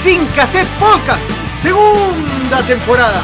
Sin 0.00 0.26
Cassette 0.34 0.68
Podcast, 0.78 1.22
segunda 1.60 2.66
temporada. 2.66 3.22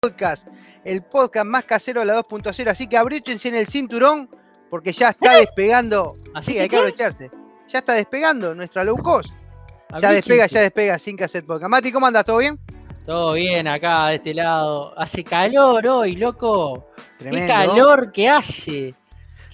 Podcast, 0.00 0.46
el 0.84 1.02
podcast 1.02 1.46
más 1.46 1.64
casero 1.64 2.00
de 2.00 2.06
la 2.06 2.22
2.0, 2.22 2.68
así 2.68 2.86
que 2.88 2.96
abróchense 2.96 3.48
en 3.48 3.54
el 3.54 3.66
cinturón 3.66 4.28
porque 4.70 4.92
ya 4.92 5.10
está 5.10 5.34
despegando. 5.34 6.16
¿Así 6.34 6.52
sí, 6.52 6.54
que 6.54 6.62
hay 6.62 6.68
que 6.68 6.76
qué? 6.76 6.82
abrocharse. 6.82 7.30
Ya 7.68 7.78
está 7.78 7.92
despegando 7.92 8.54
nuestra 8.54 8.82
low 8.84 8.96
cost. 8.98 9.32
Ya 10.00 10.10
despega, 10.10 10.46
ya 10.46 10.60
despega 10.60 10.98
Sin 10.98 11.16
Cassette 11.16 11.46
Podcast. 11.46 11.70
Mati, 11.70 11.92
¿cómo 11.92 12.06
andas? 12.06 12.24
¿Todo 12.24 12.38
bien? 12.38 12.58
Todo 13.04 13.34
bien 13.34 13.68
acá 13.68 14.08
de 14.08 14.16
este 14.16 14.34
lado. 14.34 14.98
Hace 14.98 15.22
calor 15.22 15.86
hoy, 15.86 16.16
loco. 16.16 16.88
Tremendo. 17.18 17.46
Qué 17.46 17.52
calor 17.52 18.10
que 18.10 18.28
hace. 18.28 18.94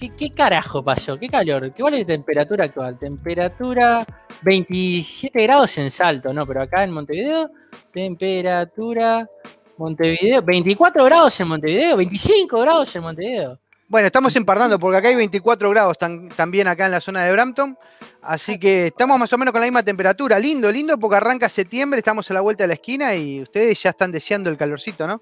¿Qué, 0.09 0.31
carajo 0.31 0.83
pasó? 0.83 1.19
¿Qué 1.19 1.29
calor? 1.29 1.71
¿Qué 1.73 1.83
es 1.83 1.91
la 1.91 2.05
temperatura 2.05 2.65
actual? 2.65 2.97
Temperatura 2.97 4.03
27 4.41 5.43
grados 5.43 5.77
en 5.77 5.91
Salto, 5.91 6.33
¿no? 6.33 6.47
Pero 6.47 6.63
acá 6.63 6.83
en 6.83 6.91
Montevideo, 6.91 7.51
temperatura 7.93 9.29
Montevideo, 9.77 10.41
24 10.41 11.05
grados 11.05 11.39
en 11.39 11.47
Montevideo, 11.49 11.97
25 11.97 12.61
grados 12.61 12.95
en 12.95 13.03
Montevideo. 13.03 13.59
Bueno, 13.87 14.07
estamos 14.07 14.35
empardando 14.35 14.79
porque 14.79 14.97
acá 14.97 15.09
hay 15.09 15.15
24 15.15 15.69
grados 15.69 15.97
también 16.35 16.67
acá 16.67 16.85
en 16.85 16.93
la 16.93 17.01
zona 17.01 17.23
de 17.23 17.31
Brampton. 17.33 17.77
Así 18.23 18.57
que 18.57 18.87
estamos 18.87 19.19
más 19.19 19.31
o 19.33 19.37
menos 19.37 19.51
con 19.51 19.61
la 19.61 19.67
misma 19.67 19.83
temperatura. 19.83 20.39
Lindo, 20.39 20.71
lindo 20.71 20.97
porque 20.97 21.17
arranca 21.17 21.47
septiembre, 21.47 21.99
estamos 21.99 22.29
a 22.31 22.33
la 22.33 22.41
vuelta 22.41 22.63
de 22.63 22.69
la 22.69 22.73
esquina 22.73 23.13
y 23.13 23.41
ustedes 23.41 23.83
ya 23.83 23.91
están 23.91 24.11
deseando 24.11 24.49
el 24.49 24.57
calorcito, 24.57 25.05
¿no? 25.05 25.21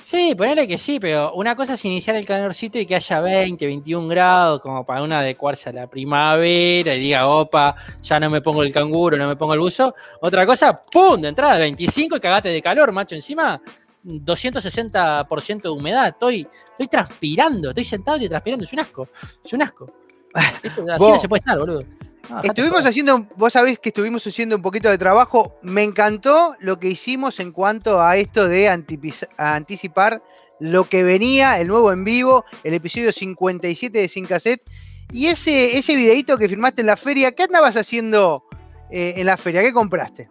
Sí, 0.00 0.34
ponele 0.36 0.66
que 0.68 0.78
sí, 0.78 1.00
pero 1.00 1.32
una 1.34 1.56
cosa 1.56 1.74
es 1.74 1.84
iniciar 1.84 2.14
el 2.16 2.24
calorcito 2.24 2.78
y 2.78 2.86
que 2.86 2.94
haya 2.94 3.20
20, 3.20 3.66
21 3.66 4.06
grados, 4.08 4.60
como 4.60 4.84
para 4.86 5.02
uno 5.02 5.14
adecuarse 5.16 5.70
a 5.70 5.72
la 5.72 5.86
primavera 5.88 6.94
y 6.94 7.00
diga, 7.00 7.26
opa, 7.26 7.74
ya 8.02 8.20
no 8.20 8.30
me 8.30 8.40
pongo 8.40 8.62
el 8.62 8.72
canguro, 8.72 9.16
no 9.16 9.26
me 9.26 9.34
pongo 9.36 9.54
el 9.54 9.60
buzo. 9.60 9.94
Otra 10.20 10.46
cosa, 10.46 10.80
¡pum! 10.84 11.20
De 11.20 11.28
entrada, 11.28 11.58
25 11.58 12.16
y 12.16 12.20
cagate 12.20 12.48
de 12.48 12.62
calor, 12.62 12.92
macho. 12.92 13.16
Encima, 13.16 13.60
260% 14.04 15.62
de 15.62 15.68
humedad. 15.68 16.08
Estoy, 16.08 16.46
estoy 16.70 16.86
transpirando, 16.86 17.70
estoy 17.70 17.84
sentado 17.84 18.18
y 18.18 18.28
transpirando. 18.28 18.64
Es 18.64 18.72
un 18.72 18.80
asco, 18.80 19.08
es 19.44 19.52
un 19.52 19.62
asco. 19.62 19.90
Esto- 20.62 20.82
así 20.92 21.10
no 21.10 21.18
se 21.18 21.28
puede 21.28 21.40
estar, 21.40 21.58
boludo. 21.58 21.82
Dejate 22.28 22.48
Estuvimos 22.48 22.84
haciendo, 22.84 23.26
vos 23.36 23.52
sabés 23.54 23.78
que 23.78 23.88
estuvimos 23.88 24.26
haciendo 24.26 24.56
un 24.56 24.62
poquito 24.62 24.90
de 24.90 24.98
trabajo. 24.98 25.58
Me 25.62 25.82
encantó 25.82 26.54
lo 26.60 26.78
que 26.78 26.88
hicimos 26.88 27.40
en 27.40 27.52
cuanto 27.52 28.02
a 28.02 28.16
esto 28.16 28.48
de 28.48 28.68
anticipar 28.68 30.22
lo 30.60 30.88
que 30.88 31.02
venía, 31.02 31.58
el 31.58 31.68
nuevo 31.68 31.90
en 31.90 32.04
vivo, 32.04 32.44
el 32.64 32.74
episodio 32.74 33.12
57 33.12 33.98
de 33.98 34.08
Sin 34.08 34.26
Cassette. 34.26 34.62
Y 35.10 35.26
ese, 35.26 35.78
ese 35.78 35.96
videito 35.96 36.36
que 36.36 36.48
firmaste 36.48 36.82
en 36.82 36.88
la 36.88 36.96
feria, 36.96 37.32
¿qué 37.32 37.44
andabas 37.44 37.76
haciendo 37.76 38.44
eh, 38.90 39.14
en 39.16 39.26
la 39.26 39.38
feria? 39.38 39.62
¿Qué 39.62 39.72
compraste? 39.72 40.28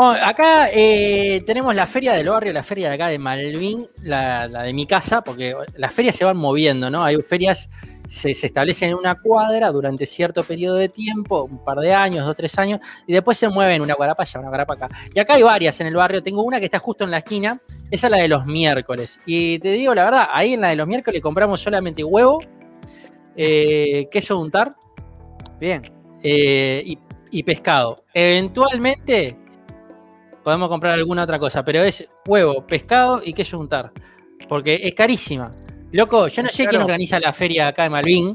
Bueno, 0.00 0.16
acá 0.24 0.70
eh, 0.72 1.42
tenemos 1.44 1.74
la 1.74 1.86
feria 1.86 2.14
del 2.14 2.30
barrio, 2.30 2.54
la 2.54 2.62
feria 2.62 2.88
de 2.88 2.94
acá 2.94 3.08
de 3.08 3.18
Malvin, 3.18 3.86
la, 4.02 4.48
la 4.48 4.62
de 4.62 4.72
mi 4.72 4.86
casa, 4.86 5.20
porque 5.20 5.54
las 5.76 5.92
ferias 5.92 6.16
se 6.16 6.24
van 6.24 6.38
moviendo, 6.38 6.88
¿no? 6.88 7.04
Hay 7.04 7.20
ferias, 7.20 7.68
se, 8.08 8.32
se 8.32 8.46
establecen 8.46 8.88
en 8.88 8.94
una 8.94 9.16
cuadra 9.20 9.70
durante 9.70 10.06
cierto 10.06 10.42
periodo 10.42 10.76
de 10.76 10.88
tiempo, 10.88 11.42
un 11.42 11.62
par 11.62 11.80
de 11.80 11.92
años, 11.92 12.24
dos, 12.24 12.34
tres 12.34 12.58
años, 12.58 12.80
y 13.06 13.12
después 13.12 13.36
se 13.36 13.50
mueven 13.50 13.82
una 13.82 13.94
cuadra 13.94 14.14
para 14.14 14.26
allá, 14.26 14.40
una 14.40 14.48
cuadra 14.48 14.64
para 14.64 14.86
acá. 14.86 14.96
Y 15.14 15.20
acá 15.20 15.34
hay 15.34 15.42
varias 15.42 15.78
en 15.82 15.88
el 15.88 15.94
barrio, 15.96 16.22
tengo 16.22 16.42
una 16.44 16.58
que 16.58 16.64
está 16.64 16.78
justo 16.78 17.04
en 17.04 17.10
la 17.10 17.18
esquina, 17.18 17.60
esa 17.90 18.06
es 18.06 18.10
la 18.10 18.16
de 18.16 18.28
los 18.28 18.46
miércoles. 18.46 19.20
Y 19.26 19.58
te 19.58 19.72
digo 19.72 19.94
la 19.94 20.04
verdad, 20.04 20.28
ahí 20.32 20.54
en 20.54 20.62
la 20.62 20.68
de 20.68 20.76
los 20.76 20.86
miércoles 20.88 21.20
compramos 21.20 21.60
solamente 21.60 22.02
huevo, 22.02 22.40
eh, 23.36 24.08
queso 24.10 24.36
de 24.36 24.40
untar, 24.40 24.74
Bien. 25.60 25.82
eh, 26.22 26.82
y, 26.86 26.98
y 27.32 27.42
pescado. 27.42 28.02
Eventualmente 28.14 29.36
podemos 30.42 30.68
comprar 30.68 30.94
alguna 30.94 31.22
otra 31.24 31.38
cosa, 31.38 31.64
pero 31.64 31.82
es 31.82 32.06
huevo, 32.26 32.66
pescado 32.66 33.20
y 33.24 33.32
queso 33.32 33.58
untar. 33.58 33.92
Porque 34.48 34.80
es 34.82 34.94
carísima. 34.94 35.54
Loco, 35.92 36.28
yo 36.28 36.42
no 36.42 36.48
sé 36.50 36.66
quién 36.66 36.82
organiza 36.82 37.18
la 37.20 37.32
feria 37.32 37.68
acá 37.68 37.82
de 37.84 37.90
Malvin, 37.90 38.32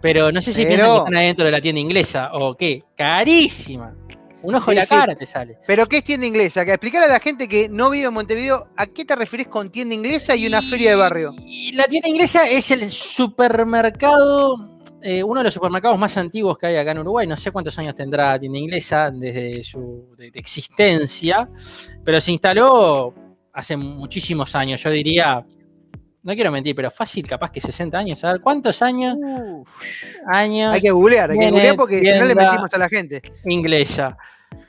pero 0.00 0.30
no 0.32 0.40
sé 0.40 0.52
si 0.52 0.62
Pero- 0.62 0.68
piensan 0.68 0.90
que 0.90 0.98
están 0.98 1.16
adentro 1.16 1.44
de 1.44 1.50
la 1.50 1.60
tienda 1.60 1.80
inglesa 1.80 2.30
o 2.32 2.56
qué. 2.56 2.82
Carísima. 2.96 3.94
Un 4.44 4.56
ojo 4.56 4.70
Sí, 4.70 4.74
de 4.74 4.80
la 4.80 4.84
sí. 4.86 4.88
cara 4.90 5.14
te 5.14 5.24
sale. 5.24 5.58
¿Pero 5.68 5.86
qué 5.86 5.98
es 5.98 6.04
tienda 6.04 6.26
inglesa? 6.26 6.64
Que 6.64 6.72
explicarle 6.72 7.06
a 7.06 7.10
la 7.10 7.20
gente 7.20 7.46
que 7.46 7.68
no 7.68 7.90
vive 7.90 8.08
en 8.08 8.12
Montevideo, 8.14 8.66
¿a 8.76 8.86
qué 8.86 9.04
te 9.04 9.14
referís 9.14 9.46
con 9.46 9.70
tienda 9.70 9.94
inglesa 9.94 10.34
y 10.34 10.46
una 10.48 10.60
feria 10.62 10.90
de 10.90 10.96
barrio? 10.96 11.32
Y 11.46 11.70
la 11.72 11.84
tienda 11.86 12.08
inglesa 12.08 12.48
es 12.48 12.72
el 12.72 12.84
supermercado, 12.86 14.71
eh, 15.02 15.22
uno 15.22 15.40
de 15.40 15.44
los 15.44 15.54
supermercados 15.54 15.98
más 15.98 16.16
antiguos 16.16 16.56
que 16.58 16.66
hay 16.68 16.76
acá 16.76 16.92
en 16.92 16.98
Uruguay. 17.00 17.26
No 17.26 17.36
sé 17.36 17.50
cuántos 17.50 17.78
años 17.78 17.94
tendrá 17.94 18.38
tienda 18.38 18.58
inglesa 18.58 19.10
desde 19.10 19.62
su 19.62 20.14
de- 20.16 20.30
de 20.30 20.38
existencia, 20.40 21.48
pero 22.04 22.20
se 22.20 22.32
instaló 22.32 23.14
hace 23.52 23.76
muchísimos 23.76 24.54
años. 24.56 24.82
Yo 24.82 24.90
diría, 24.90 25.44
no 26.22 26.34
quiero 26.34 26.50
mentir, 26.52 26.74
pero 26.76 26.90
fácil, 26.90 27.26
capaz 27.26 27.50
que 27.50 27.60
60 27.60 27.98
años. 27.98 28.22
A 28.24 28.32
ver, 28.32 28.40
¿cuántos 28.40 28.80
años? 28.82 29.16
Uf, 29.18 29.68
Años 30.32 30.72
hay 30.72 30.80
que 30.80 30.90
googlear, 30.92 31.30
hay 31.32 31.38
que 31.38 31.50
googlear 31.50 31.76
porque 31.76 32.00
no 32.18 32.24
le 32.24 32.34
mentimos 32.34 32.72
a 32.72 32.78
la 32.78 32.88
gente. 32.88 33.20
inglesa. 33.44 34.16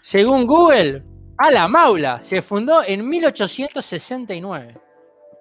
Según 0.01 0.45
Google, 0.47 1.03
a 1.37 1.51
la 1.51 1.67
Maula 1.67 2.21
se 2.21 2.41
fundó 2.41 2.81
en 2.85 3.07
1869. 3.07 4.77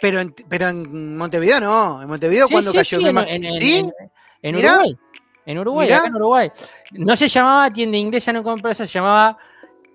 Pero 0.00 0.20
en, 0.20 0.34
pero 0.48 0.68
en 0.68 1.16
Montevideo 1.16 1.60
no. 1.60 2.02
En 2.02 2.08
Montevideo 2.08 2.46
Sí, 2.48 2.52
cuando 2.54 2.70
sí, 2.72 2.76
cayó. 2.76 2.98
sí, 2.98 3.06
en, 3.06 3.18
en- 3.18 3.44
en- 3.44 3.60
¿Sí? 3.60 3.90
En- 4.42 4.54
Mirá. 4.56 4.72
Uruguay. 4.74 4.96
En 5.46 5.58
Uruguay, 5.58 5.86
Mirá. 5.88 5.98
acá 5.98 6.06
en 6.08 6.14
Uruguay. 6.16 6.50
No 6.92 7.16
se 7.16 7.28
llamaba 7.28 7.70
tienda 7.70 7.96
inglesa, 7.96 8.32
no 8.32 8.42
compró 8.42 8.70
eso, 8.70 8.84
se 8.86 8.92
llamaba 8.92 9.36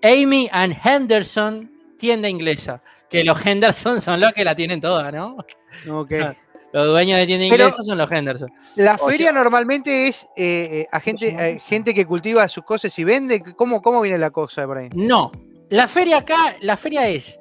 Amy 0.02 0.48
and 0.52 0.76
Henderson 0.84 1.70
tienda 1.98 2.28
inglesa. 2.28 2.82
Que 3.08 3.24
los 3.24 3.44
Henderson 3.44 4.00
son 4.00 4.20
los 4.20 4.32
que 4.32 4.44
la 4.44 4.54
tienen 4.54 4.80
toda, 4.80 5.10
¿no? 5.10 5.36
Ok. 5.90 6.12
O 6.12 6.14
sea, 6.14 6.36
los 6.72 6.86
dueños 6.88 7.18
de 7.18 7.26
tienda 7.26 7.46
Pero- 7.50 7.64
inglesa 7.64 7.82
son 7.82 7.96
los 7.98 8.10
Henderson. 8.12 8.50
La 8.76 8.94
o 8.96 9.06
feria 9.08 9.30
sea- 9.30 9.32
normalmente 9.32 10.08
es 10.08 10.24
eh, 10.36 10.68
eh, 10.82 10.86
a 10.92 11.00
gente, 11.00 11.26
¿Cómo 11.30 11.38
se 11.40 11.46
llama 11.46 11.56
eh, 11.56 11.60
gente 11.60 11.94
que 11.94 12.04
cultiva 12.06 12.46
sus 12.48 12.64
cosas 12.64 12.98
y 12.98 13.04
vende. 13.04 13.42
¿Cómo, 13.56 13.80
cómo 13.80 14.00
viene 14.02 14.18
la 14.18 14.30
cosa 14.30 14.66
por 14.66 14.76
ahí? 14.78 14.90
No, 14.92 15.32
la 15.70 15.88
feria 15.88 16.18
acá, 16.18 16.56
la 16.60 16.76
feria 16.76 17.08
es, 17.08 17.40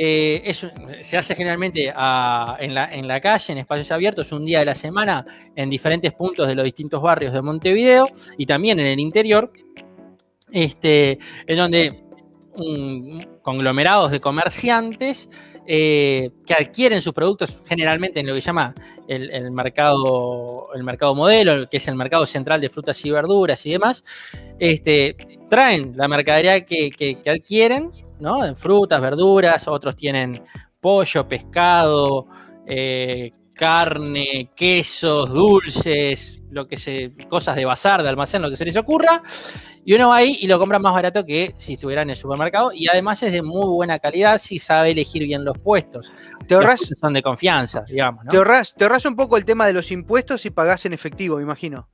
eh, 0.00 0.54
se 1.02 1.16
hace 1.16 1.34
generalmente 1.34 1.88
en, 1.88 1.94
la, 2.74 3.20
calle, 3.20 3.52
en 3.52 3.58
espacios 3.58 3.90
abiertos, 3.90 4.30
un 4.30 4.46
día 4.46 4.60
de 4.60 4.64
la 4.64 4.76
semana, 4.76 5.26
en 5.56 5.68
diferentes 5.68 6.12
puntos 6.12 6.46
de 6.46 6.54
los 6.54 6.64
distintos 6.64 7.02
barrios 7.02 7.32
de 7.32 7.42
Montevideo 7.42 8.08
y 8.36 8.46
también 8.46 8.78
en 8.78 8.86
el 8.86 9.00
interior, 9.00 9.52
este, 10.52 11.18
en 11.48 11.56
donde 11.56 12.04
conglomerados 13.42 14.12
de 14.12 14.20
comerciantes 14.20 15.28
eh, 15.66 16.30
que 16.46 16.54
adquieren 16.54 17.02
sus 17.02 17.12
productos 17.12 17.60
generalmente 17.66 18.20
en 18.20 18.28
lo 18.28 18.34
que 18.34 18.40
se 18.40 18.46
llama 18.46 18.74
el, 19.08 19.50
mercado, 19.50 20.68
el 20.76 20.84
mercado 20.84 21.16
modelo, 21.16 21.68
que 21.68 21.78
es 21.78 21.88
el 21.88 21.96
mercado 21.96 22.24
central 22.24 22.60
de 22.60 22.68
frutas 22.68 23.04
y 23.04 23.10
verduras 23.10 23.66
y 23.66 23.72
demás, 23.72 24.04
este, 24.60 25.16
traen 25.50 25.94
la 25.96 26.06
mercadería 26.06 26.64
que 26.64 27.18
adquieren, 27.26 27.90
¿no? 28.20 28.44
En 28.44 28.56
frutas, 28.56 29.00
verduras, 29.00 29.68
otros 29.68 29.96
tienen 29.96 30.42
pollo, 30.80 31.26
pescado, 31.26 32.26
eh, 32.66 33.32
carne, 33.58 34.52
quesos, 34.54 35.30
dulces, 35.30 36.40
lo 36.50 36.68
que 36.68 36.76
se, 36.76 37.10
cosas 37.28 37.56
de 37.56 37.64
bazar, 37.64 38.02
de 38.02 38.08
almacén, 38.08 38.40
lo 38.40 38.48
que 38.48 38.56
se 38.56 38.64
les 38.64 38.76
ocurra, 38.76 39.20
y 39.84 39.94
uno 39.94 40.10
va 40.10 40.16
ahí 40.16 40.38
y 40.40 40.46
lo 40.46 40.60
compra 40.60 40.78
más 40.78 40.94
barato 40.94 41.26
que 41.26 41.52
si 41.58 41.72
estuviera 41.72 42.02
en 42.02 42.10
el 42.10 42.16
supermercado, 42.16 42.70
y 42.72 42.88
además 42.88 43.20
es 43.24 43.32
de 43.32 43.42
muy 43.42 43.66
buena 43.66 43.98
calidad 43.98 44.38
si 44.38 44.60
sabe 44.60 44.92
elegir 44.92 45.24
bien 45.24 45.44
los 45.44 45.58
puestos. 45.58 46.12
Te 46.46 46.54
ahorras, 46.54 46.80
son 47.00 47.12
de 47.12 47.20
confianza, 47.20 47.82
digamos, 47.82 48.24
¿no? 48.24 48.30
te, 48.30 48.36
ahorras, 48.36 48.74
te 48.76 48.84
ahorras 48.84 49.04
un 49.06 49.16
poco 49.16 49.36
el 49.36 49.44
tema 49.44 49.66
de 49.66 49.72
los 49.72 49.90
impuestos 49.90 50.46
y 50.46 50.50
pagás 50.50 50.86
en 50.86 50.92
efectivo, 50.92 51.36
me 51.36 51.42
imagino. 51.42 51.88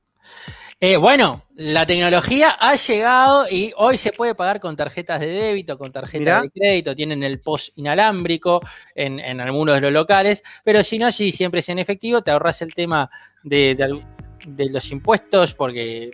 Eh, 0.81 0.97
bueno, 0.97 1.45
la 1.55 1.85
tecnología 1.85 2.51
ha 2.59 2.75
llegado 2.75 3.45
y 3.49 3.73
hoy 3.77 3.97
se 3.97 4.11
puede 4.11 4.35
pagar 4.35 4.59
con 4.59 4.75
tarjetas 4.75 5.21
de 5.21 5.27
débito, 5.27 5.77
con 5.77 5.91
tarjetas 5.91 6.19
Mirá. 6.19 6.41
de 6.41 6.49
crédito, 6.51 6.95
tienen 6.95 7.23
el 7.23 7.39
post 7.39 7.77
inalámbrico 7.77 8.61
en, 8.93 9.19
en 9.19 9.39
algunos 9.39 9.75
de 9.75 9.81
los 9.81 9.93
locales, 9.93 10.43
pero 10.63 10.83
si 10.83 10.99
no, 10.99 11.11
si 11.11 11.31
siempre 11.31 11.59
es 11.61 11.69
en 11.69 11.79
efectivo, 11.79 12.21
te 12.21 12.31
ahorras 12.31 12.61
el 12.61 12.73
tema 12.73 13.09
de, 13.43 13.73
de 13.75 14.01
de 14.45 14.69
los 14.69 14.91
impuestos 14.91 15.53
porque 15.53 16.11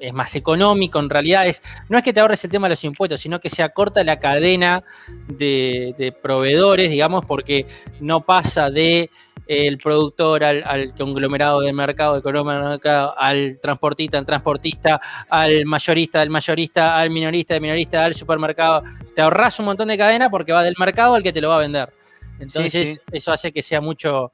es 0.00 0.12
más 0.12 0.34
económico, 0.34 0.98
en 0.98 1.08
realidad 1.08 1.46
es, 1.46 1.62
no 1.88 1.96
es 1.96 2.04
que 2.04 2.12
te 2.12 2.20
ahorres 2.20 2.44
el 2.44 2.50
tema 2.50 2.66
de 2.66 2.72
los 2.72 2.84
impuestos, 2.84 3.20
sino 3.20 3.40
que 3.40 3.48
se 3.48 3.62
acorta 3.62 4.02
la 4.04 4.18
cadena 4.18 4.82
de, 5.28 6.14
proveedores, 6.20 6.90
digamos, 6.90 7.24
porque 7.24 7.66
no 8.00 8.26
pasa 8.26 8.70
de 8.70 9.10
el 9.46 9.78
productor 9.78 10.44
al, 10.44 10.94
conglomerado 10.96 11.60
de 11.60 11.72
mercado, 11.72 12.20
de 12.20 13.10
al 13.16 13.60
transportista, 13.60 14.18
al 14.18 14.26
transportista, 14.26 15.00
al 15.28 15.66
mayorista, 15.66 16.20
del 16.20 16.30
mayorista, 16.30 16.96
al 16.96 17.10
minorista, 17.10 17.54
del 17.54 17.62
minorista, 17.62 18.04
al 18.04 18.14
supermercado. 18.14 18.82
Te 19.14 19.22
ahorras 19.22 19.58
un 19.58 19.66
montón 19.66 19.88
de 19.88 19.98
cadena 19.98 20.30
porque 20.30 20.52
va 20.52 20.62
del 20.62 20.74
mercado 20.78 21.14
al 21.14 21.22
que 21.22 21.32
te 21.32 21.40
lo 21.40 21.48
va 21.50 21.56
a 21.56 21.60
vender. 21.60 21.92
Entonces, 22.40 23.00
eso 23.12 23.32
hace 23.32 23.52
que 23.52 23.62
sea 23.62 23.80
mucho, 23.80 24.32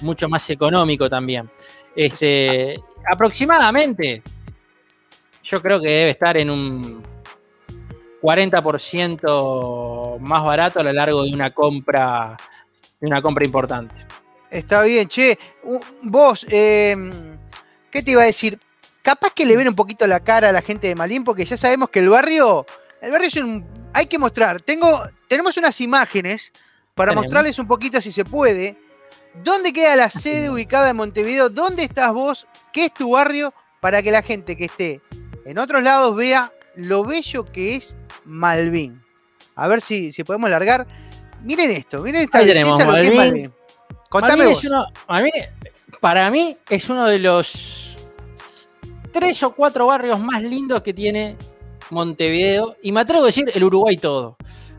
mucho 0.00 0.28
más 0.28 0.48
económico 0.50 1.08
también. 1.08 1.50
Este, 1.94 2.78
aproximadamente, 3.10 4.22
yo 5.42 5.60
creo 5.60 5.80
que 5.80 5.90
debe 5.90 6.10
estar 6.10 6.36
en 6.36 6.50
un 6.50 7.02
40% 8.22 10.18
más 10.20 10.44
barato 10.44 10.80
a 10.80 10.84
lo 10.84 10.92
largo 10.92 11.24
de 11.24 11.32
una 11.32 11.50
compra, 11.50 12.36
de 13.00 13.06
una 13.08 13.20
compra 13.20 13.44
importante. 13.44 14.06
Está 14.52 14.82
bien, 14.82 15.08
che. 15.08 15.38
Vos, 16.02 16.46
em, 16.50 17.38
¿qué 17.90 18.02
te 18.02 18.10
iba 18.10 18.22
a 18.22 18.26
decir? 18.26 18.60
Capaz 19.00 19.32
que 19.32 19.46
le 19.46 19.56
ven 19.56 19.66
un 19.66 19.74
poquito 19.74 20.06
la 20.06 20.20
cara 20.20 20.50
a 20.50 20.52
la 20.52 20.60
gente 20.60 20.88
de 20.88 20.94
Malín, 20.94 21.24
porque 21.24 21.46
ya 21.46 21.56
sabemos 21.56 21.88
que 21.88 22.00
el 22.00 22.10
barrio, 22.10 22.66
el 23.00 23.10
barrio 23.10 23.28
es 23.28 23.36
un, 23.36 23.64
hay 23.94 24.06
que 24.06 24.18
mostrar. 24.18 24.60
Tengo, 24.60 25.08
tenemos 25.26 25.56
unas 25.56 25.80
imágenes 25.80 26.52
para 26.94 27.14
mostrarles 27.14 27.58
un 27.58 27.66
poquito 27.66 28.00
si 28.02 28.12
se 28.12 28.26
puede. 28.26 28.76
¿Dónde 29.42 29.72
queda 29.72 29.96
la 29.96 30.10
sede 30.10 30.50
ubicada 30.50 30.90
en 30.90 30.96
Montevideo? 30.96 31.48
¿Dónde 31.48 31.84
estás 31.84 32.12
vos? 32.12 32.46
¿Qué 32.74 32.84
es 32.84 32.94
tu 32.94 33.12
barrio? 33.12 33.54
Para 33.80 34.02
que 34.02 34.12
la 34.12 34.22
gente 34.22 34.56
que 34.56 34.66
esté 34.66 35.00
en 35.46 35.58
otros 35.58 35.82
lados 35.82 36.14
vea 36.14 36.52
lo 36.76 37.04
bello 37.04 37.46
que 37.46 37.76
es 37.76 37.96
Malvin. 38.26 39.02
A 39.54 39.66
ver 39.66 39.80
si, 39.80 40.12
si 40.12 40.24
podemos 40.24 40.50
largar. 40.50 40.86
Miren 41.42 41.70
esto, 41.70 42.02
miren 42.02 42.22
esta 42.22 42.40
belleza 42.40 42.84
lo 42.84 42.94
que 42.94 43.00
es 43.00 43.14
Malvin. 43.14 43.52
Contame 44.12 44.54
para 46.00 46.30
mí 46.30 46.56
es 46.68 46.90
uno 46.90 47.06
de 47.06 47.18
los 47.18 47.96
tres 49.12 49.42
o 49.42 49.54
cuatro 49.54 49.86
barrios 49.86 50.20
más 50.20 50.42
lindos 50.42 50.82
que 50.82 50.92
tiene 50.92 51.36
Montevideo. 51.90 52.76
Y 52.82 52.92
me 52.92 53.00
atrevo 53.00 53.22
a 53.22 53.26
decir 53.26 53.50
el 53.54 53.64
Uruguay 53.64 53.96
todo. 53.96 54.36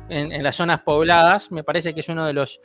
En, 0.09 0.43
las 0.43 0.57
zonas 0.57 0.81
pobladas, 0.81 1.51
me 1.51 1.63
parece 1.63 1.93
que 1.93 2.01
es 2.01 2.09
uno 2.09 2.25
de 2.25 2.33
los, 2.33 2.59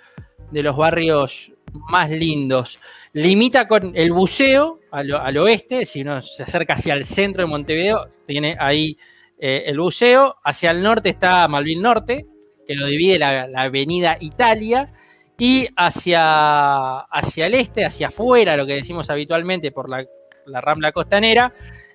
de 0.51 0.63
los 0.63 0.77
barrios 0.77 1.53
más 1.73 2.11
lindos. 2.11 2.79
Limita 3.13 3.67
con 3.67 3.93
el 3.95 4.13
buceo 4.13 4.81
al, 4.91 5.37
oeste, 5.39 5.87
si 5.87 6.03
uno 6.03 6.21
se 6.21 6.43
acerca 6.43 6.75
hacia 6.75 6.95
el 6.95 7.05
centro 7.05 7.43
de 7.43 7.47
Montevideo, 7.47 8.09
tiene 8.27 8.57
ahí 8.59 8.97
eh, 9.39 9.65
el 9.67 9.79
buceo. 9.79 10.37
Hacia 10.45 10.71
el 10.73 10.83
norte 10.83 11.09
está 11.11 11.47
Malvin 11.49 11.81
Norte, 11.81 12.27
que 12.67 12.75
lo 12.75 12.87
divide 12.87 13.19
la, 13.19 13.49
avenida 13.55 14.17
Italia. 14.21 14.93
Y 15.39 15.69
hacia, 15.77 16.99
hacia 16.99 17.47
el 17.47 17.55
este, 17.55 17.85
hacia 17.85 18.09
afuera, 18.09 18.57
lo 18.57 18.67
que 18.67 18.75
decimos 18.75 19.09
habitualmente 19.09 19.71
por 19.71 19.89
la, 19.89 20.05
Rambla 20.47 20.93
Costanera, 20.93 21.53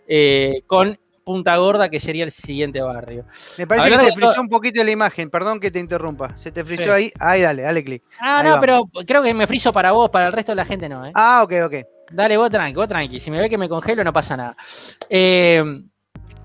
eh, 0.08 0.64
con 0.66 0.98
Punta 1.24 1.58
Gorda, 1.58 1.90
que 1.90 2.00
sería 2.00 2.24
el 2.24 2.32
siguiente 2.32 2.82
barrio. 2.82 3.26
Me 3.58 3.68
parece 3.68 3.90
que 3.90 4.06
te 4.06 4.14
frizó 4.14 4.42
un 4.42 4.50
poquito 4.50 4.84
la 4.84 4.92
imagen, 4.92 5.30
perdón 5.30 5.60
que 5.60 5.72
te 5.72 5.80
interrumpa. 5.80 6.38
Se 6.38 6.52
te 6.52 6.64
frizó 6.64 6.94
ahí. 6.94 7.12
Ahí, 7.20 7.42
dale, 7.42 7.64
dale 7.64 7.84
clic. 7.84 8.04
Ah, 8.20 8.44
no, 8.44 8.60
pero 8.60 8.86
creo 9.06 9.22
que 9.22 9.34
me 9.34 9.48
friso 9.48 9.74
para 9.74 9.92
vos, 9.92 10.10
para 10.10 10.28
el 10.28 10.34
resto 10.34 10.52
de 10.52 10.58
la 10.58 10.66
gente 10.66 10.88
no, 10.88 11.06
¿eh? 11.06 11.12
Ah, 11.14 11.42
ok, 11.44 11.54
ok. 11.66 11.74
Dale, 12.12 12.38
vos 12.38 12.50
tranqui, 12.50 12.76
vos 12.76 12.88
tranqui. 12.88 13.20
Si 13.20 13.32
me 13.32 13.40
ve 13.40 13.50
que 13.50 13.58
me 13.58 13.70
congelo, 13.70 14.04
no 14.04 14.14
pasa 14.14 14.38
nada. 14.38 14.56
Eh, 15.10 15.64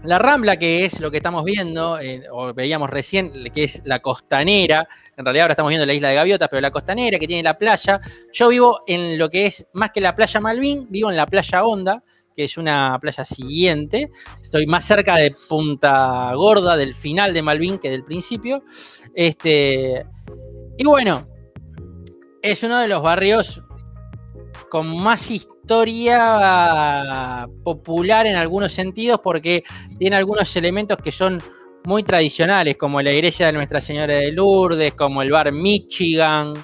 la 0.09 0.19
Rambla, 0.19 0.57
que 0.57 0.87
es 0.87 1.01
lo 1.01 1.11
que 1.11 1.19
estamos 1.19 1.45
viendo, 1.45 2.01
eh, 2.01 2.23
o 2.33 2.55
veíamos 2.55 2.89
recién, 2.89 3.31
que 3.53 3.65
es 3.65 3.83
la 3.85 4.01
costanera, 4.01 4.89
en 5.15 5.23
realidad 5.23 5.43
ahora 5.43 5.53
estamos 5.53 5.69
viendo 5.69 5.85
la 5.85 5.93
isla 5.93 6.09
de 6.09 6.15
Gaviotas, 6.15 6.49
pero 6.49 6.63
la 6.63 6.71
costanera 6.71 7.19
que 7.19 7.27
tiene 7.27 7.43
la 7.43 7.59
playa. 7.59 8.01
Yo 8.33 8.49
vivo 8.49 8.81
en 8.87 9.19
lo 9.19 9.29
que 9.29 9.45
es 9.45 9.67
más 9.75 9.91
que 9.91 10.01
la 10.01 10.17
playa 10.17 10.41
Malvin, 10.41 10.87
vivo 10.89 11.11
en 11.11 11.17
la 11.19 11.27
playa 11.27 11.63
Honda, 11.63 12.03
que 12.35 12.45
es 12.45 12.57
una 12.57 12.99
playa 12.99 13.23
siguiente. 13.23 14.11
Estoy 14.41 14.67
más 14.67 14.87
cerca 14.87 15.15
de 15.17 15.35
Punta 15.47 16.33
Gorda, 16.35 16.79
del 16.79 16.95
final 16.95 17.35
de 17.35 17.43
Malvin, 17.43 17.79
que 17.79 17.91
del 17.91 18.05
principio. 18.05 18.63
Este, 19.15 20.07
y 20.79 20.85
bueno, 20.85 21.27
es 22.41 22.63
uno 22.63 22.79
de 22.79 22.89
los 22.89 23.03
barrios 23.03 23.63
con 24.71 24.87
más 24.97 25.31
historia 25.31 25.58
popular 27.63 28.27
en 28.27 28.37
algunos 28.37 28.73
sentidos 28.73 29.21
porque 29.23 29.63
tiene 29.99 30.17
algunos 30.17 30.55
elementos 30.57 30.99
que 30.99 31.13
son 31.13 31.43
muy 31.85 32.03
tradicionales, 32.03 32.77
como 32.77 33.01
la 33.01 33.13
iglesia 33.13 33.47
de 33.47 33.53
Nuestra 33.53 33.81
Señora 33.81 34.15
de 34.15 34.33
Lourdes, 34.33 34.95
como 34.95 35.23
el 35.23 35.31
bar 35.31 35.53
Michigan, 35.53 36.55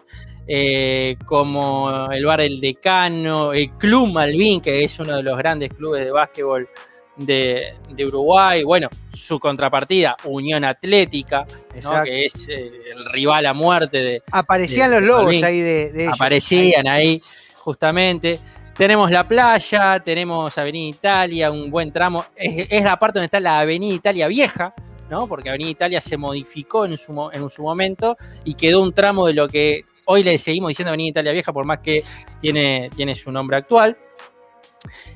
eh, 0.46 1.16
como 1.24 2.10
el 2.10 2.24
bar 2.26 2.40
El 2.40 2.60
Decano, 2.60 3.52
el 3.52 3.70
Club 3.72 4.12
Malvin, 4.12 4.60
que 4.60 4.84
es 4.84 4.98
uno 4.98 5.16
de 5.16 5.22
los 5.22 5.38
grandes 5.38 5.70
clubes 5.70 6.04
de 6.04 6.10
básquetbol 6.10 6.68
de, 7.16 7.74
Uruguay, 8.06 8.64
bueno, 8.64 8.88
su 9.12 9.38
contrapartida, 9.38 10.16
Unión 10.24 10.64
Atlética, 10.64 11.46
que 11.72 12.26
es 12.26 12.48
eh, 12.48 12.70
el 12.94 13.04
rival 13.06 13.46
a 13.46 13.54
muerte 13.54 13.98
de... 13.98 14.22
Aparecían 14.32 14.90
los 14.90 15.02
logos 15.02 15.42
ahí 15.42 15.60
de, 15.60 16.10
Aparecían 16.12 16.86
ahí, 16.88 17.22
justamente. 17.54 18.40
Tenemos 18.76 19.10
la 19.10 19.26
playa, 19.26 20.00
tenemos 20.00 20.58
Avenida 20.58 20.96
Italia, 20.96 21.50
un 21.50 21.70
buen 21.70 21.92
tramo. 21.92 22.24
Es, 22.34 22.82
la 22.84 22.98
parte 22.98 23.18
donde 23.18 23.26
está 23.26 23.40
la 23.40 23.60
Avenida 23.60 23.94
Italia 23.94 24.26
Vieja, 24.26 24.74
¿no? 25.08 25.26
Porque 25.28 25.48
Avenida 25.48 25.70
Italia 25.70 26.00
se 26.00 26.16
modificó 26.16 26.84
en 26.84 26.98
su, 26.98 27.30
en 27.32 27.50
su 27.50 27.62
momento 27.62 28.16
y 28.44 28.54
quedó 28.54 28.82
un 28.82 28.92
tramo 28.92 29.26
de 29.26 29.34
lo 29.34 29.48
que 29.48 29.84
Hoy 30.06 30.22
le 30.22 30.36
seguimos 30.38 30.68
diciendo 30.68 30.90
Avenida 30.90 31.10
Italia 31.10 31.32
Vieja, 31.32 31.52
por 31.52 31.64
más 31.64 31.78
que 31.78 32.04
tiene, 32.40 32.90
tiene 32.94 33.14
su 33.14 33.32
nombre 33.32 33.56
actual. 33.56 33.96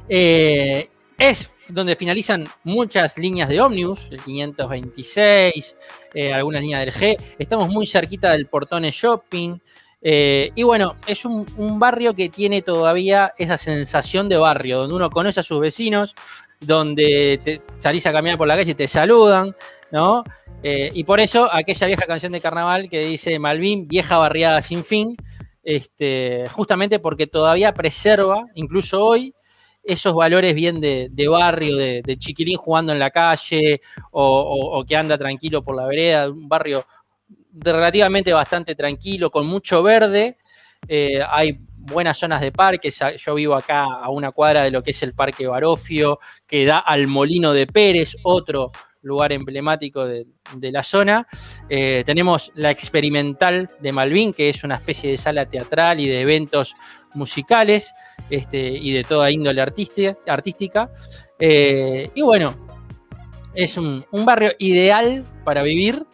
Eh, 0.09 0.89
es 1.19 1.67
donde 1.71 1.95
finalizan 1.95 2.49
muchas 2.65 3.19
líneas 3.19 3.49
de 3.51 3.61
ómnibus, 3.61 4.09
el 4.11 4.23
526, 4.23 5.77
eh, 6.15 6.33
algunas 6.33 6.63
líneas 6.63 6.81
del 6.81 6.95
G. 6.95 7.21
Estamos 7.39 7.69
muy 7.69 7.87
cerquita 7.87 8.33
del 8.33 8.47
Portone 8.47 8.91
Shopping. 8.91 9.59
Eh, 10.01 10.53
y 10.55 10.63
bueno, 10.63 10.95
es 11.07 11.25
un, 11.25 11.47
barrio 11.79 12.15
que 12.15 12.29
tiene 12.29 12.63
todavía 12.63 13.35
esa 13.37 13.57
sensación 13.57 14.29
de 14.29 14.37
barrio, 14.37 14.79
donde 14.79 14.95
uno 14.95 15.11
conoce 15.11 15.41
a 15.41 15.43
sus 15.43 15.61
vecinos, 15.61 16.15
donde 16.61 17.41
te 17.43 17.63
salís 17.79 18.07
a 18.07 18.13
caminar 18.13 18.39
por 18.39 18.49
la 18.49 18.57
calle 18.57 18.73
y 18.73 18.75
te 18.75 18.89
saludan, 18.89 19.55
¿no? 19.91 20.25
Eh, 20.63 20.91
y 20.93 21.05
por 21.05 21.21
eso 21.21 21.49
aquella 21.53 21.87
vieja 21.87 22.07
canción 22.07 22.33
de 22.33 22.41
carnaval 22.41 22.89
que 22.89 23.07
dice 23.07 23.39
Malvin, 23.39 23.87
vieja 23.87 24.19
barriada 24.19 24.61
sin 24.61 24.85
fin, 24.85 25.17
este, 25.63 26.47
justamente 26.53 26.99
porque 26.99 27.27
todavía 27.27 27.75
preserva, 27.75 28.45
incluso 28.55 29.05
hoy, 29.05 29.35
esos 29.89 30.15
valores 30.15 30.55
bien 30.55 30.81
de, 30.81 31.29
barrio, 31.29 31.77
de, 31.77 32.17
chiquilín 32.19 32.59
jugando 32.59 32.93
en 32.93 32.99
la 32.99 33.11
calle 33.11 33.81
o, 34.11 34.85
que 34.87 34.97
anda 34.97 35.17
tranquilo 35.17 35.63
por 35.63 35.77
la 35.77 35.87
vereda, 35.87 36.31
un 36.31 36.49
barrio 36.49 36.85
relativamente 37.53 38.33
bastante 38.33 38.75
tranquilo, 38.75 39.31
con 39.31 39.47
mucho 39.47 39.83
verde. 39.83 40.39
Eh, 40.87 41.21
hay 41.29 41.59
buenas 41.77 42.19
zonas 42.19 42.41
de 42.41 42.53
parques. 42.53 42.99
Yo 43.19 43.35
vivo 43.35 43.55
acá 43.55 43.85
a 43.85 44.11
una 44.11 44.33
cuadra 44.33 44.63
de 44.63 44.71
lo 44.71 44.83
que 44.83 44.91
es 44.93 45.03
el 45.03 45.15
Parque 45.15 45.47
Barofio, 45.47 46.19
que 46.47 46.65
da 46.65 46.79
al 46.79 47.07
Molino 47.07 47.53
de 47.53 47.67
Pérez, 47.67 48.17
otro 48.23 48.73
lugar 49.03 49.33
emblemático 49.33 50.05
de, 50.05 50.27
la 50.61 50.83
zona. 50.83 51.27
Eh, 51.69 52.03
tenemos 52.05 52.53
la 52.55 52.71
experimental 52.71 53.71
de 53.81 53.93
Malvin, 53.93 54.33
que 54.33 54.49
es 54.49 54.65
una 54.65 54.77
especie 54.77 55.11
de 55.11 55.17
sala 55.17 55.47
teatral 55.47 56.01
y 56.01 56.09
de 56.09 56.21
eventos 56.21 56.75
musicales 57.15 57.93
este, 58.29 58.69
y 58.69 58.93
de 58.93 59.05
toda 59.05 59.31
índole 59.31 59.63
artística. 59.63 60.91
Eh, 61.39 62.11
y 62.15 62.23
bueno, 62.23 62.55
es 63.55 63.77
un, 63.77 64.05
barrio 64.13 64.53
ideal 64.59 65.25
para 65.45 65.63
vivir. 65.63 66.05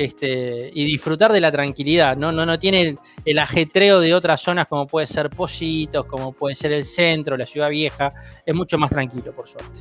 Este, 0.00 0.70
y 0.72 0.86
disfrutar 0.86 1.30
de 1.30 1.42
la 1.42 1.52
tranquilidad, 1.52 2.16
¿no? 2.16 2.32
No, 2.32 2.46
no 2.46 2.58
tiene 2.58 2.96
el, 3.22 3.38
ajetreo 3.38 4.00
de 4.00 4.14
otras 4.14 4.40
zonas 4.40 4.66
como 4.66 4.86
puede 4.86 5.06
ser 5.06 5.28
Positos, 5.28 6.06
como 6.06 6.32
puede 6.32 6.54
ser 6.54 6.72
el 6.72 6.84
centro, 6.84 7.36
la 7.36 7.44
ciudad 7.44 7.68
vieja, 7.68 8.10
es 8.46 8.54
mucho 8.54 8.78
más 8.78 8.88
tranquilo, 8.88 9.34
por 9.34 9.46
suerte. 9.46 9.80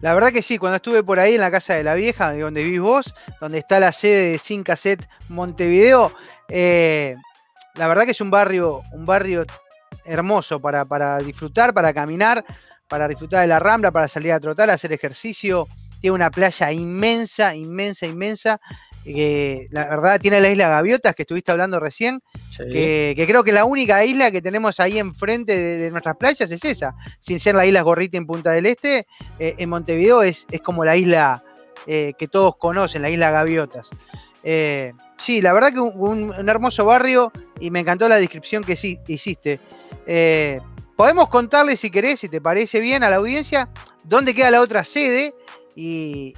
La 0.00 0.14
verdad 0.14 0.32
que 0.32 0.40
sí, 0.40 0.56
cuando 0.56 0.76
estuve 0.76 1.02
por 1.02 1.18
ahí 1.18 1.34
en 1.34 1.42
la 1.42 1.50
casa 1.50 1.74
de 1.74 1.84
la 1.84 1.92
vieja, 1.92 2.32
donde 2.32 2.64
vivís 2.64 2.80
vos, 2.80 3.14
donde 3.38 3.58
está 3.58 3.78
la 3.78 3.92
sede 3.92 4.30
de 4.30 4.38
Sin 4.38 4.62
Cassette 4.62 5.06
Montevideo, 5.28 6.10
eh, 6.48 7.14
la 7.74 7.86
verdad 7.86 8.06
que 8.06 8.12
es 8.12 8.20
un 8.22 8.30
barrio, 8.30 8.80
un 8.92 9.04
barrio 9.04 9.44
hermoso 10.06 10.58
para, 10.58 11.18
disfrutar, 11.18 11.74
para 11.74 11.92
caminar, 11.92 12.46
para 12.88 13.06
disfrutar 13.08 13.42
de 13.42 13.48
la 13.48 13.58
rambla, 13.58 13.90
para 13.90 14.08
salir 14.08 14.32
a 14.32 14.40
trotar, 14.40 14.70
hacer 14.70 14.94
ejercicio. 14.94 15.68
Tiene 16.00 16.14
una 16.14 16.30
playa 16.30 16.72
inmensa, 16.72 17.54
inmensa, 17.54 18.06
inmensa. 18.06 18.60
Que 19.04 19.66
la 19.70 19.88
verdad 19.88 20.20
tiene 20.20 20.42
la 20.42 20.50
isla 20.50 20.68
Gaviotas 20.68 21.14
que 21.14 21.22
estuviste 21.22 21.50
hablando 21.50 21.80
recién, 21.80 22.20
que, 22.58 23.24
creo 23.26 23.42
que 23.42 23.52
la 23.52 23.64
única 23.64 24.04
isla 24.04 24.30
que 24.30 24.42
tenemos 24.42 24.78
ahí 24.78 24.98
enfrente 24.98 25.56
de, 25.56 25.90
nuestras 25.90 26.18
playas 26.18 26.50
es 26.50 26.62
esa, 26.62 26.94
sin 27.18 27.40
ser 27.40 27.54
la 27.54 27.64
isla 27.64 27.80
Gorrita 27.80 28.18
en 28.18 28.26
Punta 28.26 28.50
del 28.50 28.66
Este, 28.66 29.06
eh, 29.38 29.54
en 29.56 29.70
Montevideo 29.70 30.22
es, 30.22 30.46
es, 30.50 30.60
como 30.60 30.84
la 30.84 30.96
isla 30.96 31.42
eh, 31.86 32.12
que 32.18 32.28
todos 32.28 32.56
conocen, 32.56 33.00
la 33.00 33.08
isla 33.08 33.30
Gaviotas. 33.30 33.88
Eh, 34.42 34.92
sí, 35.16 35.40
la 35.40 35.54
verdad 35.54 35.72
que 35.72 35.80
un, 35.80 36.34
hermoso 36.46 36.84
barrio 36.84 37.32
y 37.58 37.70
me 37.70 37.80
encantó 37.80 38.06
la 38.06 38.16
descripción 38.16 38.62
que 38.62 38.76
sí, 38.76 39.00
hiciste. 39.06 39.58
podemos 40.94 41.30
contarle 41.30 41.78
si 41.78 41.90
querés, 41.90 42.20
si 42.20 42.28
te 42.28 42.42
parece 42.42 42.80
bien 42.80 43.02
a 43.02 43.08
la 43.08 43.16
audiencia, 43.16 43.70
dónde 44.04 44.34
queda 44.34 44.50
la 44.50 44.60
otra 44.60 44.84
sede 44.84 45.34
y, 45.74 46.34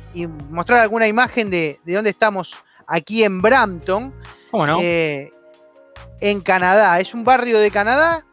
mostrar 0.51 0.81
alguna 0.81 1.07
imagen 1.07 1.51
de, 1.51 1.79
dónde 1.85 2.11
estamos 2.11 2.55
aquí 2.87 3.25
en 3.25 3.41
Brampton. 3.41 4.15
Eh, 4.81 5.31
en 6.21 6.41
Canadá. 6.41 7.01
Es 7.01 7.15
un 7.15 7.25
barrio 7.25 7.59
de 7.59 7.71
Canadá. 7.71 8.25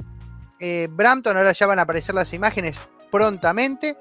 Eh, 0.60 0.88
Brampton, 0.92 1.38
ahora 1.38 1.54
ya 1.54 1.68
van 1.68 1.80
a 1.80 1.84
aparecer 1.84 2.14
las 2.14 2.34
imágenes 2.34 2.80
prontamente. 3.12 3.98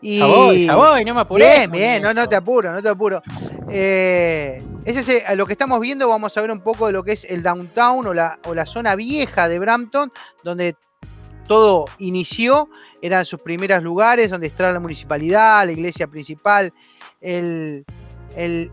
Y... 0.00 0.18
Ya 0.18 0.26
voy, 0.26 0.66
ya 0.66 0.76
voy, 0.76 1.04
no 1.04 1.14
me 1.14 1.20
apuré. 1.20 1.44
Bien, 1.44 1.70
bien, 1.70 2.02
no, 2.02 2.14
no 2.14 2.28
te 2.28 2.36
apuro, 2.36 2.72
no 2.72 2.80
te 2.80 2.88
apuro. 2.88 3.20
Eh, 3.68 4.62
ese, 4.84 5.24
lo 5.34 5.44
que 5.44 5.52
estamos 5.52 5.80
viendo, 5.80 6.08
vamos 6.08 6.36
a 6.36 6.40
ver 6.40 6.50
un 6.50 6.60
poco 6.60 6.86
de 6.86 6.92
lo 6.92 7.02
que 7.02 7.12
es 7.12 7.24
el 7.24 7.42
downtown 7.42 8.06
o 8.06 8.14
la, 8.14 8.38
o 8.46 8.54
la 8.54 8.64
zona 8.64 8.94
vieja 8.94 9.48
de 9.48 9.58
Brampton, 9.58 10.12
donde 10.44 10.76
todo 11.48 11.86
inició 11.98 12.68
eran 13.02 13.24
sus 13.24 13.40
primeros 13.40 13.82
lugares 13.82 14.30
donde 14.30 14.46
está 14.46 14.72
la 14.72 14.80
municipalidad, 14.80 15.64
la 15.66 15.72
iglesia 15.72 16.06
principal, 16.06 16.72
el, 17.20 17.84
el 18.36 18.70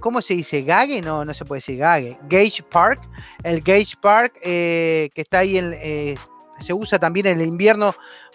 ¿cómo 0.00 0.22
se 0.22 0.34
dice? 0.34 0.62
¿Gage? 0.62 1.02
No, 1.02 1.24
no 1.24 1.34
se 1.34 1.44
puede 1.44 1.58
decir 1.58 1.78
Gage. 1.78 2.18
Gage 2.28 2.62
Park, 2.70 3.00
el 3.42 3.60
Gage 3.60 3.94
Park 4.00 4.38
eh, 4.42 5.10
que 5.14 5.22
está 5.22 5.40
ahí, 5.40 5.58
en, 5.58 5.74
eh, 5.74 6.16
se 6.60 6.72
usa 6.72 6.98
también 6.98 7.26
en 7.26 7.40
el 7.40 7.46
invierno 7.46 7.94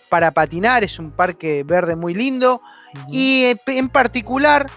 para 0.09 0.31
patinar, 0.31 0.83
es 0.83 0.99
un 0.99 1.11
parque 1.11 1.63
verde 1.63 1.95
muy 1.95 2.13
lindo. 2.13 2.61
Y 3.09 3.55
en 3.67 3.87
particular, 3.87 4.69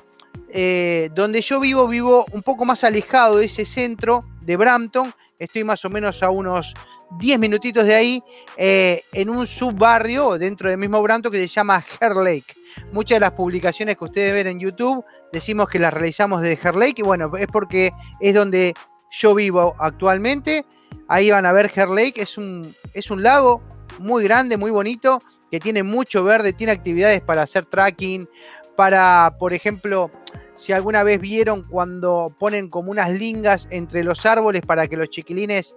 eh, 0.50 1.10
donde 1.14 1.40
yo 1.40 1.58
vivo, 1.58 1.88
vivo 1.88 2.24
un 2.30 2.42
poco 2.42 2.64
más 2.64 2.84
alejado 2.84 3.38
de 3.38 3.46
ese 3.46 3.64
centro 3.64 4.24
de 4.42 4.56
Brampton, 4.56 5.12
estoy 5.40 5.64
más 5.64 5.84
o 5.84 5.90
menos 5.90 6.22
a 6.22 6.30
unos 6.30 6.74
10 7.18 7.38
minutitos 7.38 7.84
de 7.84 7.94
ahí, 7.94 8.22
eh, 8.56 9.02
en 9.12 9.30
un 9.30 9.46
subbarrio 9.46 10.38
dentro 10.38 10.68
del 10.68 10.78
mismo 10.78 11.02
Branto 11.02 11.30
que 11.30 11.38
se 11.38 11.48
llama 11.48 11.84
Hair 12.00 12.16
Lake. 12.16 12.54
Muchas 12.92 13.16
de 13.16 13.20
las 13.20 13.32
publicaciones 13.32 13.96
que 13.96 14.04
ustedes 14.04 14.32
ven 14.32 14.46
en 14.46 14.60
YouTube 14.60 15.04
decimos 15.32 15.68
que 15.68 15.78
las 15.78 15.94
realizamos 15.94 16.42
desde 16.42 16.60
Hair 16.62 16.76
Lake 16.76 16.94
y 16.98 17.02
bueno, 17.02 17.30
es 17.36 17.46
porque 17.46 17.90
es 18.20 18.34
donde 18.34 18.74
yo 19.10 19.34
vivo 19.34 19.74
actualmente. 19.78 20.64
Ahí 21.08 21.30
van 21.30 21.46
a 21.46 21.52
ver 21.52 21.70
Hair 21.74 21.88
Lake, 21.88 22.22
es 22.22 22.38
un, 22.38 22.66
es 22.94 23.10
un 23.10 23.22
lago 23.22 23.62
muy 23.98 24.24
grande, 24.24 24.56
muy 24.56 24.70
bonito, 24.70 25.18
que 25.50 25.60
tiene 25.60 25.82
mucho 25.82 26.24
verde, 26.24 26.52
tiene 26.52 26.72
actividades 26.72 27.20
para 27.20 27.42
hacer 27.42 27.66
tracking, 27.66 28.28
para, 28.76 29.36
por 29.38 29.52
ejemplo, 29.52 30.10
si 30.56 30.72
alguna 30.72 31.02
vez 31.02 31.20
vieron 31.20 31.62
cuando 31.62 32.34
ponen 32.38 32.68
como 32.68 32.90
unas 32.90 33.10
lingas 33.12 33.68
entre 33.70 34.02
los 34.02 34.24
árboles 34.26 34.62
para 34.62 34.88
que 34.88 34.96
los 34.96 35.10
chiquilines 35.10 35.74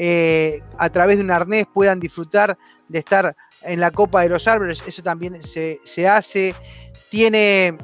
eh, 0.00 0.62
a 0.78 0.90
través 0.90 1.18
de 1.18 1.24
un 1.24 1.32
arnés 1.32 1.66
puedan 1.74 1.98
disfrutar 1.98 2.56
de 2.86 3.00
estar 3.00 3.34
en 3.62 3.80
la 3.80 3.90
copa 3.90 4.22
de 4.22 4.28
los 4.28 4.46
árboles, 4.46 4.80
eso 4.86 5.02
también 5.02 5.42
se, 5.42 6.08
hace. 6.08 6.54
Tiene 7.10 7.76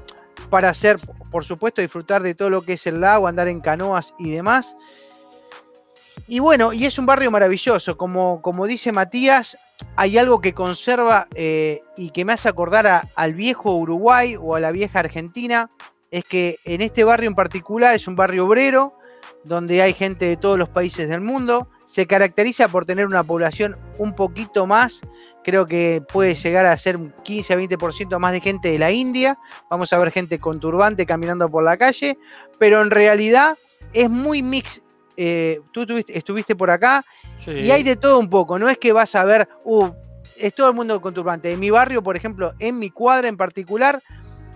para 0.49 0.69
hacer, 0.69 0.99
por 1.33 1.45
supuesto, 1.45 1.83
disfrutar 1.83 2.23
de 2.23 2.37
todo 2.37 2.51
lo 2.51 2.63
que 2.63 2.75
es 2.75 2.87
el 2.87 3.01
lago, 3.01 3.27
andar 3.27 3.49
en 3.49 3.61
canoas 3.61 4.15
y 4.17 4.31
demás. 4.31 4.77
Y 6.29 6.39
bueno, 6.39 6.73
y 6.73 6.87
es 6.87 7.01
un 7.01 7.07
barrio 7.07 7.33
maravilloso, 7.33 7.97
como, 7.97 8.41
como 8.43 8.67
dice 8.67 8.93
Matías, 8.93 9.59
hay 9.97 10.17
algo 10.17 10.41
que 10.41 10.55
conserva 10.55 11.27
eh, 11.35 11.83
y 11.97 12.11
que 12.11 12.25
me 12.25 12.35
hace 12.35 12.49
acordar 12.49 13.09
al 13.17 13.35
viejo 13.35 13.75
Uruguay 13.75 14.37
o 14.41 14.55
a 14.55 14.61
la 14.61 14.71
vieja 14.71 15.01
Argentina, 15.01 15.69
es 16.13 16.23
que 16.23 16.59
en 16.65 16.81
este 16.81 17.03
barrio 17.03 17.29
en 17.29 17.35
particular 17.35 17.97
es 17.97 18.07
un 18.07 18.15
barrio 18.15 18.47
obrero, 18.47 18.97
donde 19.43 19.83
hay 19.83 19.95
gente 19.95 20.27
de 20.27 20.37
todos 20.37 20.57
los 20.57 20.69
países 20.69 21.09
del 21.09 21.21
mundo, 21.21 21.69
se 21.87 22.07
caracteriza 22.07 22.69
por 22.69 22.87
tener 22.87 23.07
una 23.07 23.23
población 23.23 23.77
un 23.99 24.15
poquito 24.15 24.67
más, 24.67 25.01
creo 25.43 25.67
que 25.67 26.03
puede 26.13 26.35
llegar 26.35 26.67
a 26.67 26.77
ser 26.77 26.97
un 26.97 27.13
15 27.23 27.53
a 27.53 27.59
20% 27.59 28.19
más 28.19 28.33
de 28.33 28.41
gente 28.41 28.71
de 28.71 28.79
la 28.79 28.91
India, 28.91 29.39
vamos 29.71 29.93
a 29.93 29.99
ver 29.99 30.11
gente 30.11 30.39
con 30.39 30.61
turbante 30.61 31.07
caminando 31.07 31.49
por 31.49 31.63
la 31.65 31.77
calle, 31.77 32.19
pero 32.59 32.83
en 32.83 32.91
realidad 32.91 33.57
es 33.93 34.11
muy 34.11 34.43
mix. 34.43 34.83
Eh, 35.17 35.61
tú 35.73 35.87
estuviste, 36.09 36.57
por 36.57 36.71
acá 36.71 37.05
y 37.47 37.71
hay 37.71 37.85
de 37.85 37.95
todo 37.95 38.19
un 38.19 38.29
poco, 38.29 38.59
no 38.59 38.69
es 38.69 38.79
que 38.79 38.93
vas 38.93 39.15
a 39.15 39.25
ver, 39.25 39.49
uh, 39.65 39.91
es 40.37 40.55
todo 40.55 40.69
el 40.69 40.75
mundo 40.75 41.01
con 41.01 41.15
turbante. 41.15 41.53
En 41.53 41.61
mi 41.61 41.71
barrio, 41.71 42.03
por 42.03 42.17
ejemplo, 42.17 42.55
en 42.59 42.79
mi 42.79 42.91
cuadra 42.91 43.29
en 43.29 43.37
particular, 43.37 44.01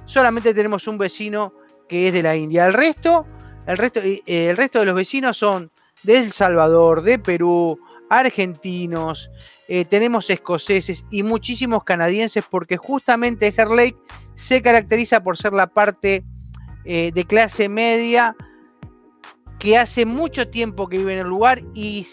solamente 0.06 0.54
tenemos 0.54 0.88
un 0.88 0.98
vecino 0.98 1.52
que 1.88 2.08
es 2.08 2.12
de 2.12 2.22
la 2.22 2.34
India. 2.34 2.66
El 2.66 2.72
resto, 2.72 3.26
el 3.66 3.76
resto, 3.76 4.00
eh, 4.00 4.22
el 4.26 4.56
resto 4.56 4.80
de 4.80 4.86
los 4.86 4.94
vecinos 4.94 5.36
son 5.36 5.70
de 6.02 6.18
El 6.18 6.32
Salvador, 6.32 7.02
de 7.02 7.18
Perú, 7.18 7.78
argentinos, 8.10 9.30
eh, 9.68 9.84
tenemos 9.84 10.30
escoceses 10.30 11.04
y 11.10 11.22
muchísimos 11.22 11.84
canadienses 11.84 12.44
porque 12.50 12.78
justamente 12.78 13.52
Hair 13.56 13.68
Lake 13.68 13.96
se 14.34 14.62
caracteriza 14.62 15.22
por 15.22 15.36
ser 15.36 15.52
la 15.52 15.66
parte 15.66 16.24
eh, 16.84 17.12
de 17.12 17.24
clase 17.24 17.68
media 17.68 18.34
que 19.58 19.76
hace 19.76 20.06
mucho 20.06 20.48
tiempo 20.48 20.88
que 20.88 20.98
vive 20.98 21.12
en 21.14 21.18
el 21.18 21.26
lugar 21.26 21.60
y, 21.74 22.06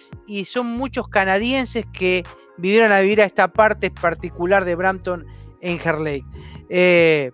son 0.45 0.67
muchos 0.67 1.07
canadienses 1.07 1.85
que 1.93 2.23
vivieron 2.57 2.91
a 2.91 2.99
vivir 2.99 3.21
a 3.21 3.25
esta 3.25 3.47
parte 3.47 3.91
particular 3.91 4.65
de 4.65 4.75
Brampton 4.75 5.25
en 5.61 5.79
Hair 5.79 5.99
Lake. 5.99 6.25
Eh, 6.69 7.31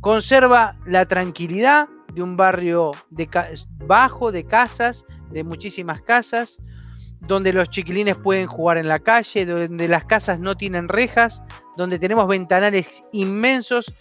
conserva 0.00 0.76
la 0.84 1.06
tranquilidad 1.06 1.88
de 2.12 2.22
un 2.22 2.36
barrio 2.36 2.92
de, 3.10 3.28
bajo 3.86 4.30
de 4.30 4.44
casas 4.44 5.04
de 5.30 5.44
muchísimas 5.44 6.00
casas, 6.02 6.58
donde 7.20 7.52
los 7.52 7.70
chiquilines 7.70 8.16
pueden 8.16 8.46
jugar 8.46 8.78
en 8.78 8.88
la 8.88 8.98
calle, 8.98 9.46
donde 9.46 9.88
las 9.88 10.04
casas 10.04 10.38
no 10.38 10.56
tienen 10.56 10.88
rejas, 10.88 11.42
donde 11.76 11.98
tenemos 11.98 12.28
ventanales 12.28 13.04
inmensos 13.12 13.92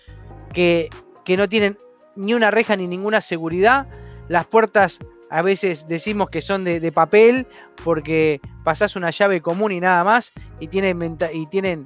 que, 0.53 0.89
que 1.24 1.38
no 1.38 1.48
tienen 1.50 1.77
ni 2.15 2.34
una 2.34 2.51
reja 2.51 2.75
ni 2.75 2.88
ninguna 2.88 3.22
seguridad. 3.22 3.88
Las 4.27 4.46
puertas 4.46 5.00
a 5.29 5.41
veces 5.41 5.88
decimos 5.88 6.29
que 6.29 6.41
son 6.41 6.63
de, 6.63 6.91
papel 6.91 7.48
porque 7.84 8.39
pasás 8.63 8.96
una 8.96 9.10
llave 9.10 9.41
común 9.41 9.72
y 9.72 9.79
nada 9.79 10.03
más 10.03 10.32
y 10.60 10.67
tienen, 10.67 11.17
y 11.34 11.48
tienen 11.48 11.86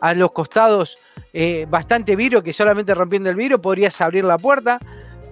a 0.00 0.14
los 0.14 0.32
costados 0.32 0.96
eh, 1.32 1.66
bastante 1.68 2.14
vidrio 2.14 2.42
que 2.42 2.52
solamente 2.52 2.94
rompiendo 2.94 3.30
el 3.30 3.36
vidrio 3.36 3.60
podrías 3.60 4.00
abrir 4.00 4.24
la 4.24 4.38
puerta. 4.38 4.78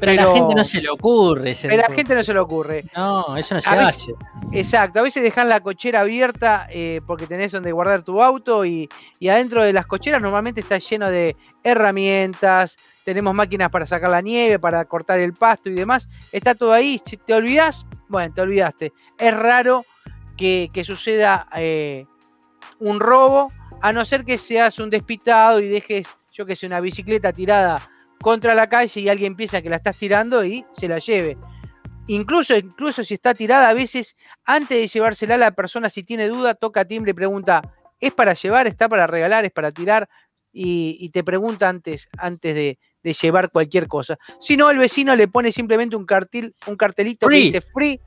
Pero, 0.02 0.20
a 0.20 0.26
la 0.26 0.34
gente 0.34 0.54
no 0.56 0.64
se 0.64 0.82
le 0.82 0.90
ocurre. 0.90 1.54
Pero 1.62 1.74
a 1.74 1.88
la 1.88 1.94
gente 1.94 2.12
no 2.16 2.24
se 2.24 2.32
le 2.32 2.40
ocurre. 2.40 2.84
No, 2.96 3.36
eso 3.36 3.54
no 3.54 3.60
se 3.60 3.70
hace. 3.70 4.12
exacto, 4.50 4.98
a 4.98 5.02
veces 5.02 5.22
dejan 5.22 5.48
la 5.48 5.60
cochera 5.60 6.00
abierta 6.00 6.66
eh, 6.70 7.00
porque 7.06 7.28
tenés 7.28 7.52
donde 7.52 7.70
guardar 7.70 8.02
tu 8.02 8.20
auto 8.20 8.64
y, 8.64 8.88
adentro 9.30 9.62
de 9.62 9.72
las 9.72 9.86
cocheras 9.86 10.20
normalmente 10.20 10.60
está 10.60 10.78
lleno 10.78 11.08
de 11.08 11.36
herramientas, 11.62 12.76
tenemos 13.04 13.32
máquinas 13.32 13.70
para 13.70 13.86
sacar 13.86 14.10
la 14.10 14.20
nieve, 14.20 14.58
para 14.58 14.84
cortar 14.86 15.20
el 15.20 15.34
pasto 15.34 15.70
y 15.70 15.74
demás. 15.74 16.08
Está 16.32 16.56
todo 16.56 16.72
ahí. 16.72 17.00
Si 17.06 17.16
te 17.16 17.34
olvidas, 17.34 17.86
bueno, 18.08 18.34
te 18.34 18.40
olvidaste. 18.40 18.92
Es 19.16 19.36
raro 19.36 19.84
que, 20.36 20.68
suceda 20.84 21.46
eh, 21.54 22.06
un 22.80 22.98
robo, 22.98 23.52
a 23.80 23.92
no 23.92 24.04
ser 24.04 24.24
que 24.24 24.36
seas 24.36 24.80
un 24.80 24.90
despistado 24.90 25.60
y 25.60 25.68
dejes, 25.68 26.08
yo 26.32 26.44
que 26.44 26.56
sé, 26.56 26.66
una 26.66 26.80
bicicleta 26.80 27.32
tirada 27.32 27.91
contra 28.22 28.54
la 28.54 28.68
calle 28.68 29.00
y 29.00 29.08
alguien 29.10 29.36
piensa 29.36 29.60
que 29.60 29.68
la 29.68 29.76
estás 29.76 29.98
tirando 29.98 30.44
y 30.44 30.64
se 30.72 30.88
la 30.88 30.98
lleve. 30.98 31.36
Incluso, 32.06 32.56
incluso 32.56 33.04
si 33.04 33.14
está 33.14 33.34
tirada, 33.34 33.68
a 33.68 33.74
veces 33.74 34.16
antes 34.44 34.78
de 34.78 34.88
llevársela, 34.88 35.36
la 35.36 35.50
persona 35.50 35.90
si 35.90 36.02
tiene 36.02 36.28
duda, 36.28 36.54
toca 36.54 36.84
timbre 36.84 37.10
y 37.10 37.14
pregunta, 37.14 37.62
¿es 38.00 38.12
para 38.12 38.34
llevar? 38.34 38.66
¿Está 38.66 38.88
para 38.88 39.06
regalar? 39.06 39.44
¿Es 39.44 39.52
para 39.52 39.70
tirar? 39.70 40.08
Y, 40.54 41.08
te 41.10 41.24
pregunta 41.24 41.68
antes, 41.68 42.08
antes 42.18 42.54
de, 42.54 42.78
llevar 43.02 43.50
cualquier 43.50 43.88
cosa. 43.88 44.18
Si 44.40 44.56
no, 44.56 44.70
el 44.70 44.78
vecino 44.78 45.16
le 45.16 45.28
pone 45.28 45.50
simplemente 45.50 45.96
un, 45.96 46.04
cartel, 46.04 46.54
un 46.66 46.76
cartelito 46.76 47.26
que 47.26 47.36
dice 47.36 47.60
free, 47.60 48.00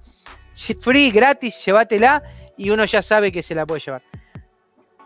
free, 0.79 1.11
gratis, 1.11 1.65
llévatela 1.65 2.21
y 2.57 2.69
uno 2.69 2.85
ya 2.85 3.01
sabe 3.01 3.31
que 3.31 3.43
se 3.43 3.55
la 3.55 3.65
puede 3.65 3.81
llevar. 3.81 4.03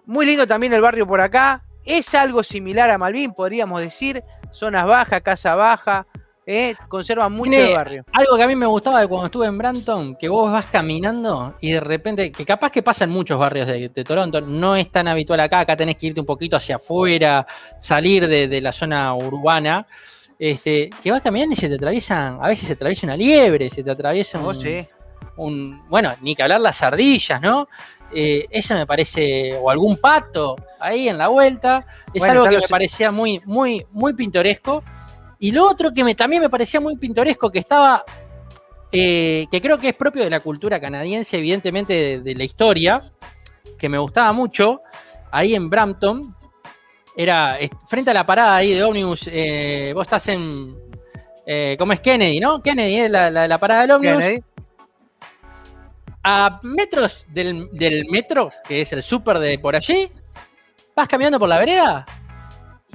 Muy 0.06 0.25
lindo 0.25 0.46
también 0.46 0.74
el 0.74 0.82
barrio 0.82 1.08
por 1.08 1.22
acá. 1.22 1.63
Es 1.86 2.13
algo 2.13 2.44
similar 2.44 2.89
a 2.89 2.98
Malvin, 2.98 3.34
podríamos 3.34 3.82
decir 3.82 4.22
zonas 4.51 4.86
bajas, 4.86 5.22
casa 5.22 5.56
baja, 5.56 6.06
eh, 6.46 6.74
conserva 6.88 7.29
mucho 7.29 7.51
el 7.51 7.75
barrio. 7.75 8.03
Algo 8.12 8.36
que 8.36 8.41
a 8.44 8.48
mí 8.48 8.56
me 8.56 8.65
gustaba 8.65 9.00
de 9.01 9.08
cuando 9.08 9.25
estuve 9.27 9.46
en 9.46 9.58
Branton, 9.58 10.15
que 10.15 10.27
vos 10.29 10.51
vas 10.51 10.65
caminando 10.65 11.53
y 11.62 11.72
de 11.72 11.79
repente, 11.79 12.32
que 12.32 12.44
capaz 12.44 12.72
que 12.72 12.82
pasa 12.82 13.03
en 13.03 13.12
muchos 13.12 13.38
barrios 13.38 13.68
de, 13.68 13.89
Toronto, 14.03 14.41
no 14.41 14.75
es 14.75 14.91
tan 14.91 15.08
habitual 15.08 15.39
acá, 15.41 15.60
acá 15.60 15.77
tenés 15.77 15.96
que 15.96 16.08
irte 16.08 16.20
un 16.20 16.25
poquito 16.25 16.56
hacia 16.56 16.77
afuera, 16.77 17.46
salir 17.77 18.27
de, 18.27 18.62
la 18.62 18.72
zona 18.72 19.13
urbana. 19.13 19.86
este, 20.39 20.89
que 21.03 21.12
vas 21.12 21.22
caminando 21.22 21.53
y 21.53 21.58
se 21.58 21.68
te 21.68 21.75
atraviesan, 21.75 22.39
a 22.41 22.48
veces 22.48 22.65
se 22.65 22.74
atraviesa 22.74 23.06
una 23.06 23.18
liebre, 23.18 23.70
se 23.70 23.84
te 23.84 23.91
atraviesa 23.91 24.39
Oh, 24.41 24.48
un, 24.50 24.60
sí. 24.60 24.88
un- 25.36 25.86
bueno, 25.88 26.13
ni 26.22 26.34
que 26.34 26.44
hablar 26.44 26.62
las 26.62 26.82
ardillas, 26.82 27.41
¿no? 27.41 27.68
Eh, 28.13 28.48
eso 28.50 28.74
me 28.75 28.86
parece, 28.86 29.56
o 29.62 29.70
algún 29.70 29.98
pato 29.98 30.56
ahí 30.80 31.10
en 31.10 31.18
la 31.18 31.28
vuelta, 31.28 31.86
es 32.13 32.22
Bueno, 32.24 32.42
algo 32.42 32.44
que 32.46 32.62
me 32.62 32.68
parecía 32.68 33.12
muy, 33.12 33.42
muy, 33.46 33.86
muy 33.92 34.13
pintoresco. 34.13 34.84
Y 35.39 35.51
lo 35.51 35.68
otro 35.70 35.94
que 35.94 36.04
me, 36.04 36.16
también 36.16 36.42
me 36.42 36.50
parecía 36.50 36.80
muy 36.80 36.98
pintoresco, 36.98 37.50
que 37.51 37.60
estaba, 37.60 38.04
eh, 38.92 39.46
que 39.51 39.62
creo 39.62 39.78
que 39.78 39.89
es 39.89 39.96
propio 39.96 40.24
de 40.24 40.30
la 40.30 40.39
cultura 40.39 40.80
canadiense, 40.82 41.38
evidentemente 41.38 41.94
de, 41.94 42.20
de 42.22 42.36
la 42.36 42.44
historia, 42.44 43.01
que 43.78 43.88
me 43.88 43.98
gustaba 43.98 44.34
mucho, 44.34 44.82
ahí 45.32 45.56
en 45.56 45.70
Brampton, 45.70 46.36
era 47.16 47.58
frente 47.88 48.12
a 48.12 48.13
la 48.13 48.25
parada 48.25 48.56
ahí 48.56 48.74
de 48.74 48.84
ómnibus, 48.84 49.30
eh, 49.32 49.92
vos 49.94 50.04
estás 50.08 50.28
en, 50.30 50.74
eh, 51.46 51.75
¿cómo 51.78 51.94
es 51.94 52.00
Kennedy, 52.00 52.39
no? 52.39 52.62
Kennedy 52.62 52.96
es 53.01 53.12
la, 53.12 53.30
la- 53.32 53.48
la 53.48 53.58
parada 53.58 53.82
del 53.82 53.92
ómnibus 53.92 54.24
Kennedy. 54.24 54.44
A 56.24 56.60
metros 56.64 57.26
del, 57.30 57.70
del 57.72 58.06
metro, 58.10 58.52
que 58.68 58.82
es 58.82 58.92
el 58.94 59.02
súper 59.04 59.40
de 59.40 59.58
por 59.60 59.76
allí, 59.76 60.10
vas 60.96 61.08
caminando 61.08 61.40
por 61.40 61.48
la 61.50 61.58
vereda 61.60 62.06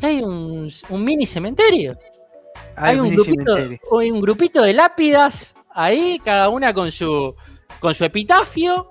y 0.01 0.07
hay 0.07 0.21
un, 0.23 0.71
un 0.91 1.05
mini 1.05 1.27
cementerio. 1.27 1.97
Hay, 2.77 2.99
un 2.99 3.11
grupito, 3.15 3.57
hay 4.01 4.11
un 4.11 4.21
grupito 4.21 4.63
de 4.63 4.73
lápidas 4.73 5.55
ahí, 5.71 6.21
cada 6.25 6.49
una 6.49 6.75
con 6.75 6.91
su, 6.91 7.35
con 7.79 7.95
su 7.95 8.05
epitafio. 8.05 8.91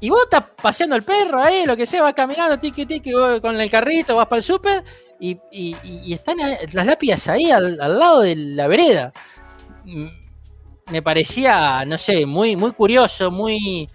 Y 0.00 0.08
vos 0.10 0.20
estás 0.24 0.44
paseando 0.62 0.96
el 0.96 1.02
perro 1.02 1.42
ahí, 1.42 1.64
lo 1.66 1.76
que 1.76 1.84
sea, 1.86 2.02
vas 2.02 2.14
caminando, 2.14 2.58
tiqui, 2.58 2.86
tiqui, 2.86 3.12
con 3.40 3.60
el 3.60 3.70
carrito, 3.70 4.16
vas 4.16 4.26
para 4.28 4.38
el 4.38 4.42
súper 4.42 4.82
y, 5.18 5.38
y- 5.50 6.12
están 6.14 6.38
las 6.38 6.86
lápidas 6.86 7.28
ahí 7.28 7.50
al, 7.50 7.78
al 7.80 7.98
lado 7.98 8.20
de 8.20 8.34
la 8.36 8.66
vereda. 8.66 9.12
Me 10.90 11.02
parecía, 11.02 11.84
no 11.84 11.96
sé, 11.98 12.26
muy, 12.26 12.56
muy 12.56 12.72
curioso, 12.72 13.30
muy, 13.30 13.86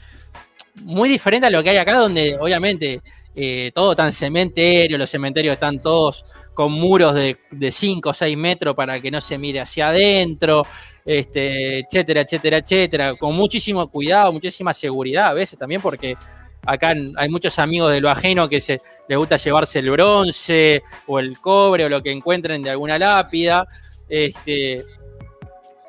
muy 0.84 1.10
diferente 1.10 1.48
a 1.48 1.50
lo 1.50 1.62
que 1.64 1.72
hay 1.72 1.78
acá, 1.78 1.98
donde 1.98 2.38
obviamente 2.40 3.02
eh, 3.36 3.72
todo 3.74 3.96
tan 3.96 4.14
cementerio, 4.14 4.98
los 4.98 5.10
cementerios 5.10 5.54
están 5.54 5.82
todos 5.82 6.26
con 6.54 6.72
muros 6.72 7.14
de 7.16 7.72
5 7.72 8.10
o 8.10 8.14
6 8.14 8.38
metros 8.38 8.76
para 8.76 9.00
que 9.02 9.12
no 9.12 9.20
se 9.20 9.38
mire 9.38 9.60
hacia 9.60 9.90
adentro, 9.90 10.66
este, 11.04 11.80
etcétera, 11.80 12.22
etcétera, 12.22 12.58
etcétera, 12.58 13.16
con 13.16 13.36
muchísimo 13.36 13.88
cuidado, 13.88 14.32
muchísima 14.32 14.74
seguridad 14.74 15.28
a 15.28 15.34
veces 15.34 15.60
también, 15.60 15.82
porque 15.82 16.18
acá 16.66 16.96
hay 17.18 17.30
muchos 17.30 17.60
amigos 17.60 17.92
de 17.92 18.02
lo 18.02 18.10
ajeno 18.10 18.50
que 18.50 18.60
se, 18.60 18.80
les 19.08 19.18
gusta 19.18 19.38
llevarse 19.38 19.80
el 19.80 19.92
bronce 19.92 20.82
o 21.06 21.20
el 21.20 21.38
cobre 21.40 21.86
o 21.86 21.90
lo 21.90 22.02
que 22.02 22.12
encuentren 22.12 22.62
de 22.62 22.72
alguna 22.72 22.98
lápida. 22.98 23.68
Este, 24.10 24.84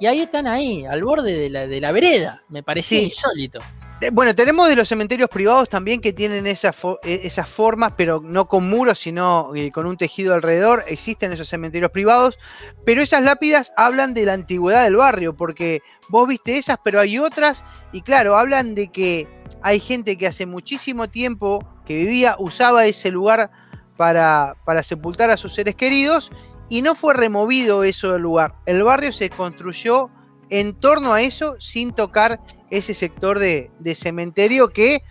y 0.00 0.06
ahí 0.06 0.20
están 0.20 0.46
ahí, 0.46 0.84
al 0.84 1.02
borde 1.02 1.34
de 1.34 1.50
la, 1.50 1.66
de 1.66 1.80
la 1.80 1.92
vereda. 1.92 2.42
Me 2.48 2.62
parecía 2.62 2.98
Sí. 2.98 3.04
insólito. 3.04 3.60
Eh, 4.02 4.10
Bueno, 4.12 4.34
tenemos 4.34 4.68
de 4.68 4.76
los 4.76 4.88
cementerios 4.88 5.30
privados 5.30 5.70
también 5.70 6.02
que 6.02 6.12
tienen 6.12 6.46
esas, 6.46 6.76
fo- 6.76 6.98
eh, 7.02 7.20
esas 7.24 7.48
formas, 7.48 7.94
pero 7.96 8.20
no 8.22 8.46
con 8.46 8.68
muros, 8.68 8.98
sino 8.98 9.52
eh, 9.54 9.70
con 9.72 9.86
un 9.86 9.96
tejido 9.96 10.34
alrededor. 10.34 10.84
Existen 10.86 11.32
esos 11.32 11.48
cementerios 11.48 11.90
privados, 11.90 12.36
pero 12.84 13.00
esas 13.00 13.22
lápidas 13.22 13.72
hablan 13.76 14.12
de 14.12 14.26
la 14.26 14.34
antigüedad 14.34 14.84
del 14.84 14.96
barrio, 14.96 15.34
porque 15.34 15.80
vos 16.10 16.28
viste 16.28 16.58
esas, 16.58 16.76
pero 16.84 17.00
hay 17.00 17.18
otras, 17.18 17.64
y 17.92 18.02
claro, 18.02 18.36
hablan 18.36 18.74
de 18.74 18.88
que 18.88 19.26
hay 19.62 19.80
gente 19.80 20.18
que 20.18 20.26
hace 20.26 20.44
muchísimo 20.44 21.08
tiempo 21.08 21.66
que 21.86 21.96
vivía, 21.96 22.36
usaba 22.38 22.84
ese 22.84 23.10
lugar 23.10 23.50
para, 23.96 24.56
para 24.66 24.82
sepultar 24.82 25.30
a 25.30 25.38
sus 25.38 25.54
seres 25.54 25.74
queridos, 25.74 26.30
y 26.68 26.82
no 26.82 26.94
fue 26.94 27.14
removido 27.14 27.84
eso 27.84 28.12
del 28.12 28.22
lugar. 28.22 28.54
El 28.66 28.82
barrio 28.82 29.12
se 29.12 29.30
construyó 29.30 30.10
en 30.50 30.74
torno 30.74 31.12
a 31.12 31.22
eso 31.22 31.56
sin 31.60 31.92
tocar 31.92 32.40
ese 32.70 32.94
sector 32.94 33.38
de, 33.38 33.70
cementerio 33.94 34.68
que, 34.68 35.02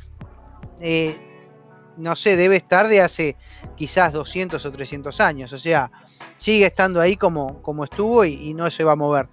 eh, 0.79 1.17
no 1.97 2.15
sé, 2.15 2.35
debe 2.35 2.57
estar 2.57 2.87
de 2.87 3.01
hace 3.01 3.37
quizás 3.75 4.13
200 4.13 4.65
o 4.65 4.71
300 4.71 5.19
años. 5.21 5.53
O 5.53 5.59
sea, 5.59 5.91
sigue 6.37 6.65
estando 6.65 6.99
ahí 6.99 7.15
como, 7.17 7.61
como 7.61 7.85
estuvo 7.85 8.25
y, 8.25 8.33
y 8.49 8.53
no 8.53 8.69
se 8.69 8.83
va 8.83 8.93
a 8.93 8.97
mover. 8.97 9.29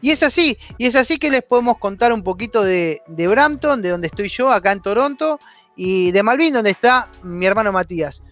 Y 0.00 0.10
es 0.10 0.22
así, 0.22 0.58
y 0.78 0.86
es 0.86 0.96
así 0.96 1.18
que 1.18 1.30
les 1.30 1.42
podemos 1.42 1.78
contar 1.78 2.12
un 2.12 2.22
poquito 2.22 2.62
de, 2.62 3.02
de 3.06 3.26
Brampton, 3.26 3.82
de 3.82 3.90
donde 3.90 4.06
estoy 4.08 4.28
yo, 4.28 4.50
acá 4.50 4.72
en 4.72 4.80
Toronto, 4.80 5.38
y 5.74 6.10
de 6.12 6.22
Malvin, 6.22 6.54
donde 6.54 6.70
está 6.70 7.08
mi 7.22 7.46
hermano 7.46 7.72
Matías. 7.72 8.22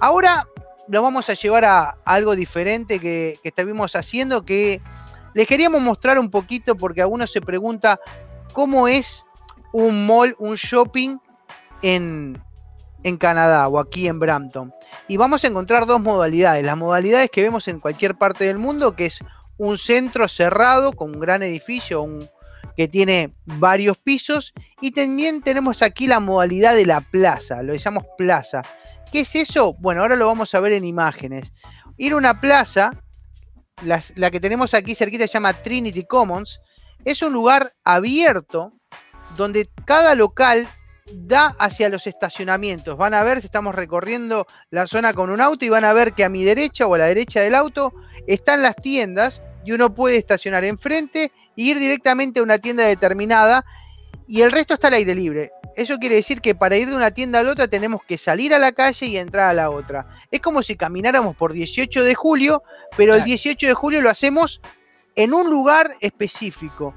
Ahora 0.00 0.46
lo 0.88 1.02
vamos 1.02 1.28
a 1.30 1.34
llevar 1.34 1.64
a 1.64 1.96
algo 2.04 2.36
diferente 2.36 2.98
que, 2.98 3.38
que 3.42 3.48
estuvimos 3.48 3.96
haciendo, 3.96 4.42
que 4.42 4.80
les 5.34 5.46
queríamos 5.46 5.80
mostrar 5.80 6.18
un 6.18 6.30
poquito 6.30 6.76
porque 6.76 7.02
algunos 7.02 7.32
se 7.32 7.40
pregunta 7.40 7.98
cómo 8.52 8.88
es 8.88 9.24
un 9.72 10.06
mall, 10.06 10.36
un 10.38 10.54
shopping 10.54 11.18
en, 11.82 12.40
en 13.02 13.16
Canadá 13.16 13.68
o 13.68 13.78
aquí 13.78 14.08
en 14.08 14.20
Brampton. 14.20 14.72
Y 15.08 15.16
vamos 15.16 15.44
a 15.44 15.48
encontrar 15.48 15.86
dos 15.86 16.00
modalidades. 16.00 16.64
Las 16.64 16.76
modalidades 16.76 17.30
que 17.30 17.42
vemos 17.42 17.68
en 17.68 17.80
cualquier 17.80 18.14
parte 18.14 18.44
del 18.44 18.58
mundo, 18.58 18.94
que 18.94 19.06
es 19.06 19.18
un 19.58 19.76
centro 19.76 20.28
cerrado 20.28 20.92
con 20.92 21.14
un 21.14 21.20
gran 21.20 21.42
edificio 21.42 22.06
que 22.76 22.88
tiene 22.88 23.32
varios 23.44 23.98
pisos. 23.98 24.52
Y 24.80 24.92
también 24.92 25.42
tenemos 25.42 25.82
aquí 25.82 26.06
la 26.06 26.20
modalidad 26.20 26.74
de 26.74 26.86
la 26.86 27.00
plaza, 27.00 27.62
lo 27.62 27.74
llamamos 27.74 28.08
plaza. 28.16 28.62
¿Qué 29.12 29.20
es 29.20 29.34
eso? 29.34 29.74
Bueno, 29.78 30.02
ahora 30.02 30.16
lo 30.16 30.26
vamos 30.26 30.54
a 30.54 30.60
ver 30.60 30.72
en 30.72 30.84
imágenes. 30.84 31.52
Ir 31.96 32.12
a 32.12 32.16
una 32.16 32.40
plaza, 32.40 32.90
la 33.82 34.30
que 34.30 34.40
tenemos 34.40 34.74
aquí 34.74 34.94
cerquita 34.94 35.26
se 35.26 35.34
llama 35.34 35.52
Trinity 35.52 36.04
Commons, 36.04 36.58
es 37.04 37.22
un 37.22 37.32
lugar 37.32 37.72
abierto 37.84 38.70
donde 39.36 39.68
cada 39.84 40.14
local 40.14 40.66
da 41.12 41.54
hacia 41.58 41.88
los 41.88 42.06
estacionamientos. 42.06 42.96
Van 42.96 43.14
a 43.14 43.22
ver 43.22 43.40
si 43.40 43.46
estamos 43.46 43.74
recorriendo 43.74 44.46
la 44.70 44.86
zona 44.86 45.12
con 45.12 45.30
un 45.30 45.40
auto 45.40 45.64
y 45.64 45.68
van 45.68 45.84
a 45.84 45.92
ver 45.92 46.14
que 46.14 46.24
a 46.24 46.28
mi 46.28 46.44
derecha 46.44 46.86
o 46.86 46.94
a 46.94 46.98
la 46.98 47.06
derecha 47.06 47.40
del 47.40 47.54
auto 47.54 47.92
están 48.26 48.62
las 48.62 48.76
tiendas 48.76 49.42
y 49.64 49.72
uno 49.72 49.94
puede 49.94 50.16
estacionar 50.16 50.64
enfrente 50.64 51.24
e 51.24 51.62
ir 51.62 51.78
directamente 51.78 52.40
a 52.40 52.42
una 52.42 52.58
tienda 52.58 52.84
determinada 52.84 53.64
y 54.26 54.42
el 54.42 54.52
resto 54.52 54.74
está 54.74 54.88
al 54.88 54.94
aire 54.94 55.14
libre. 55.14 55.52
Eso 55.76 55.98
quiere 55.98 56.16
decir 56.16 56.40
que 56.40 56.54
para 56.54 56.76
ir 56.76 56.88
de 56.88 56.96
una 56.96 57.10
tienda 57.10 57.40
a 57.40 57.42
la 57.42 57.52
otra 57.52 57.68
tenemos 57.68 58.02
que 58.04 58.18
salir 58.18 58.54
a 58.54 58.58
la 58.58 58.72
calle 58.72 59.06
y 59.06 59.16
entrar 59.16 59.48
a 59.50 59.54
la 59.54 59.70
otra. 59.70 60.06
Es 60.30 60.40
como 60.40 60.62
si 60.62 60.76
camináramos 60.76 61.36
por 61.36 61.52
18 61.52 62.04
de 62.04 62.14
julio, 62.14 62.62
pero 62.96 63.14
el 63.14 63.20
Claro. 63.20 63.28
18 63.28 63.66
de 63.66 63.74
julio 63.74 64.00
lo 64.00 64.10
hacemos 64.10 64.60
en 65.16 65.34
un 65.34 65.50
lugar 65.50 65.96
específico. 66.00 66.94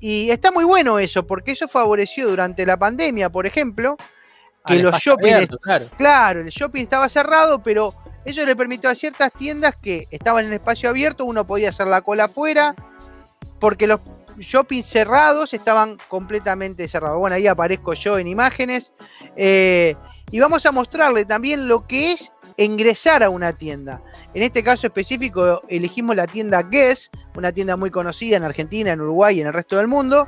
Y 0.00 0.30
está 0.30 0.50
muy 0.50 0.64
bueno 0.64 0.98
eso, 0.98 1.26
porque 1.26 1.52
eso 1.52 1.68
favoreció 1.68 2.28
durante 2.28 2.66
la 2.66 2.76
pandemia, 2.76 3.30
por 3.30 3.46
ejemplo, 3.46 3.96
que 4.66 4.74
Al 4.74 4.82
los 4.82 4.98
shopping 5.00 5.32
abierto, 5.32 5.58
claro. 5.58 5.86
Claro, 5.96 6.40
el 6.40 6.48
shopping 6.48 6.82
estaba 6.82 7.08
cerrado, 7.08 7.62
pero 7.62 7.94
eso 8.24 8.44
le 8.44 8.56
permitió 8.56 8.90
a 8.90 8.94
ciertas 8.94 9.32
tiendas 9.32 9.76
que 9.76 10.08
estaban 10.10 10.46
en 10.46 10.52
espacio 10.52 10.88
abierto, 10.88 11.24
uno 11.24 11.46
podía 11.46 11.70
hacer 11.70 11.86
la 11.86 12.02
cola 12.02 12.24
afuera, 12.24 12.74
porque 13.60 13.86
los 13.86 14.00
shoppings 14.38 14.86
cerrados 14.86 15.54
estaban 15.54 15.98
completamente 16.08 16.88
cerrados. 16.88 17.18
Bueno, 17.18 17.36
ahí 17.36 17.46
aparezco 17.46 17.94
yo 17.94 18.18
en 18.18 18.28
imágenes. 18.28 18.92
eh, 19.36 19.94
y 20.30 20.40
vamos 20.40 20.66
a 20.66 20.72
mostrarle 20.72 21.24
también 21.24 21.68
lo 21.68 21.86
que 21.86 22.12
es 22.12 22.32
ingresar 22.56 23.22
a 23.22 23.30
una 23.30 23.52
tienda. 23.52 24.02
En 24.32 24.42
este 24.42 24.64
caso 24.64 24.86
específico 24.86 25.62
elegimos 25.68 26.16
la 26.16 26.26
tienda 26.26 26.62
Guess, 26.62 27.10
una 27.36 27.52
tienda 27.52 27.76
muy 27.76 27.90
conocida 27.90 28.36
en 28.36 28.42
Argentina, 28.42 28.90
en 28.90 29.00
Uruguay 29.00 29.36
y 29.36 29.40
en 29.42 29.46
el 29.46 29.52
resto 29.52 29.76
del 29.76 29.86
mundo. 29.86 30.26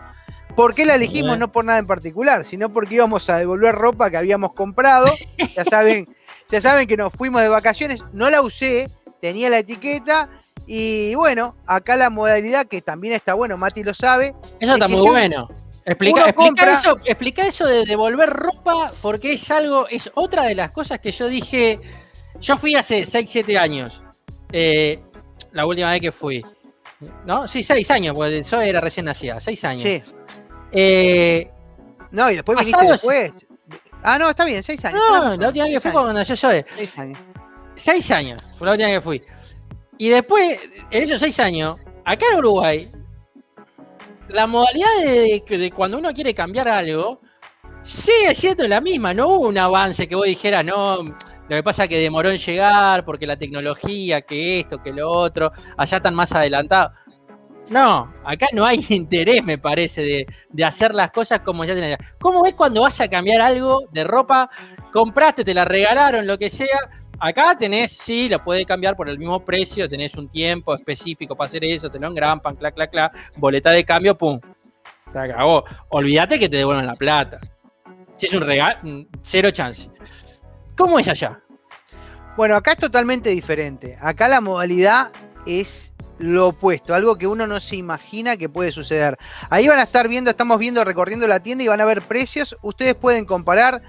¿Por 0.54 0.74
qué 0.74 0.86
la 0.86 0.94
elegimos? 0.94 1.38
No 1.38 1.50
por 1.50 1.64
nada 1.64 1.78
en 1.78 1.86
particular, 1.86 2.44
sino 2.44 2.72
porque 2.72 2.94
íbamos 2.94 3.28
a 3.28 3.38
devolver 3.38 3.74
ropa 3.74 4.10
que 4.10 4.16
habíamos 4.16 4.52
comprado. 4.52 5.06
Ya 5.54 5.64
saben, 5.64 6.08
ya 6.50 6.60
saben 6.60 6.86
que 6.86 6.96
nos 6.96 7.12
fuimos 7.12 7.42
de 7.42 7.48
vacaciones, 7.48 8.04
no 8.12 8.30
la 8.30 8.42
usé, 8.42 8.88
tenía 9.20 9.50
la 9.50 9.58
etiqueta. 9.58 10.28
Y 10.66 11.14
bueno, 11.14 11.54
acá 11.66 11.96
la 11.96 12.10
modalidad 12.10 12.66
que 12.66 12.82
también 12.82 13.14
está 13.14 13.34
bueno, 13.34 13.56
Mati 13.56 13.82
lo 13.84 13.94
sabe. 13.94 14.34
Eso 14.58 14.72
está 14.74 14.86
Es 14.86 14.90
muy 14.90 15.04
yo- 15.04 15.12
bueno. 15.12 15.48
Explica, 15.84 16.28
explica 16.30 16.72
eso, 16.72 16.98
explica 17.04 17.46
eso 17.46 17.64
de 17.64 17.84
devolver 17.86 18.28
ropa, 18.28 18.92
porque 19.00 19.34
es 19.34 19.48
algo, 19.52 19.86
es 19.88 20.10
otra 20.14 20.42
de 20.46 20.56
las 20.56 20.72
cosas 20.72 20.98
que 20.98 21.12
yo 21.12 21.28
dije. 21.28 21.78
Yo 22.40 22.56
fui 22.56 22.74
hace 22.74 23.04
6, 23.04 23.30
7 23.30 23.56
años. 23.58 24.02
eh, 24.52 25.00
la 25.52 25.64
última 25.66 25.90
vez 25.90 26.00
que 26.00 26.10
fui. 26.12 26.44
¿No? 27.24 27.46
Sí, 27.46 27.62
6 27.62 27.90
años, 27.92 28.14
porque 28.16 28.42
yo 28.42 28.60
era 28.60 28.80
recién 28.80 29.06
nacida, 29.06 29.38
6 29.40 29.64
años. 29.64 29.82
Sí. 30.04 30.14
Eh, 30.72 31.50
No, 32.10 32.30
y 32.30 32.34
después 32.36 32.58
viniste 32.58 32.84
después. 32.86 33.32
Ah, 34.02 34.18
no, 34.18 34.30
está 34.30 34.44
bien, 34.44 34.62
seis 34.62 34.84
años. 34.84 35.00
no, 35.10 35.22
tenés 35.22 35.38
la 35.38 35.46
última 35.48 35.64
vez 35.64 35.74
que 35.74 35.80
fui 35.80 35.90
cuando 35.92 36.22
yo 36.22 36.36
soy. 36.36 36.64
seis 36.76 36.98
años. 36.98 37.18
Seis 37.74 38.10
años, 38.12 38.46
fue 38.56 38.66
la 38.66 38.72
última 38.72 38.88
vez 38.88 38.98
que 38.98 39.02
fui. 39.02 39.22
Y 39.98 40.08
después, 40.08 40.58
en 40.90 41.02
esos 41.02 41.20
seis 41.20 41.38
años, 41.40 41.76
acá 42.04 42.26
en 42.32 42.38
Uruguay, 42.38 42.88
la 44.28 44.46
modalidad 44.46 44.88
de, 45.04 45.42
de- 45.46 45.58
de 45.58 45.70
cuando 45.70 45.98
uno 45.98 46.12
quiere 46.12 46.34
cambiar 46.34 46.68
algo 46.68 47.20
sigue 47.82 48.34
siendo 48.34 48.66
la 48.68 48.80
misma. 48.80 49.14
No 49.14 49.28
hubo 49.28 49.48
un 49.48 49.58
avance 49.58 50.08
que 50.08 50.16
vos 50.16 50.26
dijeras, 50.26 50.64
no, 50.64 51.02
Lo 51.02 51.14
que 51.56 51.62
pasa 51.62 51.84
es 51.84 51.90
que 51.90 51.98
demoró 52.00 52.30
en 52.30 52.36
llegar 52.38 53.04
porque 53.04 53.26
la 53.26 53.36
tecnología, 53.36 54.22
que 54.22 54.60
esto, 54.60 54.82
que 54.82 54.92
lo 54.92 55.10
otro, 55.10 55.52
allá 55.76 55.96
están 55.98 56.14
más 56.14 56.32
adelantados. 56.34 56.92
No, 57.68 58.12
acá 58.24 58.46
no 58.52 58.64
hay 58.66 58.84
interés, 58.90 59.44
me 59.44 59.58
parece, 59.58 60.26
de, 60.50 60.64
hacer 60.64 60.94
las 60.94 61.10
cosas 61.10 61.40
como 61.40 61.64
ya 61.64 61.74
tenés. 61.74 61.98
¿Cómo 62.20 62.42
ves 62.42 62.54
cuando 62.54 62.82
vas 62.82 63.00
a 63.00 63.08
cambiar 63.08 63.40
algo 63.42 63.82
de 63.92 64.04
ropa? 64.04 64.50
Compraste, 64.92 65.44
te 65.44 65.54
la 65.54 65.64
regalaron, 65.64 66.26
lo 66.26 66.38
que 66.38 66.50
sea. 66.50 66.78
Acá 67.18 67.56
tenés, 67.58 67.92
sí, 67.92 68.28
lo 68.28 68.42
puede 68.42 68.64
cambiar 68.64 68.96
por 68.96 69.08
el 69.08 69.18
mismo 69.18 69.44
precio, 69.44 69.88
tenés 69.88 70.14
un 70.14 70.28
tiempo 70.28 70.74
específico 70.74 71.34
para 71.34 71.46
hacer 71.46 71.64
eso, 71.64 71.90
te 71.90 71.98
lo 71.98 72.08
engrampan, 72.08 72.56
clac, 72.56 72.74
clac, 72.74 72.90
clac, 72.90 73.32
boleta 73.36 73.70
de 73.70 73.84
cambio, 73.84 74.16
pum. 74.16 74.40
Se 75.12 75.18
acabó. 75.18 75.64
Olvídate 75.88 76.38
que 76.38 76.48
te 76.48 76.58
devuelvan 76.58 76.86
la 76.86 76.96
plata. 76.96 77.40
Si 78.16 78.26
es 78.26 78.34
un 78.34 78.42
regalo, 78.42 78.78
mm, 78.82 79.06
cero 79.22 79.50
chance. 79.50 79.90
¿Cómo 80.76 80.98
es 80.98 81.08
allá? 81.08 81.40
Bueno, 82.36 82.54
acá 82.56 82.72
es 82.72 82.78
totalmente 82.78 83.30
diferente. 83.30 83.96
Acá 84.00 84.28
la 84.28 84.40
modalidad 84.40 85.10
es 85.46 85.92
lo 86.18 86.48
opuesto, 86.48 86.94
algo 86.94 87.16
que 87.16 87.26
uno 87.26 87.46
no 87.46 87.60
se 87.60 87.76
imagina 87.76 88.36
que 88.36 88.48
puede 88.48 88.72
suceder. 88.72 89.18
Ahí 89.50 89.68
van 89.68 89.78
a 89.78 89.82
estar 89.82 90.08
viendo, 90.08 90.30
estamos 90.30 90.58
viendo 90.58 90.84
recorriendo 90.84 91.26
la 91.26 91.40
tienda 91.40 91.64
y 91.64 91.68
van 91.68 91.80
a 91.80 91.84
ver 91.84 92.02
precios. 92.02 92.56
Ustedes 92.62 92.94
pueden 92.94 93.24
comparar 93.24 93.82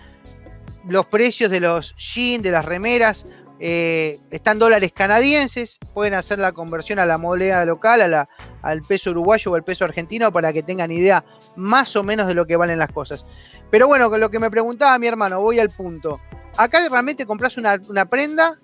los 0.88 1.06
precios 1.08 1.52
de 1.52 1.60
los 1.60 1.96
jeans, 1.96 2.44
de 2.44 2.52
las 2.52 2.66
remeras. 2.66 3.26
Eh, 3.60 4.20
están 4.30 4.60
dólares 4.60 4.92
canadienses, 4.94 5.80
pueden 5.94 6.14
hacer 6.14 6.38
la 6.38 6.52
conversión 6.52 7.00
a 7.00 7.06
la 7.08 7.18
moneda 7.18 7.66
local, 7.66 8.28
al 8.62 8.82
peso 8.84 9.10
uruguayo 9.12 9.52
o 9.52 9.56
al 9.56 9.64
peso 9.64 9.84
argentino 9.84 10.32
para 10.32 10.54
que 10.54 10.62
tengan 10.62 10.92
idea 10.92 11.24
más 11.56 11.96
o 11.96 12.04
menos 12.04 12.28
de 12.28 12.36
lo 12.36 12.46
que 12.46 12.56
valen 12.56 12.78
las 12.78 12.92
cosas. 12.92 13.26
Pero 13.72 13.88
bueno, 13.88 14.10
con 14.10 14.20
lo 14.20 14.30
que 14.30 14.40
me 14.40 14.52
preguntaba 14.52 14.98
mi 15.00 15.08
hermano, 15.08 15.42
voy 15.42 15.60
al 15.60 15.70
punto. 15.70 16.20
Acá 16.56 16.88
realmente 16.88 17.26
compras 17.26 17.58
una, 17.58 17.80
una 17.88 18.06
prenda 18.06 18.60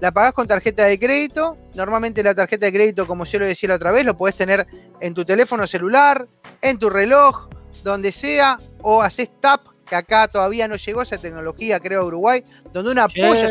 la 0.00 0.12
pagás 0.12 0.32
con 0.32 0.46
tarjeta 0.46 0.84
de 0.84 0.98
crédito. 0.98 1.56
Normalmente 1.74 2.22
la 2.22 2.34
tarjeta 2.34 2.66
de 2.66 2.72
crédito, 2.72 3.06
como 3.06 3.24
yo 3.24 3.38
lo 3.40 3.46
decía 3.46 3.70
la 3.70 3.76
otra 3.76 3.90
vez, 3.90 4.04
lo 4.04 4.16
podés 4.16 4.36
tener 4.36 4.66
en 5.00 5.14
tu 5.14 5.24
teléfono 5.24 5.66
celular, 5.66 6.26
en 6.62 6.78
tu 6.78 6.88
reloj, 6.88 7.48
donde 7.82 8.12
sea, 8.12 8.58
o 8.80 9.02
haces 9.02 9.30
tap, 9.40 9.66
que 9.88 9.96
acá 9.96 10.28
todavía 10.28 10.68
no 10.68 10.76
llegó 10.76 11.02
esa 11.02 11.18
tecnología, 11.18 11.80
creo, 11.80 12.02
a 12.02 12.04
Uruguay, 12.04 12.42
donde 12.72 12.92
una 12.92 13.04
apoya 13.04 13.48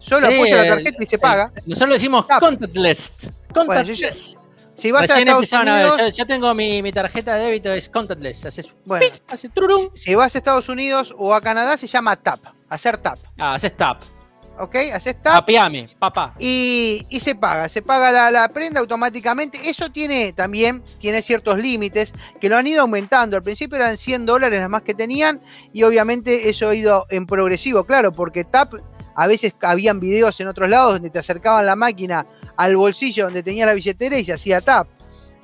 solo 0.00 0.26
apoya 0.26 0.62
la 0.62 0.68
tarjeta 0.74 1.02
y 1.02 1.06
se 1.06 1.18
paga. 1.18 1.52
Nosotros 1.66 1.96
decimos 1.96 2.26
contactless. 2.26 3.32
Contactless. 3.52 4.38
si 4.74 4.90
vas 4.92 5.10
a 5.10 5.18
Estados 5.18 5.52
Unidos, 5.52 6.16
yo, 6.16 6.26
tengo 6.26 6.54
mi, 6.54 6.92
tarjeta 6.92 7.34
de 7.34 7.44
débito, 7.44 7.72
es 7.72 7.88
contactless. 7.88 8.46
Haces 8.46 8.74
bueno, 8.84 9.06
si 9.94 10.14
vas 10.14 10.34
a 10.34 10.38
Estados 10.38 10.68
Unidos 10.68 11.14
o 11.18 11.34
a 11.34 11.40
Canadá, 11.40 11.76
se 11.76 11.86
llama 11.86 12.16
tap. 12.16 12.40
Hacer 12.68 12.98
tap. 12.98 13.18
Ah, 13.38 13.54
haces 13.54 13.76
tap. 13.76 14.02
¿Ok? 14.58 14.76
Haces 14.92 15.20
tap. 15.22 15.36
Apiame, 15.36 15.88
papá. 15.98 16.34
Y, 16.38 17.06
y, 17.10 17.20
se 17.20 17.34
paga, 17.34 17.68
se 17.68 17.82
paga 17.82 18.30
la, 18.30 18.48
prenda 18.48 18.80
automáticamente. 18.80 19.68
Eso 19.68 19.90
tiene 19.90 20.32
también, 20.32 20.82
tiene 20.98 21.22
ciertos 21.22 21.58
límites 21.58 22.12
que 22.40 22.48
lo 22.48 22.56
han 22.56 22.66
ido 22.66 22.82
aumentando. 22.82 23.36
Al 23.36 23.42
principio 23.42 23.76
eran 23.76 23.96
100 23.96 24.26
dólares 24.26 24.60
las 24.60 24.68
más 24.68 24.82
que 24.82 24.94
tenían 24.94 25.40
y 25.72 25.82
obviamente 25.82 26.48
eso 26.48 26.68
ha 26.68 26.74
ido 26.74 27.06
en 27.10 27.26
progresivo, 27.26 27.84
claro, 27.84 28.12
porque 28.12 28.44
tap, 28.44 28.74
a 29.14 29.26
veces 29.26 29.54
habían 29.62 30.00
videos 30.00 30.38
en 30.40 30.48
otros 30.48 30.68
lados 30.68 30.94
donde 30.94 31.10
te 31.10 31.18
acercaban 31.18 31.66
la 31.66 31.76
máquina 31.76 32.26
al 32.56 32.76
bolsillo 32.76 33.24
donde 33.24 33.42
tenía 33.42 33.66
la 33.66 33.74
billetera 33.74 34.18
y 34.18 34.24
se 34.24 34.32
hacía 34.32 34.60
tap. 34.60 34.88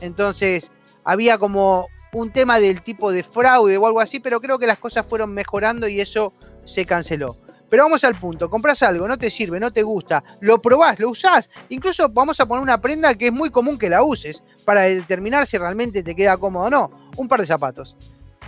Entonces 0.01 0.71
había 1.05 1.39
como 1.39 1.89
un 2.13 2.31
tema 2.31 2.61
del 2.61 2.83
tipo 2.83 3.11
de 3.11 3.23
fraude 3.23 3.77
o 3.77 3.87
algo 3.87 4.01
así, 4.01 4.21
pero 4.21 4.41
creo 4.41 4.59
que 4.59 4.67
las 4.67 4.79
cosas 4.79 5.05
fueron 5.07 5.35
mejorando 5.35 5.89
y 5.89 6.01
eso 6.01 6.33
se 6.65 6.87
canceló. 6.87 7.37
Pero 7.71 7.85
vamos 7.85 8.05
al 8.05 8.15
punto, 8.15 8.49
compras 8.49 8.83
algo, 8.83 9.09
no 9.09 9.19
te 9.19 9.31
sirve, 9.31 9.59
no 9.59 9.73
te 9.73 9.83
gusta, 9.83 10.23
lo 10.41 10.61
probás, 10.61 11.01
lo 11.01 11.11
usás, 11.11 11.51
incluso 11.71 12.09
vamos 12.09 12.39
a 12.39 12.47
poner 12.47 12.63
una 12.63 12.81
prenda 12.81 13.15
que 13.15 13.27
es 13.27 13.33
muy 13.33 13.51
común 13.51 13.79
que 13.79 13.89
la 13.89 14.03
uses 14.03 14.43
para 14.65 14.83
determinar 14.83 15.47
si 15.47 15.59
realmente 15.59 16.03
te 16.03 16.15
queda 16.15 16.37
cómodo 16.37 16.67
o 16.67 16.71
no, 16.71 16.91
un 17.17 17.29
par 17.29 17.41
de 17.41 17.47
zapatos. 17.47 17.97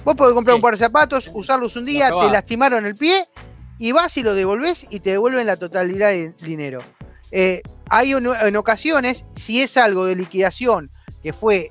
Vos 0.05 0.15
podés 0.15 0.35
comprar 0.35 0.55
un 0.55 0.63
par 0.63 0.75
de 0.75 0.79
zapatos, 0.79 1.31
usarlos 1.35 1.75
un 1.77 1.85
día, 1.85 2.11
te 2.11 2.31
lastimaron 2.31 2.87
el 2.87 2.95
pie 2.95 3.29
y 3.79 3.93
vas 3.93 4.17
y 4.17 4.23
lo 4.23 4.35
devolvés 4.35 4.87
y 4.91 5.01
te 5.01 5.11
devuelven 5.11 5.47
la 5.47 5.57
totalidad 5.57 6.11
del 6.11 6.37
dinero. 6.37 6.81
Eh, 7.33 7.63
hay 7.89 8.13
en 8.13 8.57
ocasiones, 8.57 9.25
si 9.35 9.63
es 9.63 9.77
algo 9.77 10.07
de 10.07 10.17
liquidación 10.17 10.91
que 11.23 11.33
fue, 11.33 11.71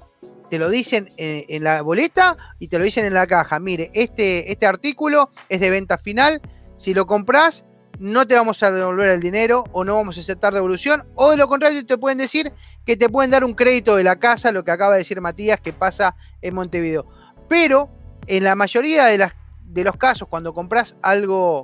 te 0.49 0.59
lo 0.59 0.69
dicen 0.69 1.09
en, 1.17 1.45
en, 1.47 1.63
la 1.63 1.81
boleta 1.81 2.35
y 2.59 2.67
te 2.67 2.77
lo 2.77 2.85
dicen 2.85 3.05
en 3.05 3.13
la 3.13 3.27
caja. 3.27 3.59
Mire, 3.59 3.89
este, 3.93 4.51
este 4.51 4.65
artículo 4.65 5.29
es 5.49 5.59
de 5.59 5.69
venta 5.69 5.97
final, 5.97 6.41
si 6.75 6.93
lo 6.93 7.07
compras, 7.07 7.65
no 7.99 8.27
te 8.27 8.35
vamos 8.35 8.61
a 8.63 8.71
devolver 8.71 9.09
el 9.09 9.21
dinero 9.21 9.63
o 9.71 9.83
no 9.85 9.95
vamos 9.95 10.17
a 10.17 10.21
aceptar 10.21 10.53
devolución. 10.53 11.05
O 11.15 11.31
de 11.31 11.37
lo 11.37 11.47
contrario, 11.47 11.85
te 11.85 11.97
pueden 11.97 12.17
decir 12.17 12.51
que 12.85 12.97
te 12.97 13.09
pueden 13.09 13.31
dar 13.31 13.43
un 13.43 13.53
crédito 13.53 13.95
de 13.95 14.03
la 14.03 14.17
casa, 14.17 14.51
lo 14.51 14.63
que 14.63 14.71
acaba 14.71 14.93
de 14.93 14.99
decir 14.99 15.21
Matías, 15.21 15.59
que 15.59 15.73
pasa 15.73 16.15
en 16.41 16.55
Montevideo. 16.55 17.05
Pero 17.47 17.89
en 18.27 18.43
la 18.43 18.55
mayoría 18.55 19.05
de, 19.05 19.17
las, 19.17 19.33
los 19.73 19.97
casos, 19.97 20.27
cuando 20.27 20.53
compras 20.53 20.97
algo 21.01 21.63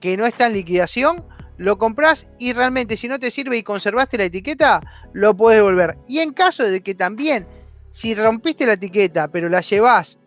que 0.00 0.16
no 0.16 0.26
está 0.26 0.46
en 0.46 0.54
liquidación, 0.54 1.24
lo 1.58 1.78
compras 1.78 2.26
y 2.38 2.52
realmente 2.52 2.96
si 2.96 3.08
no 3.08 3.18
te 3.18 3.30
sirve 3.30 3.56
y 3.56 3.62
conservaste 3.62 4.18
la 4.18 4.24
etiqueta, 4.24 4.82
lo 5.12 5.36
puedes 5.36 5.58
devolver. 5.58 5.98
Y 6.08 6.20
en 6.20 6.32
caso 6.32 6.64
de 6.64 6.82
que 6.82 6.94
también, 6.94 7.46
si 7.90 8.14
rompiste 8.14 8.66
la 8.66 8.74
etiqueta, 8.74 9.28
pero 9.28 9.48
la 9.48 9.62
llevas 9.62 10.18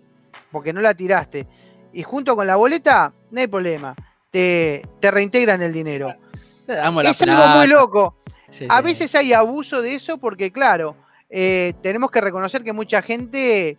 porque 0.52 0.74
no 0.74 0.82
la 0.82 0.94
tiraste, 0.94 1.48
y 1.94 2.04
junto 2.04 2.36
con 2.36 2.46
la 2.46 2.56
boleta, 2.56 3.14
no 3.32 3.40
hay 3.40 3.48
problema 3.48 3.96
te, 4.32 4.84
reintegran 5.02 5.62
el 5.62 5.74
dinero. 5.74 6.16
es 6.68 7.22
algo 7.22 7.48
muy 7.58 7.68
loco. 7.68 8.16
a 8.68 8.82
veces 8.82 9.14
hay 9.16 9.34
abuso 9.34 9.82
de 9.82 9.96
eso 9.96 10.18
porque, 10.18 10.52
claro, 10.52 10.96
eh, 11.30 11.74
tenemos 11.82 12.12
que 12.12 12.22
reconocer 12.22 12.64
que 12.64 12.74
mucha 12.74 13.02
gente 13.02 13.78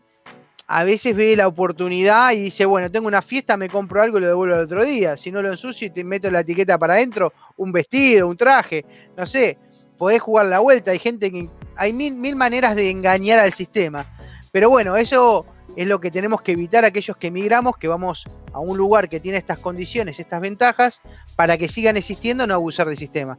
a 0.73 0.85
veces 0.85 1.17
ve 1.17 1.35
la 1.35 1.49
oportunidad 1.49 2.31
y 2.31 2.43
dice, 2.43 2.65
bueno, 2.65 2.91
tengo 2.93 3.09
una 3.09 3.23
fiesta, 3.23 3.57
me 3.57 3.69
compro 3.69 4.01
algo 4.03 4.19
y 4.19 4.21
lo 4.21 4.29
devuelvo 4.29 4.55
el 4.55 4.61
otro 4.63 4.85
día. 4.85 5.17
Si 5.17 5.33
no 5.33 5.43
lo 5.43 5.51
ensucio 5.51 5.89
y 5.89 5.91
te 5.91 6.05
meto 6.05 6.31
la 6.31 6.41
etiqueta 6.41 6.79
para 6.79 6.95
adentro, 6.95 7.33
un 7.57 7.73
vestido, 7.73 8.29
un 8.29 8.37
traje, 8.37 8.85
no 9.17 9.27
sé, 9.27 9.59
podés 9.99 10.23
jugar 10.23 10.47
la 10.47 10.61
vuelta. 10.61 10.93
Hay 10.93 11.01
gente 11.01 11.31
que. 11.33 11.49
Hay 11.75 11.93
mil, 11.93 12.15
mil 12.15 12.37
maneras 12.37 12.77
de 12.77 12.89
engañar 12.89 13.41
al 13.41 13.53
sistema. 13.53 14.07
Pero 14.53 14.71
bueno, 14.71 14.97
eso 14.97 15.45
es 15.81 15.89
lo 15.89 15.99
que 15.99 16.11
tenemos 16.11 16.43
que 16.43 16.53
evitar 16.53 16.85
aquellos 16.85 17.17
que 17.17 17.29
emigramos, 17.29 17.79
que 17.79 17.89
vamos 17.89 18.27
a 18.53 18.59
un 18.59 18.77
lugar 18.77 19.09
que 19.09 19.19
tiene 19.19 19.39
estas 19.39 19.61
condiciones, 19.61 20.21
estas 20.21 20.43
ventajas, 20.43 21.01
para 21.37 21.57
que 21.57 21.69
sigan 21.69 21.97
existiendo, 21.97 22.47
no 22.47 22.53
abusar 22.53 22.87
del 22.87 22.99
sistema. 22.99 23.39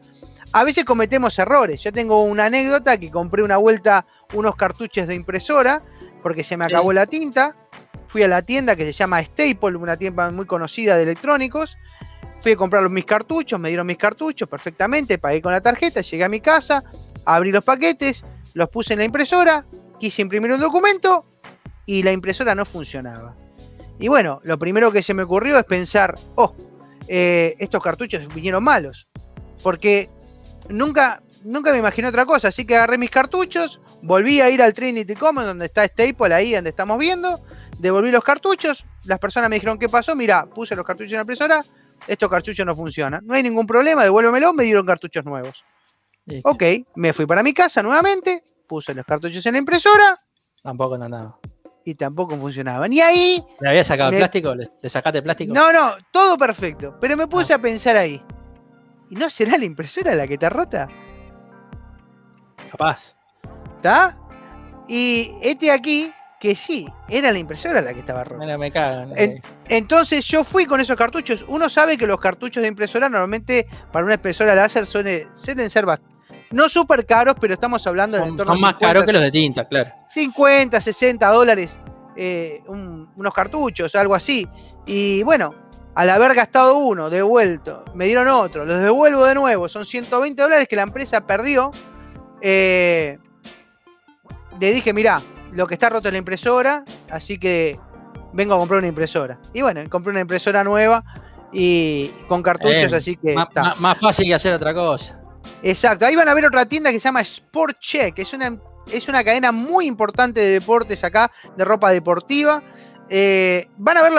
A 0.52 0.64
veces 0.64 0.84
cometemos 0.84 1.38
errores. 1.38 1.84
Yo 1.84 1.94
tengo 1.94 2.24
una 2.24 2.46
anécdota 2.46 2.98
que 2.98 3.12
compré 3.12 3.44
una 3.44 3.58
vuelta 3.58 4.08
unos 4.34 4.56
cartuchos 4.56 5.06
de 5.06 5.14
impresora 5.14 5.84
porque 6.24 6.44
se 6.44 6.58
me 6.58 6.66
acabó 6.66 6.92
la 6.94 7.06
tinta. 7.06 7.54
Fui 8.08 8.24
a 8.24 8.28
la 8.28 8.42
tienda 8.42 8.76
que 8.76 8.86
se 8.86 8.94
llama 8.94 9.22
Staple, 9.22 9.78
una 9.78 9.96
tienda 9.96 10.32
muy 10.32 10.48
conocida 10.48 10.98
de 10.98 11.04
electrónicos. 11.04 11.78
Fui 12.42 12.54
a 12.54 12.56
comprar 12.56 12.90
mis 12.90 13.06
cartuchos, 13.06 13.60
me 13.60 13.68
dieron 13.70 13.86
mis 13.86 13.98
cartuchos 13.98 14.50
perfectamente, 14.50 15.20
pagué 15.20 15.44
con 15.44 15.52
la 15.52 15.62
tarjeta, 15.62 16.02
llegué 16.02 16.24
a 16.24 16.30
mi 16.30 16.42
casa, 16.42 16.84
abrí 17.24 17.52
los 17.52 17.64
paquetes, 17.64 18.26
los 18.56 18.68
puse 18.70 18.94
en 18.94 19.00
la 19.00 19.06
impresora, 19.06 19.64
quise 20.00 20.24
imprimir 20.24 20.52
un 20.52 20.60
documento 20.60 21.24
y 21.92 22.04
la 22.04 22.14
impresora 22.14 22.56
no 22.56 22.64
funcionaba. 22.64 23.36
Y 24.00 24.08
bueno, 24.08 24.40
lo 24.46 24.58
primero 24.58 24.94
que 24.94 25.04
se 25.04 25.14
me 25.14 25.24
ocurrió 25.24 25.60
es 25.60 25.66
pensar, 25.66 26.16
oh, 26.36 26.56
eh, 27.10 27.54
estos 27.60 27.84
cartuchos 27.84 28.34
vinieron 28.34 28.64
malos. 28.64 29.10
Porque 29.62 30.10
nunca, 30.70 31.22
nunca 31.44 31.70
me 31.74 31.80
imaginé 31.80 32.08
otra 32.08 32.26
cosa. 32.26 32.48
Así 32.48 32.64
que 32.64 32.78
agarré 32.78 32.98
mis 32.98 33.10
cartuchos, 33.10 33.82
volví 34.02 34.40
a 34.40 34.50
ir 34.50 34.62
al 34.62 34.72
Trinity 34.72 35.16
Commons, 35.16 35.48
donde 35.48 35.66
está 35.66 35.84
Staple, 35.84 36.34
ahí 36.34 36.54
donde 36.54 36.70
estamos 36.70 36.98
viendo. 36.98 37.42
Devolví 37.78 38.10
los 38.10 38.24
cartuchos. 38.24 38.86
Las 39.04 39.20
personas 39.20 39.50
me 39.50 39.58
dijeron, 39.58 39.78
¿qué 39.78 39.90
pasó? 39.90 40.16
Mira, 40.16 40.46
puse 40.46 40.78
los 40.78 40.86
cartuchos 40.86 41.12
en 41.12 41.18
la 41.18 41.24
impresora. 41.24 41.60
Estos 42.08 42.30
cartuchos 42.30 42.66
no 42.66 42.74
funcionan. 42.74 43.22
No 43.26 43.34
hay 43.34 43.44
ningún 43.44 43.68
problema, 43.68 44.06
devuélvemelo. 44.06 44.54
Me 44.54 44.64
dieron 44.64 44.86
cartuchos 44.86 45.26
nuevos. 45.26 45.62
Ok, 46.44 46.64
me 46.96 47.12
fui 47.12 47.26
para 47.26 47.44
mi 47.44 47.54
casa 47.54 47.84
nuevamente. 47.84 48.44
Puse 48.66 48.94
los 48.94 49.06
cartuchos 49.06 49.46
en 49.46 49.52
la 49.52 49.58
impresora. 49.58 50.16
Tampoco 50.64 50.98
nada 50.98 51.38
y 51.86 51.96
tampoco 51.96 52.38
funcionaban. 52.38 52.92
Y 52.94 53.02
ahí. 53.02 53.44
¿Le 53.60 53.70
había 53.70 53.84
sacado 53.84 54.12
el 54.12 54.18
plástico? 54.18 54.56
¿Le, 54.56 54.90
sacaste 54.90 55.20
el 55.20 55.24
plástico? 55.24 55.54
No, 55.54 55.72
no, 55.72 55.96
todo 56.12 56.38
perfecto. 56.38 56.98
Pero 57.00 57.18
me 57.18 57.28
puse 57.28 57.54
ah. 57.54 57.58
a 57.58 57.60
pensar 57.60 57.96
ahí. 57.96 58.22
¿Y 59.10 59.16
no 59.16 59.30
será 59.30 59.58
la 59.58 59.66
impresora 59.66 60.16
la 60.16 60.28
que 60.28 60.36
está 60.36 60.50
rota? 60.50 60.88
Capaz. 62.70 63.16
¿Está? 63.78 64.18
Y 64.88 65.32
este 65.42 65.72
aquí, 65.72 66.12
que 66.40 66.56
sí, 66.56 66.88
era 67.10 67.32
la 67.32 67.40
impresora 67.40 67.82
la 67.82 67.94
que 67.94 68.00
estaba 68.00 68.24
rota. 68.24 68.46
Me, 68.46 68.58
me 68.58 68.72
cagan. 68.72 69.14
entonces 69.68 70.26
yo 70.26 70.44
fui 70.44 70.66
con 70.66 70.80
esos 70.80 70.96
cartuchos. 70.96 71.44
Uno 71.48 71.70
sabe 71.70 71.98
que 71.98 72.08
los 72.08 72.20
cartuchos 72.20 72.62
de 72.62 72.70
impresora 72.70 73.10
normalmente 73.10 73.68
para 73.92 74.06
una 74.06 74.16
impresora 74.16 74.56
láser 74.56 74.86
suelen, 74.88 75.28
suelen 75.36 75.70
ser 75.70 75.86
bastante 75.86 76.12
no 76.52 76.70
súper 76.70 77.06
caros, 77.06 77.36
pero 77.40 77.54
estamos 77.54 77.86
hablando 77.88 78.18
de 78.18 78.44
Son 78.44 78.60
más 78.60 78.76
caros 78.76 79.06
que 79.06 79.14
los 79.14 79.22
de 79.22 79.32
tinta, 79.32 79.66
claro. 79.68 79.92
50, 80.08 80.80
60 80.80 81.28
dólares 81.32 81.80
eh, 82.16 82.62
unos 82.68 83.34
cartuchos, 83.34 83.96
algo 83.96 84.16
así. 84.16 84.48
Y 84.86 85.24
bueno, 85.24 85.54
al 85.96 86.10
haber 86.10 86.34
gastado 86.34 86.78
uno, 86.78 87.10
devuelto, 87.10 87.86
me 87.94 88.06
dieron 88.06 88.28
otro, 88.28 88.66
los 88.66 88.82
devuelvo 88.82 89.26
de 89.26 89.36
nuevo, 89.36 89.70
son 89.70 89.86
120 89.86 90.42
dólares 90.42 90.68
que 90.68 90.76
la 90.76 90.84
empresa 90.84 91.26
perdió. 91.26 91.72
Eh, 92.42 93.18
le 94.60 94.74
dije, 94.74 94.94
mirá, 94.94 95.22
lo 95.52 95.68
que 95.68 95.76
está 95.76 95.90
roto 95.90 96.08
es 96.08 96.12
la 96.14 96.18
impresora, 96.18 96.84
así 97.10 97.38
que 97.38 97.80
vengo 98.34 98.54
a 98.54 98.58
comprar 98.58 98.80
una 98.80 98.88
impresora. 98.88 99.40
Y 99.54 99.62
bueno, 99.62 99.82
compré 99.90 100.12
una 100.12 100.22
impresora 100.22 100.64
nueva 100.64 101.04
y 101.52 102.10
con 102.28 102.42
cartuchos, 102.42 102.94
así 102.94 103.18
que... 103.18 103.36
Más, 103.80 104.00
fácil 104.00 104.28
que 104.28 104.34
hacer 104.34 104.54
otra 104.54 104.74
cosa. 104.74 105.21
Exacto, 105.64 106.06
ahí 106.06 106.16
van 106.16 106.30
a 106.30 106.34
ver 106.34 106.46
otra 106.46 106.66
tienda 106.66 106.92
que 106.92 107.00
se 107.00 107.06
llama 107.06 107.22
Sport 107.22 107.80
Check, 107.80 108.18
es 108.20 108.34
una, 108.34 108.58
es 108.92 109.08
una 109.08 109.24
cadena 109.24 109.52
muy 109.52 109.86
importante 109.86 110.40
de 110.40 110.50
deportes 110.54 111.04
acá, 111.04 111.32
de 111.56 111.66
ropa 111.66 111.92
deportiva. 111.92 112.64
Eh, 113.10 113.68
van 113.78 113.98
a 113.98 114.02
ver 114.04 114.14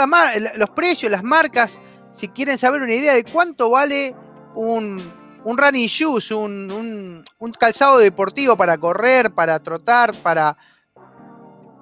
los 0.57 0.71
precios, 0.71 1.11
las 1.11 1.23
marcas, 1.23 1.79
si 2.11 2.29
quieren 2.29 2.59
saber 2.59 2.83
una 2.83 2.95
idea 2.95 3.15
de 3.15 3.25
cuánto 3.25 3.71
vale 3.71 4.15
un, 4.55 5.03
running 5.45 5.89
shoes, 5.89 6.31
un, 6.31 7.25
calzado 7.59 7.99
deportivo 7.99 8.57
para 8.57 8.79
correr, 8.79 9.33
para 9.33 9.59
trotar, 9.61 10.15
para, 10.17 10.57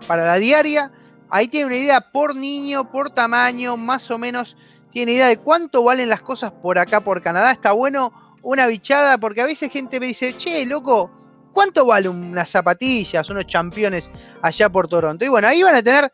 para 0.07 0.24
la 0.24 0.37
diaria. 0.37 0.92
Ahí 1.29 1.48
tiene 1.48 1.66
una 1.66 1.76
idea 1.76 2.00
por 2.00 2.35
niño, 2.35 2.90
por 2.90 3.11
tamaño, 3.11 3.76
más 3.76 4.11
o 4.11 4.18
menos 4.18 4.57
tiene 4.90 5.12
idea 5.12 5.26
de 5.26 5.38
cuánto 5.38 5.83
valen 5.83 6.09
las 6.09 6.22
cosas 6.22 6.53
por 6.53 6.79
acá, 6.79 7.00
por 7.00 7.22
Canadá. 7.22 7.53
Está 7.53 7.72
bueno 7.72 8.12
una 8.42 8.66
bichada, 8.66 9.18
porque 9.18 9.40
a 9.42 9.46
veces 9.46 9.70
gente 9.72 10.00
me 10.00 10.07
dice, 10.07 10.37
che, 10.37 10.64
loco, 10.66 11.11
¿cuánto 11.53 11.85
vale 11.85 12.09
unas 12.09 12.50
zapatillas, 12.50 13.29
unos 13.31 13.46
championes 13.46 14.11
allá 14.42 14.68
por 14.68 14.88
Toronto? 14.88 15.24
Y 15.24 15.29
bueno, 15.29 15.48
ahí 15.48 15.62
van 15.62 15.74
a 15.74 15.83
tener 15.83 16.12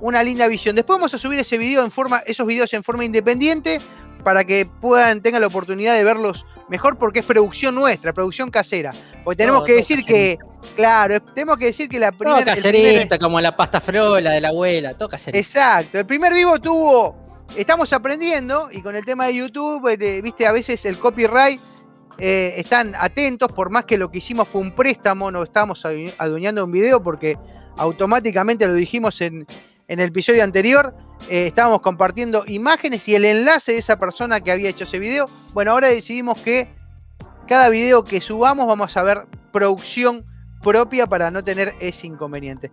una 0.00 0.22
linda 0.22 0.48
visión. 0.48 0.74
Después 0.74 0.98
vamos 0.98 1.14
a 1.14 1.18
subir 1.18 1.38
ese 1.38 1.58
video 1.58 1.84
en 1.84 1.90
forma, 1.90 2.18
esos 2.26 2.46
videos 2.46 2.72
en 2.72 2.82
forma 2.82 3.04
independiente 3.04 3.80
para 4.24 4.44
que 4.44 4.66
puedan, 4.80 5.22
tengan 5.22 5.40
la 5.40 5.46
oportunidad 5.46 5.94
de 5.94 6.04
verlos 6.04 6.44
mejor 6.68 6.98
porque 6.98 7.20
es 7.20 7.24
producción 7.26 7.74
nuestra, 7.74 8.12
producción 8.12 8.50
casera. 8.50 8.92
Porque 9.24 9.38
tenemos 9.38 9.64
que 9.64 9.74
decir 9.74 10.04
que, 10.04 10.38
claro, 10.76 11.20
tenemos 11.20 11.58
que 11.58 11.66
decir 11.66 11.88
que 11.88 11.98
la 11.98 12.12
primera... 12.12 12.38
Todo 12.38 12.46
caserita, 12.46 13.18
como 13.18 13.40
la 13.40 13.54
pasta 13.56 13.80
frola 13.80 14.30
de 14.30 14.40
la 14.40 14.48
abuela, 14.48 14.94
todo 14.94 15.08
caserita. 15.08 15.38
Exacto, 15.38 15.98
el 15.98 16.06
primer 16.06 16.32
vivo 16.32 16.58
tuvo, 16.58 17.29
estamos 17.56 17.92
aprendiendo 17.92 18.68
y 18.70 18.82
con 18.82 18.96
el 18.96 19.04
tema 19.04 19.26
de 19.26 19.34
YouTube, 19.36 19.88
eh, 19.88 20.20
viste, 20.22 20.46
a 20.46 20.52
veces 20.52 20.84
el 20.84 20.98
copyright 20.98 21.60
eh, 22.18 22.54
están 22.56 22.94
atentos, 22.98 23.50
por 23.52 23.70
más 23.70 23.84
que 23.84 23.98
lo 23.98 24.10
que 24.10 24.18
hicimos 24.18 24.48
fue 24.48 24.60
un 24.60 24.74
préstamo, 24.74 25.30
no 25.30 25.42
estábamos 25.42 25.84
adueñando 26.18 26.64
un 26.64 26.72
video 26.72 27.02
porque 27.02 27.38
automáticamente 27.76 28.66
lo 28.66 28.74
dijimos 28.74 29.20
en, 29.20 29.46
en 29.88 30.00
el 30.00 30.08
episodio 30.08 30.44
anterior 30.44 30.94
eh, 31.28 31.46
estábamos 31.46 31.80
compartiendo 31.80 32.44
imágenes 32.46 33.06
y 33.08 33.14
el 33.14 33.24
enlace 33.24 33.72
de 33.72 33.78
esa 33.78 33.98
persona 33.98 34.40
que 34.40 34.52
había 34.52 34.70
hecho 34.70 34.84
ese 34.84 34.98
video. 34.98 35.26
Bueno, 35.52 35.72
ahora 35.72 35.88
decidimos 35.88 36.38
que 36.38 36.68
cada 37.46 37.68
video 37.68 38.04
que 38.04 38.20
subamos 38.20 38.66
vamos 38.66 38.96
a 38.96 39.02
ver 39.02 39.26
producción 39.52 40.24
propia 40.62 41.06
para 41.06 41.30
no 41.30 41.44
tener 41.44 41.74
ese 41.80 42.06
inconveniente. 42.06 42.70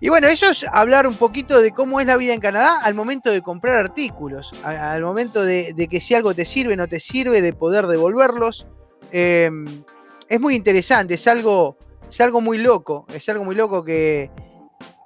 Y 0.00 0.08
bueno, 0.08 0.28
es 0.28 0.64
hablar 0.70 1.06
un 1.06 1.16
poquito 1.16 1.60
de 1.60 1.72
cómo 1.72 2.00
es 2.00 2.06
la 2.06 2.16
vida 2.16 2.32
en 2.32 2.40
Canadá 2.40 2.78
al 2.80 2.94
momento 2.94 3.30
de 3.30 3.42
comprar 3.42 3.76
artículos, 3.76 4.52
al 4.62 5.02
momento 5.02 5.44
de, 5.44 5.88
que 5.90 6.00
si 6.00 6.14
algo 6.14 6.34
te 6.34 6.44
sirve, 6.44 6.76
no 6.76 6.86
te 6.86 7.00
sirve, 7.00 7.42
de 7.42 7.52
poder 7.52 7.86
devolverlos. 7.86 8.66
Em, 9.10 9.82
es 10.28 10.40
muy 10.40 10.54
interesante, 10.54 11.14
es 11.14 11.26
algo, 11.26 11.76
es 12.08 12.20
algo 12.20 12.40
muy 12.40 12.58
loco, 12.58 13.06
es 13.12 13.28
algo 13.28 13.44
muy 13.44 13.56
loco 13.56 13.84
que, 13.84 14.30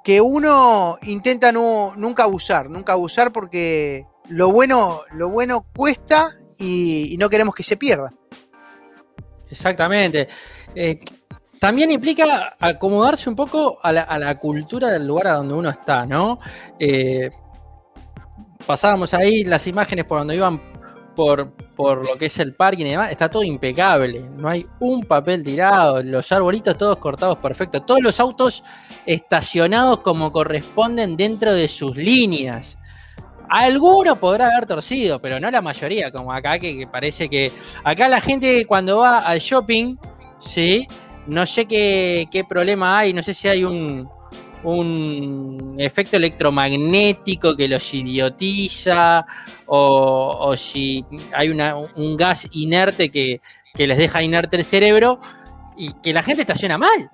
que 0.04 0.20
uno 0.20 0.98
intenta 1.02 1.52
no, 1.52 1.94
nunca 1.96 2.24
abusar, 2.24 2.68
nunca 2.68 2.92
abusar 2.92 3.32
porque 3.32 4.04
lo 4.28 4.52
bueno, 4.52 5.02
lo 5.12 5.28
bueno 5.30 5.66
cuesta 5.74 6.32
y, 6.58 7.16
no 7.18 7.30
queremos 7.30 7.54
que 7.54 7.62
se 7.62 7.76
pierda. 7.76 8.12
Exactamente. 9.50 10.28
Eh, 10.74 10.98
también 11.62 11.92
implica 11.92 12.56
acomodarse 12.58 13.30
un 13.30 13.36
poco 13.36 13.78
a 13.80 13.92
la, 13.92 14.38
cultura 14.40 14.90
del 14.90 15.06
lugar 15.06 15.28
a 15.28 15.32
donde 15.34 15.54
uno 15.54 15.70
está, 15.70 16.04
¿no? 16.04 16.40
Eh, 16.76 17.30
pasábamos 18.66 19.14
ahí 19.14 19.44
las 19.44 19.64
imágenes 19.68 20.04
por 20.04 20.18
donde 20.18 20.34
iban 20.34 20.60
por, 21.14 21.52
por 21.76 22.04
lo 22.04 22.18
que 22.18 22.26
es 22.26 22.36
el 22.40 22.56
parking 22.56 22.86
y 22.86 22.90
demás, 22.90 23.12
está 23.12 23.28
todo 23.30 23.44
impecable. 23.44 24.28
No 24.38 24.48
hay 24.48 24.66
un 24.80 25.04
papel 25.04 25.44
tirado, 25.44 26.02
los 26.02 26.32
arbolitos 26.32 26.76
todos 26.76 26.98
cortados 26.98 27.38
perfecto, 27.38 27.80
todos 27.82 28.02
los 28.02 28.18
autos 28.18 28.64
estacionados 29.06 30.00
como 30.00 30.32
corresponden 30.32 31.16
dentro 31.16 31.54
de 31.54 31.68
sus 31.68 31.96
líneas. 31.96 32.76
Alguno 33.48 34.18
podrá 34.18 34.48
haber 34.48 34.66
torcido, 34.66 35.22
pero 35.22 35.38
no 35.38 35.48
la 35.48 35.62
mayoría, 35.62 36.10
como 36.10 36.32
acá, 36.32 36.58
que, 36.58 36.88
parece 36.90 37.28
que. 37.28 37.52
Acá 37.84 38.08
la 38.08 38.20
gente 38.20 38.66
cuando 38.66 38.98
va 38.98 39.18
al 39.18 39.38
shopping, 39.38 39.94
¿sí? 40.40 40.88
No 41.26 41.46
sé 41.46 41.66
qué, 41.66 42.26
qué 42.30 42.44
problema 42.44 42.98
hay, 42.98 43.12
no 43.12 43.22
sé 43.22 43.32
si 43.34 43.48
hay 43.48 43.64
un, 43.64 44.08
un 44.64 45.74
efecto 45.78 46.16
electromagnético 46.16 47.56
que 47.56 47.68
los 47.68 47.92
idiotiza 47.94 49.26
o, 49.66 50.54
si 50.56 51.04
hay 51.34 51.48
un 51.48 52.16
gas 52.16 52.48
inerte 52.52 53.10
que, 53.10 53.40
les 53.74 53.98
deja 53.98 54.22
inerte 54.22 54.56
el 54.56 54.64
cerebro 54.64 55.20
y 55.76 55.92
que 56.02 56.12
la 56.12 56.22
gente 56.22 56.42
estaciona 56.42 56.78
mal. 56.78 57.10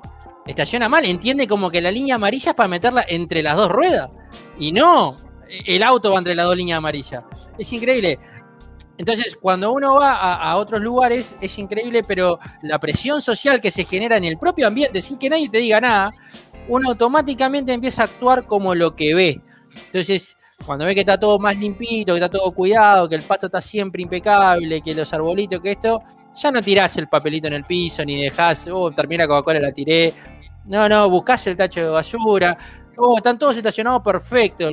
Estaciona 0.46 0.88
mal, 0.88 1.04
entiende 1.04 1.46
como 1.46 1.70
que 1.70 1.80
la 1.80 1.90
línea 1.90 2.16
amarilla 2.16 2.50
es 2.50 2.56
para 2.56 2.68
meterla 2.68 3.04
entre 3.08 3.42
las 3.42 3.56
dos 3.56 3.70
ruedas. 3.70 4.10
Y 4.58 4.72
no, 4.72 5.14
el 5.66 5.82
auto 5.82 6.12
va 6.12 6.18
entre 6.18 6.34
las 6.34 6.46
dos 6.46 6.56
líneas 6.56 6.78
amarillas. 6.78 7.22
Es 7.58 7.72
increíble. 7.72 8.18
Entonces, 8.98 9.38
cuando 9.40 9.72
uno 9.72 9.94
va 9.94 10.34
a, 10.34 10.56
otros 10.56 10.80
lugares, 10.80 11.36
es 11.40 11.58
increíble, 11.58 12.02
pero 12.02 12.40
la 12.62 12.80
presión 12.80 13.20
social 13.20 13.60
que 13.60 13.70
se 13.70 13.84
genera 13.84 14.16
en 14.16 14.24
el 14.24 14.38
propio 14.38 14.66
ambiente, 14.66 15.00
sin 15.00 15.18
que 15.18 15.30
nadie 15.30 15.48
te 15.48 15.58
diga 15.58 15.80
nada, 15.80 16.10
uno 16.68 16.90
automáticamente 16.90 17.72
empieza 17.72 18.02
a 18.02 18.04
actuar 18.06 18.44
como 18.44 18.74
lo 18.74 18.96
que 18.96 19.14
ve. 19.14 19.40
Entonces, 19.86 20.36
cuando 20.66 20.84
ve 20.84 20.94
que 20.94 21.00
está 21.00 21.18
todo 21.18 21.38
más 21.38 21.56
limpito, 21.56 22.12
que 22.12 22.24
está 22.24 22.28
todo 22.28 22.50
cuidado, 22.50 23.08
que 23.08 23.14
el 23.14 23.22
pasto 23.22 23.46
está 23.46 23.60
siempre 23.60 24.02
impecable, 24.02 24.82
que 24.82 24.92
los 24.94 25.12
arbolitos, 25.12 25.62
que 25.62 25.72
esto, 25.72 26.02
ya 26.34 26.50
no 26.50 26.60
tirás 26.60 26.98
el 26.98 27.06
papelito 27.06 27.46
en 27.46 27.52
el 27.52 27.64
piso, 27.64 28.04
ni 28.04 28.20
dejás, 28.20 28.68
oh, 28.72 28.90
termina 28.90 29.28
Coca-Cola, 29.28 29.60
la 29.60 29.72
tiré. 29.72 30.12
No, 30.64 30.88
no, 30.88 31.08
buscás 31.08 31.46
el 31.46 31.56
tacho 31.56 31.80
de 31.80 31.88
basura. 31.88 32.58
Oh, 32.96 33.16
están 33.16 33.38
todos 33.38 33.56
estacionados 33.56 34.02
perfecto. 34.02 34.68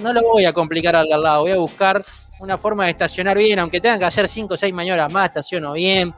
No 0.00 0.12
lo 0.12 0.22
voy 0.22 0.44
a 0.44 0.52
complicar 0.52 0.94
al 0.94 1.08
lado, 1.08 1.42
voy 1.42 1.50
a 1.50 1.56
buscar 1.56 2.04
una 2.40 2.58
forma 2.58 2.84
de 2.84 2.90
estacionar 2.90 3.38
bien, 3.38 3.58
aunque 3.58 3.80
tengan 3.80 3.98
que 3.98 4.04
hacer 4.04 4.28
5 4.28 4.54
o 4.54 4.56
6 4.56 4.72
maniobras 4.74 5.12
más, 5.12 5.28
estaciono 5.28 5.72
bien 5.72 6.14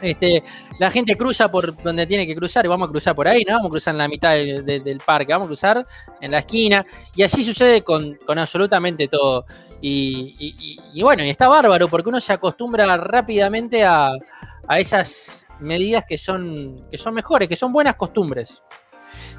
este, 0.00 0.42
la 0.78 0.90
gente 0.90 1.16
cruza 1.16 1.50
por 1.50 1.82
donde 1.82 2.06
tiene 2.06 2.26
que 2.26 2.34
cruzar 2.34 2.64
y 2.64 2.68
vamos 2.68 2.88
a 2.88 2.92
cruzar 2.92 3.14
por 3.14 3.28
ahí, 3.28 3.44
¿no? 3.46 3.54
Vamos 3.54 3.68
a 3.68 3.70
cruzar 3.70 3.94
en 3.94 3.98
la 3.98 4.08
mitad 4.08 4.32
del 4.32 5.00
parque, 5.04 5.32
vamos 5.32 5.46
a 5.46 5.48
cruzar 5.48 5.82
en 6.20 6.30
la 6.30 6.38
esquina 6.38 6.84
y 7.14 7.22
así 7.22 7.44
sucede 7.44 7.82
con, 7.82 8.18
absolutamente 8.26 9.08
todo. 9.08 9.44
Y, 9.80 11.00
bueno, 11.02 11.24
y 11.24 11.30
está 11.30 11.48
bárbaro 11.48 11.88
porque 11.88 12.08
uno 12.08 12.20
se 12.20 12.32
acostumbra 12.32 12.96
rápidamente 12.96 13.84
a, 13.84 14.12
esas 14.78 15.46
medidas 15.58 16.04
que 16.06 16.16
son, 16.16 16.86
que 16.90 16.96
son 16.96 17.12
mejores, 17.12 17.48
que 17.48 17.56
son 17.56 17.72
buenas 17.72 17.96
costumbres. 17.96 18.62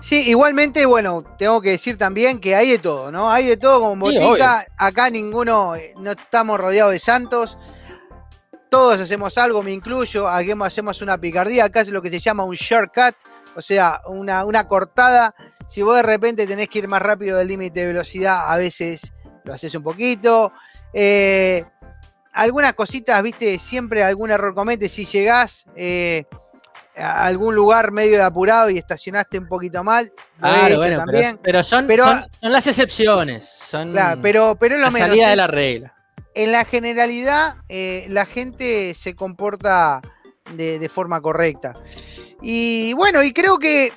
Sí, 0.02 0.30
igualmente, 0.30 0.86
bueno, 0.86 1.24
tengo 1.38 1.62
que 1.62 1.72
decir 1.72 1.98
también 1.98 2.40
que 2.40 2.56
hay 2.56 2.72
de 2.72 2.80
todo, 2.80 3.12
¿no? 3.12 3.32
Hay 3.32 3.46
de 3.46 3.58
todo 3.58 3.80
como 3.80 3.96
botica. 3.96 4.66
Acá 4.78 5.10
ninguno, 5.10 5.76
eh, 5.76 5.94
no 5.98 6.12
estamos 6.12 6.60
rodeados 6.60 6.92
de 6.92 7.00
santos 7.00 7.58
todos 8.72 9.02
hacemos 9.02 9.38
algo, 9.38 9.62
me 9.62 9.74
incluyo, 9.74 10.30
hacemos 10.30 11.02
una 11.02 11.18
picardía, 11.18 11.66
acá 11.66 11.82
es 11.82 11.90
lo 11.90 12.02
que 12.02 12.10
se 12.10 12.22
llama 12.22 12.46
un 12.46 12.56
shortcut, 12.56 13.16
o 13.58 13.62
sea, 13.62 14.00
una, 14.08 14.46
una 14.46 14.66
cortada. 14.66 15.36
Si 15.68 15.82
vos 15.82 15.98
de 15.98 16.04
repente 16.04 16.48
tenés 16.48 16.70
que 16.70 16.80
ir 16.80 16.88
más 16.88 17.02
rápido 17.02 17.38
del 17.38 17.50
límite 17.50 17.82
de 17.82 17.88
velocidad, 17.88 18.50
a 18.50 18.56
veces 18.56 19.12
lo 19.44 19.54
haces 19.54 19.76
un 19.76 19.84
poquito. 19.84 20.54
Eh, 20.94 21.66
algunas 22.32 22.74
cositas, 22.74 23.22
viste, 23.22 23.60
siempre 23.60 24.04
algún 24.04 24.32
error 24.32 24.56
comete. 24.56 24.88
Si 24.88 25.06
llegás 25.06 25.66
eh, 25.76 26.24
a 26.96 27.26
algún 27.26 27.56
lugar 27.56 27.92
medio 27.92 28.24
apurado 28.24 28.70
y 28.70 28.78
estacionaste 28.78 29.40
un 29.40 29.48
poquito 29.48 29.84
mal, 29.84 30.12
claro, 30.40 30.78
bueno, 30.78 30.98
también. 30.98 31.40
Pero, 31.42 31.64
son, 31.64 31.88
son, 31.88 32.52
las 32.52 32.68
excepciones. 32.68 33.48
Son 33.48 33.96
pero, 34.22 34.56
pero 34.60 34.78
la 34.78 34.92
salida 34.92 35.30
de 35.30 35.36
la 35.36 35.48
regla 35.48 35.94
en 36.34 36.52
la 36.52 36.66
generalidad 36.66 37.56
eh, 37.70 38.06
la 38.10 38.26
gente 38.26 38.94
se 38.96 39.16
comporta 39.16 40.02
de, 40.54 40.90
forma 40.90 41.22
correcta. 41.22 41.74
Y 42.42 42.94
bueno, 42.94 43.24
y 43.24 43.32
creo 43.32 43.60
que 43.60 43.94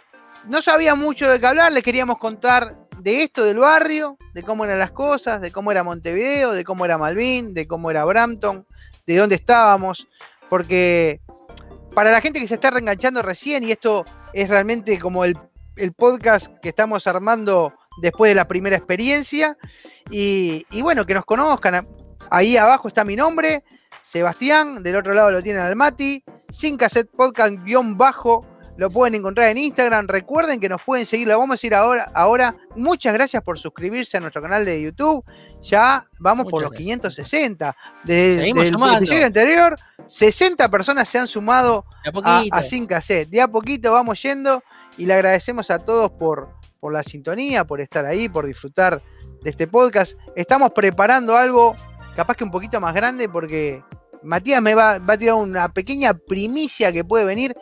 no 0.47 0.63
sabía 0.63 0.95
mucho 0.95 1.29
de 1.29 1.41
qué 1.41 1.47
hablar, 1.47 1.73
les 1.73 1.83
queríamos 1.83 2.19
contar 2.19 2.77
de 2.99 3.23
esto 3.23 3.45
del 3.45 3.59
barrio, 3.59 4.17
de 4.35 4.43
cómo 4.43 4.65
eran 4.65 4.79
las 4.79 4.93
cosas, 4.93 5.41
de 5.41 5.51
cómo 5.51 5.73
era 5.73 5.83
Montevideo, 5.83 6.53
de 6.53 6.65
cómo 6.65 6.85
era 6.85 6.99
Malvin, 6.99 7.55
de 7.55 7.67
cómo 7.67 7.91
era 7.91 8.05
Brampton, 8.05 8.67
de 9.07 9.17
dónde 9.17 9.35
estábamos, 9.37 10.07
porque 10.49 11.21
para 11.95 12.11
la 12.11 12.21
gente 12.21 12.41
que 12.41 12.49
se 12.49 12.55
está 12.55 12.71
reenganchando 12.71 13.23
recién, 13.23 13.65
y 13.65 13.71
esto 13.73 14.05
es 14.33 14.49
realmente 14.49 14.99
como 14.99 15.25
el, 15.25 15.37
podcast 15.97 16.49
que 16.61 16.69
estamos 16.69 17.07
armando 17.07 17.73
después 18.01 18.31
de 18.31 18.35
la 18.37 18.47
primera 18.47 18.77
experiencia. 18.77 19.57
Y, 20.11 20.67
y 20.71 20.83
bueno, 20.83 21.05
que 21.05 21.15
nos 21.15 21.25
conozcan. 21.25 21.87
Ahí 22.31 22.57
abajo 22.57 22.89
está 22.89 23.05
mi 23.05 23.17
nombre, 23.17 23.65
Sebastián, 24.03 24.83
del 24.83 24.97
otro 24.97 25.15
lado 25.15 25.31
lo 25.31 25.43
tienen 25.43 25.63
al 25.63 25.77
Mati, 25.77 26.23
sin 26.51 26.77
cassette 26.77 27.11
podcast 27.11 27.55
guion 27.65 27.97
bajo 27.97 28.47
lo 28.77 28.91
pueden 28.91 29.15
encontrar 29.15 29.51
en 29.51 29.59
Instagram. 29.59 30.09
Recuerden 30.09 30.61
que 30.61 30.69
nos 30.69 30.83
pueden 30.83 31.07
seguir, 31.07 31.29
lo 31.29 31.39
vamos 31.39 31.55
a 31.55 31.57
decir 31.57 31.75
ahora. 31.75 32.07
ahora. 32.15 32.57
Muchas 32.75 33.13
gracias 33.15 33.43
por 33.43 33.59
suscribirse 33.59 34.17
a 34.17 34.21
nuestro 34.21 34.43
canal 34.43 34.65
de 34.65 34.83
YouTube. 34.83 35.25
Ya 35.63 36.07
vamos 36.19 36.47
por 36.47 36.63
los 36.63 36.73
560. 36.73 37.77
Desde 38.05 38.51
el 38.51 38.59
episodio 38.59 39.27
anterior, 39.27 39.77
60 40.07 40.69
personas 40.69 41.09
se 41.09 41.19
han 41.19 41.29
sumado 41.29 41.85
a, 42.25 42.45
a, 42.51 42.63
Sin 42.63 42.87
Cassette. 42.87 43.29
De 43.29 43.41
a 43.41 43.49
poquito 43.49 43.93
vamos 43.93 44.21
yendo 44.23 44.63
y 44.99 45.07
le 45.07 45.15
agradecemos 45.15 45.71
a 45.71 45.79
todos 45.79 46.11
por, 46.13 46.51
por 46.81 46.93
la 46.93 47.03
sintonía, 47.03 47.65
por 47.65 47.81
estar 47.81 48.05
ahí, 48.07 48.29
por 48.29 48.47
disfrutar 48.47 49.01
de 49.43 49.51
este 49.51 49.67
podcast. 49.67 50.19
Estamos 50.35 50.73
preparando 50.73 51.37
algo 51.37 51.77
capaz 52.17 52.37
que 52.37 52.45
un 52.45 52.51
poquito 52.51 52.81
más 52.81 52.95
grande 52.95 53.29
porque 53.29 53.83
Matías 54.23 54.63
me 54.63 54.75
va, 54.75 54.99
va, 54.99 55.15
a 55.15 55.19
tirar 55.19 55.35
una 55.37 55.69
pequeña 55.69 56.15
primicia 56.15 56.93
que 56.93 57.05
puede 57.05 57.25
venir 57.25 57.55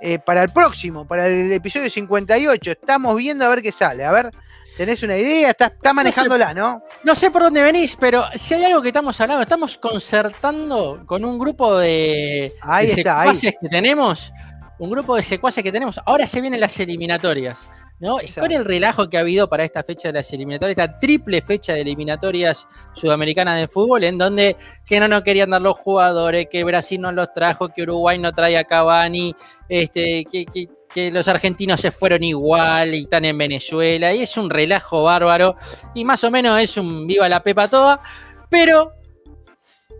eh, 0.00 0.18
para 0.18 0.42
el 0.42 0.50
próximo, 0.50 1.06
para 1.06 1.26
el 1.26 1.52
episodio 1.52 1.90
58. 1.90 2.70
Estamos 2.70 3.16
viendo 3.16 3.44
a 3.44 3.48
ver 3.48 3.62
qué 3.62 3.72
sale. 3.72 4.04
A 4.04 4.12
ver, 4.12 4.30
¿tenés 4.76 5.02
una 5.02 5.16
idea? 5.16 5.50
Está, 5.50 5.66
está 5.66 5.92
manejándola, 5.92 6.54
¿no? 6.54 6.82
¿no? 7.02 7.14
sé 7.14 7.30
por 7.30 7.42
dónde 7.42 7.62
venís, 7.62 7.96
pero 7.96 8.24
si 8.34 8.54
hay 8.54 8.64
algo 8.64 8.80
que 8.80 8.88
estamos 8.88 9.20
hablando, 9.20 9.42
estamos 9.42 9.76
concertando 9.78 11.02
con 11.06 11.24
un 11.24 11.38
grupo 11.38 11.76
de, 11.78 12.52
ahí 12.62 12.86
está, 12.86 13.24
que 13.60 13.68
tenemos 13.68 14.32
un 14.78 14.90
grupo 14.90 15.16
de 15.16 15.22
secuaces 15.22 15.62
que 15.62 15.72
tenemos. 15.72 16.00
Ahora 16.06 16.26
se 16.26 16.40
vienen 16.40 16.60
las 16.60 16.78
eliminatorias, 16.78 17.68
¿no? 18.00 18.18
Y 18.20 18.30
con 18.30 18.50
el 18.52 18.64
relajo 18.64 19.08
que 19.08 19.16
ha 19.16 19.20
habido 19.20 19.48
para 19.48 19.64
esta 19.64 19.82
fecha 19.82 20.08
de 20.08 20.14
las 20.14 20.32
eliminatorias, 20.32 20.78
esta 20.78 20.98
triple 20.98 21.40
fecha 21.42 21.72
de 21.72 21.80
eliminatorias 21.80 22.66
sudamericanas 22.92 23.60
de 23.60 23.68
fútbol, 23.68 24.04
en 24.04 24.18
donde 24.18 24.56
que 24.86 25.00
no 25.00 25.08
nos 25.08 25.22
querían 25.22 25.50
dar 25.50 25.62
los 25.62 25.78
jugadores, 25.78 26.46
que 26.50 26.64
Brasil 26.64 27.00
no 27.00 27.12
los 27.12 27.32
trajo, 27.32 27.68
que 27.68 27.82
Uruguay 27.82 28.18
no 28.18 28.32
trae 28.32 28.56
a 28.56 28.64
Cavani, 28.64 29.34
este, 29.68 30.24
que, 30.24 30.46
que 30.88 31.10
los 31.10 31.28
argentinos 31.28 31.80
se 31.80 31.90
fueron 31.90 32.22
igual 32.22 32.94
y 32.94 33.00
están 33.00 33.24
en 33.24 33.36
Venezuela, 33.36 34.14
y 34.14 34.22
es 34.22 34.36
un 34.36 34.48
relajo 34.48 35.02
bárbaro, 35.02 35.56
y 35.94 36.04
más 36.04 36.24
o 36.24 36.30
menos 36.30 36.60
es 36.60 36.76
un 36.76 37.06
viva 37.06 37.28
la 37.28 37.42
pepa 37.42 37.68
toda, 37.68 38.00
pero 38.48 38.92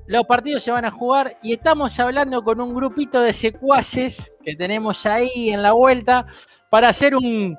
los 0.08 0.24
partidos 0.24 0.62
se 0.62 0.70
van 0.70 0.86
a 0.86 0.90
jugar 0.90 1.36
y 1.42 1.52
estamos 1.52 2.00
hablando 2.00 2.42
con 2.42 2.60
un 2.62 2.74
grupito 2.74 3.20
de 3.20 3.34
secuaces 3.34 4.32
que 4.42 4.56
tenemos 4.56 5.04
ahí 5.04 5.50
en 5.50 5.62
la 5.62 5.72
vuelta 5.72 6.24
para 6.70 6.88
hacer 6.88 7.14
un, 7.14 7.56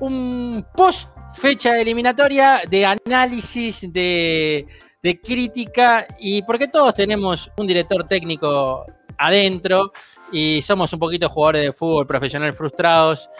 un 0.00 0.66
post 0.74 1.10
fecha 1.36 1.80
eliminatoria 1.80 2.62
de 2.68 2.84
análisis, 2.84 3.90
de, 3.92 4.66
de 5.00 5.20
crítica 5.20 6.08
y 6.18 6.42
porque 6.42 6.66
todos 6.66 6.92
tenemos 6.92 7.48
un 7.56 7.68
director 7.68 8.04
técnico 8.04 8.84
adentro 9.16 9.92
y 10.32 10.60
somos 10.62 10.92
un 10.92 10.98
poquito 10.98 11.28
jugadores 11.28 11.62
de 11.62 11.72
fútbol 11.72 12.04
profesional 12.04 12.52
frustrados 12.52 13.30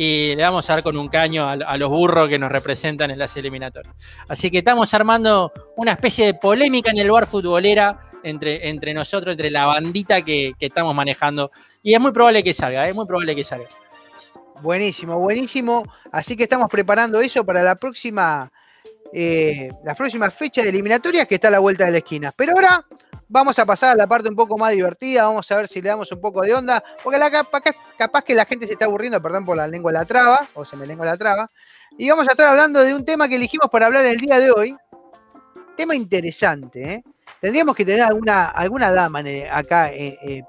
y 0.00 0.36
le 0.36 0.44
vamos 0.44 0.70
a 0.70 0.74
dar 0.74 0.84
con 0.84 0.96
un 0.96 1.08
caño 1.08 1.48
a, 1.48 1.76
los 1.76 1.90
burros 1.90 2.28
que 2.28 2.38
nos 2.38 2.52
representan 2.52 3.10
en 3.10 3.18
las 3.18 3.36
eliminatorias. 3.36 3.92
Así 4.28 4.48
que 4.48 4.58
estamos 4.58 4.94
armando 4.94 5.50
una 5.76 5.90
especie 5.90 6.24
de 6.24 6.34
polémica 6.34 6.92
en 6.92 6.98
el 6.98 7.10
bar 7.10 7.26
futbolera 7.26 8.08
entre, 8.22 8.68
entre 8.68 8.94
nosotros, 8.94 9.32
entre 9.32 9.50
la 9.50 9.66
bandita 9.66 10.22
que, 10.22 10.52
estamos 10.60 10.94
manejando. 10.94 11.50
Y 11.82 11.94
es 11.94 12.00
muy 12.00 12.12
probable 12.12 12.44
que 12.44 12.54
salga, 12.54 12.88
es 12.88 12.94
muy 12.94 13.06
probable 13.06 13.34
que 13.34 13.42
salga. 13.42 13.66
Buenísimo, 14.62 15.18
buenísimo. 15.18 15.82
Así 16.12 16.36
que 16.36 16.44
estamos 16.44 16.70
preparando 16.70 17.20
eso 17.20 17.44
para 17.44 17.60
la 17.60 17.74
próxima, 17.74 18.52
eh, 19.12 19.68
la 19.84 19.96
próxima 19.96 20.30
fecha 20.30 20.62
de 20.62 20.68
eliminatorias 20.68 21.26
que 21.26 21.34
está 21.34 21.48
a 21.48 21.50
la 21.50 21.58
vuelta 21.58 21.86
de 21.86 21.90
la 21.90 21.98
esquina. 21.98 22.32
Pero 22.36 22.52
ahora 22.52 22.86
Vamos 23.30 23.58
a 23.58 23.66
pasar 23.66 23.90
a 23.90 23.94
la 23.94 24.06
parte 24.06 24.28
un 24.28 24.36
poco 24.36 24.56
más 24.56 24.72
divertida, 24.72 25.26
vamos 25.26 25.50
a 25.52 25.56
ver 25.56 25.68
si 25.68 25.82
le 25.82 25.90
damos 25.90 26.10
un 26.12 26.20
poco 26.20 26.40
de 26.40 26.54
onda, 26.54 26.82
porque 27.02 27.18
la, 27.18 27.30
capaz, 27.30 28.24
que 28.24 28.34
la 28.34 28.46
gente 28.46 28.66
se 28.66 28.72
está 28.72 28.86
aburriendo, 28.86 29.20
perdón 29.20 29.44
por 29.44 29.56
la 29.56 29.66
lengua 29.66 29.92
de 29.92 29.98
la 29.98 30.06
traba, 30.06 30.48
o 30.54 30.64
se 30.64 30.76
me 30.76 30.86
lengua 30.86 31.04
la 31.04 31.18
traba, 31.18 31.46
y 31.98 32.08
vamos 32.08 32.26
a 32.26 32.30
estar 32.30 32.48
hablando 32.48 32.80
de 32.80 32.94
un 32.94 33.04
tema 33.04 33.28
que 33.28 33.34
elegimos 33.34 33.68
para 33.70 33.86
hablar 33.86 34.06
el 34.06 34.16
día 34.16 34.40
de 34.40 34.50
hoy, 34.50 34.74
tema 35.76 35.94
interesante, 35.94 36.94
¿eh? 36.94 37.04
Tendríamos 37.40 37.76
que 37.76 37.84
tener 37.84 38.02
alguna, 38.02 38.46
alguna 38.46 38.90
dama 38.90 39.22
acá 39.52 39.92
eh, 39.92 40.18
eh, 40.22 40.42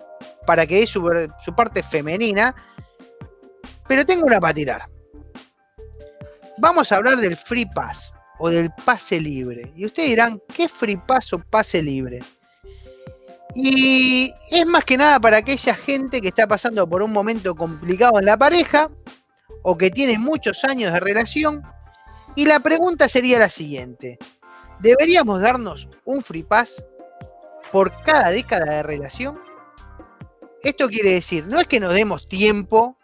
para 0.46 0.66
que 0.66 0.80
dé 0.80 0.88
su 0.88 1.56
parte 1.56 1.84
femenina, 1.84 2.56
pero 3.88 4.06
tengo 4.06 4.26
una 4.26 4.40
para 4.40 4.54
tirar. 4.54 4.90
Vamos 6.58 6.92
a 6.92 6.96
hablar 6.96 7.18
del 7.18 7.38
free 7.38 7.66
pass 7.66 8.12
o 8.40 8.50
del 8.50 8.72
pase 8.86 9.20
libre. 9.20 9.72
Y 9.76 9.86
ustedes 9.86 10.10
dirán, 10.10 10.42
¿qué 10.54 10.68
free 10.68 10.98
pass 10.98 11.34
o 11.34 11.40
pase 11.40 11.84
libre? 11.84 12.22
Y 13.56 14.34
es 14.52 14.66
más 14.66 14.86
que 14.86 14.98
nada 14.98 15.20
para 15.20 15.38
aquella 15.38 15.74
gente 15.74 16.22
que 16.22 16.28
está 16.28 16.48
pasando 16.48 16.88
por 16.88 17.02
un 17.02 17.12
momento 17.12 17.56
complicado 17.56 18.20
en 18.20 18.26
la 18.26 18.38
pareja 18.38 18.90
o 19.64 19.78
que 19.78 19.90
tiene 19.90 20.20
muchos 20.20 20.64
años 20.64 20.94
de 20.94 21.00
relación. 21.00 21.64
Y 22.36 22.46
la 22.46 22.60
pregunta 22.60 23.08
sería 23.08 23.40
la 23.40 23.50
siguiente. 23.50 24.20
¿Deberíamos 24.80 25.42
darnos 25.42 25.90
un 26.06 26.24
free 26.24 26.44
pass 26.44 26.86
por 27.72 27.92
cada 28.04 28.30
década 28.30 28.76
de 28.76 28.84
relación? 28.84 29.38
Esto 30.62 30.88
quiere 30.88 31.12
decir, 31.12 31.46
no 31.48 31.60
es 31.60 31.68
que 31.68 31.80
nos 31.80 31.94
demos 31.94 32.28
tiempo 32.28 32.96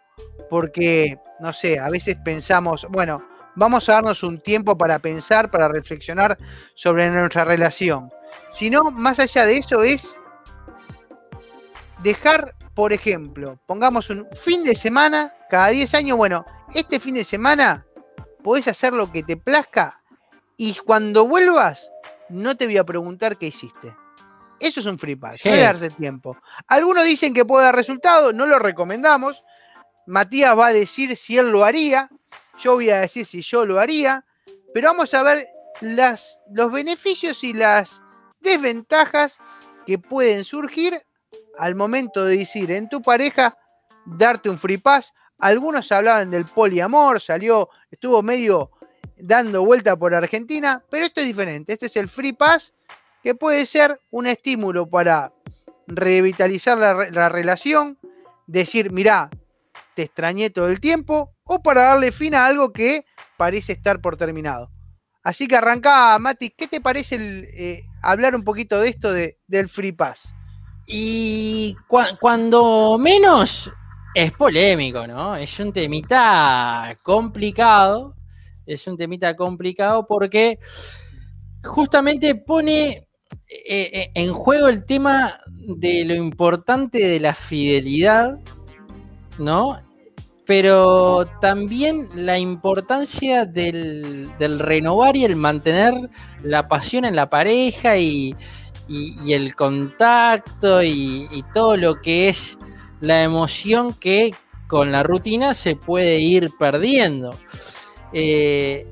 porque, 0.48 1.18
no 1.40 1.52
sé, 1.52 1.78
a 1.78 1.88
veces 1.88 2.16
pensamos, 2.24 2.86
bueno, 2.90 3.26
vamos 3.56 3.88
a 3.88 3.94
darnos 3.94 4.22
un 4.22 4.40
tiempo 4.40 4.78
para 4.78 4.98
pensar, 5.00 5.50
para 5.50 5.68
reflexionar 5.68 6.38
sobre 6.74 7.10
nuestra 7.10 7.44
relación. 7.44 8.10
Sino, 8.50 8.84
más 8.90 9.18
allá 9.18 9.44
de 9.44 9.58
eso, 9.58 9.82
es 9.82 10.16
dejar, 12.02 12.54
por 12.74 12.92
ejemplo, 12.92 13.58
pongamos 13.66 14.10
un 14.10 14.26
fin 14.32 14.64
de 14.64 14.74
semana, 14.74 15.32
cada 15.50 15.68
10 15.68 15.94
años, 15.94 16.16
bueno, 16.16 16.44
este 16.74 17.00
fin 17.00 17.14
de 17.14 17.24
semana 17.24 17.86
podés 18.42 18.68
hacer 18.68 18.92
lo 18.92 19.10
que 19.10 19.22
te 19.22 19.36
plazca 19.36 20.00
y 20.56 20.74
cuando 20.74 21.26
vuelvas 21.26 21.90
no 22.28 22.56
te 22.56 22.66
voy 22.66 22.76
a 22.76 22.84
preguntar 22.84 23.36
qué 23.36 23.46
hiciste. 23.46 23.94
Eso 24.58 24.80
es 24.80 24.86
un 24.86 24.98
free 24.98 25.16
pass, 25.16 25.36
sí. 25.36 25.50
darse 25.50 25.90
tiempo. 25.90 26.36
Algunos 26.66 27.04
dicen 27.04 27.34
que 27.34 27.44
puede 27.44 27.66
dar 27.66 27.76
resultado, 27.76 28.32
no 28.32 28.46
lo 28.46 28.58
recomendamos. 28.58 29.44
Matías 30.06 30.56
va 30.56 30.68
a 30.68 30.72
decir 30.72 31.16
si 31.16 31.36
él 31.36 31.50
lo 31.50 31.64
haría, 31.64 32.08
yo 32.58 32.74
voy 32.74 32.90
a 32.90 33.00
decir 33.00 33.26
si 33.26 33.42
yo 33.42 33.66
lo 33.66 33.78
haría, 33.78 34.24
pero 34.72 34.88
vamos 34.88 35.12
a 35.12 35.22
ver 35.22 35.46
las, 35.80 36.38
los 36.52 36.72
beneficios 36.72 37.44
y 37.44 37.52
las 37.52 38.00
desventajas 38.40 39.38
que 39.86 39.98
pueden 39.98 40.44
surgir 40.44 41.02
al 41.58 41.74
momento 41.74 42.24
de 42.24 42.38
decir 42.38 42.70
en 42.70 42.88
tu 42.88 43.02
pareja, 43.02 43.56
darte 44.04 44.50
un 44.50 44.58
free 44.58 44.78
pass. 44.78 45.12
Algunos 45.38 45.90
hablaban 45.92 46.30
del 46.30 46.44
poliamor, 46.44 47.20
salió, 47.20 47.68
estuvo 47.90 48.22
medio 48.22 48.70
dando 49.18 49.64
vuelta 49.64 49.96
por 49.96 50.14
Argentina, 50.14 50.82
pero 50.90 51.06
esto 51.06 51.20
es 51.20 51.26
diferente. 51.26 51.72
Este 51.72 51.86
es 51.86 51.96
el 51.96 52.08
free 52.08 52.32
pass 52.32 52.74
que 53.22 53.34
puede 53.34 53.66
ser 53.66 53.98
un 54.10 54.26
estímulo 54.26 54.86
para 54.86 55.32
revitalizar 55.86 56.78
la, 56.78 57.10
la 57.10 57.28
relación, 57.28 57.98
decir, 58.46 58.92
mirá, 58.92 59.30
te 59.94 60.02
extrañé 60.02 60.50
todo 60.50 60.68
el 60.68 60.80
tiempo, 60.80 61.32
o 61.44 61.62
para 61.62 61.82
darle 61.82 62.12
fin 62.12 62.34
a 62.34 62.46
algo 62.46 62.72
que 62.72 63.04
parece 63.36 63.72
estar 63.72 64.00
por 64.00 64.16
terminado. 64.16 64.70
Así 65.22 65.48
que 65.48 65.56
arranca, 65.56 66.16
Mati, 66.18 66.50
¿qué 66.50 66.68
te 66.68 66.80
parece 66.80 67.16
eh, 67.18 67.82
hablar 68.02 68.36
un 68.36 68.44
poquito 68.44 68.80
de 68.80 68.88
esto 68.88 69.12
de, 69.12 69.38
del 69.48 69.68
free 69.68 69.92
pass? 69.92 70.32
Y 70.86 71.74
cuando 72.20 72.96
menos 72.98 73.72
es 74.14 74.32
polémico, 74.32 75.06
¿no? 75.06 75.36
Es 75.36 75.58
un 75.60 75.72
temita 75.72 76.98
complicado. 77.02 78.14
Es 78.64 78.86
un 78.86 78.96
temita 78.96 79.36
complicado 79.36 80.06
porque 80.06 80.58
justamente 81.62 82.34
pone 82.34 83.08
eh, 83.48 83.90
eh, 83.92 84.10
en 84.14 84.32
juego 84.32 84.68
el 84.68 84.84
tema 84.84 85.34
de 85.50 86.04
lo 86.04 86.14
importante 86.14 86.98
de 86.98 87.20
la 87.20 87.34
fidelidad, 87.34 88.38
¿no? 89.38 89.80
Pero 90.46 91.26
también 91.40 92.08
la 92.14 92.38
importancia 92.38 93.44
del, 93.46 94.30
del 94.38 94.60
renovar 94.60 95.16
y 95.16 95.24
el 95.24 95.36
mantener 95.36 95.94
la 96.42 96.68
pasión 96.68 97.04
en 97.04 97.16
la 97.16 97.28
pareja 97.28 97.98
y, 97.98 98.34
y, 98.88 99.32
el 99.32 99.54
contacto 99.54 100.82
y, 100.82 101.44
todo 101.52 101.76
lo 101.76 102.00
que 102.00 102.28
es 102.28 102.58
la 103.00 103.22
emoción 103.22 103.94
que 103.94 104.34
con 104.66 104.92
la 104.92 105.02
rutina 105.02 105.54
se 105.54 105.76
puede 105.76 106.20
ir 106.20 106.50
perdiendo. 106.58 107.38
Eh, 108.12 108.86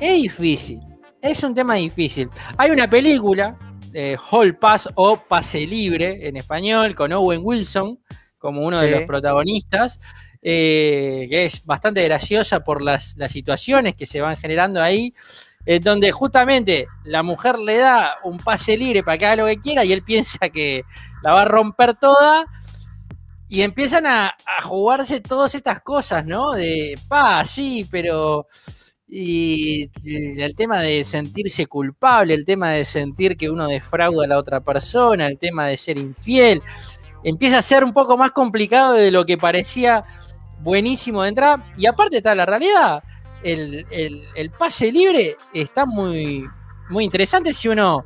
es 0.00 0.22
difícil, 0.22 0.80
es 1.20 1.42
un 1.42 1.54
tema 1.54 1.74
difícil. 1.74 2.28
Hay 2.56 2.70
una 2.70 2.88
película, 2.88 3.56
eh, 3.92 4.16
Hall 4.30 4.56
Pass 4.56 4.88
o 4.94 5.16
Pase 5.16 5.66
Libre 5.66 6.28
en 6.28 6.36
español, 6.36 6.94
con 6.94 7.12
Owen 7.12 7.40
Wilson 7.42 7.98
como 8.38 8.64
uno 8.64 8.80
de 8.80 8.90
los 8.90 9.02
protagonistas, 9.02 9.98
eh, 10.40 11.26
que 11.28 11.46
es 11.46 11.64
bastante 11.64 12.02
graciosa 12.04 12.60
por 12.62 12.80
las, 12.80 13.16
las 13.16 13.32
situaciones 13.32 13.96
que 13.96 14.06
se 14.06 14.20
van 14.20 14.36
generando 14.36 14.80
ahí, 14.80 15.12
en 15.66 15.82
donde 15.82 16.12
justamente 16.12 16.86
la 17.04 17.24
mujer 17.24 17.58
le 17.58 17.78
da 17.78 18.18
un 18.24 18.38
pase 18.38 18.76
libre 18.76 19.02
para 19.02 19.18
que 19.18 19.26
haga 19.26 19.42
lo 19.42 19.46
que 19.46 19.58
quiera 19.58 19.84
y 19.84 19.92
él 19.92 20.02
piensa 20.02 20.48
que 20.48 20.84
la 21.22 21.32
va 21.32 21.42
a 21.42 21.46
romper 21.46 21.96
toda. 21.96 22.46
Y 23.48 23.62
empiezan 23.62 24.06
a, 24.06 24.36
jugarse 24.64 25.20
todas 25.20 25.54
estas 25.54 25.80
cosas, 25.80 26.26
¿no? 26.26 26.52
De, 26.52 26.98
pa, 27.08 27.44
sí, 27.44 27.86
pero 27.88 28.46
y 29.08 29.88
el 30.42 30.54
tema 30.56 30.80
de 30.80 31.04
sentirse 31.04 31.66
culpable, 31.66 32.34
el 32.34 32.44
tema 32.44 32.70
de 32.70 32.84
sentir 32.84 33.36
que 33.36 33.48
uno 33.48 33.68
defrauda 33.68 34.24
a 34.24 34.28
la 34.28 34.38
otra 34.38 34.60
persona, 34.60 35.28
el 35.28 35.38
tema 35.38 35.68
de 35.68 35.76
ser 35.76 35.96
infiel, 35.96 36.60
empieza 37.22 37.58
a 37.58 37.62
ser 37.62 37.84
un 37.84 37.92
poco 37.92 38.16
más 38.16 38.32
complicado 38.32 38.94
de 38.94 39.12
lo 39.12 39.24
que 39.24 39.38
parecía 39.38 40.04
buenísimo 40.60 41.22
de 41.22 41.28
entrar. 41.28 41.62
Y 41.76 41.86
aparte 41.86 42.16
está 42.16 42.34
la 42.34 42.46
realidad, 42.46 43.02
el, 43.42 43.86
el 44.34 44.50
pase 44.50 44.90
libre 44.90 45.36
está 45.52 45.86
muy, 45.86 46.48
muy 46.88 47.04
interesante 47.04 47.52
si 47.52 47.68
uno 47.68 48.04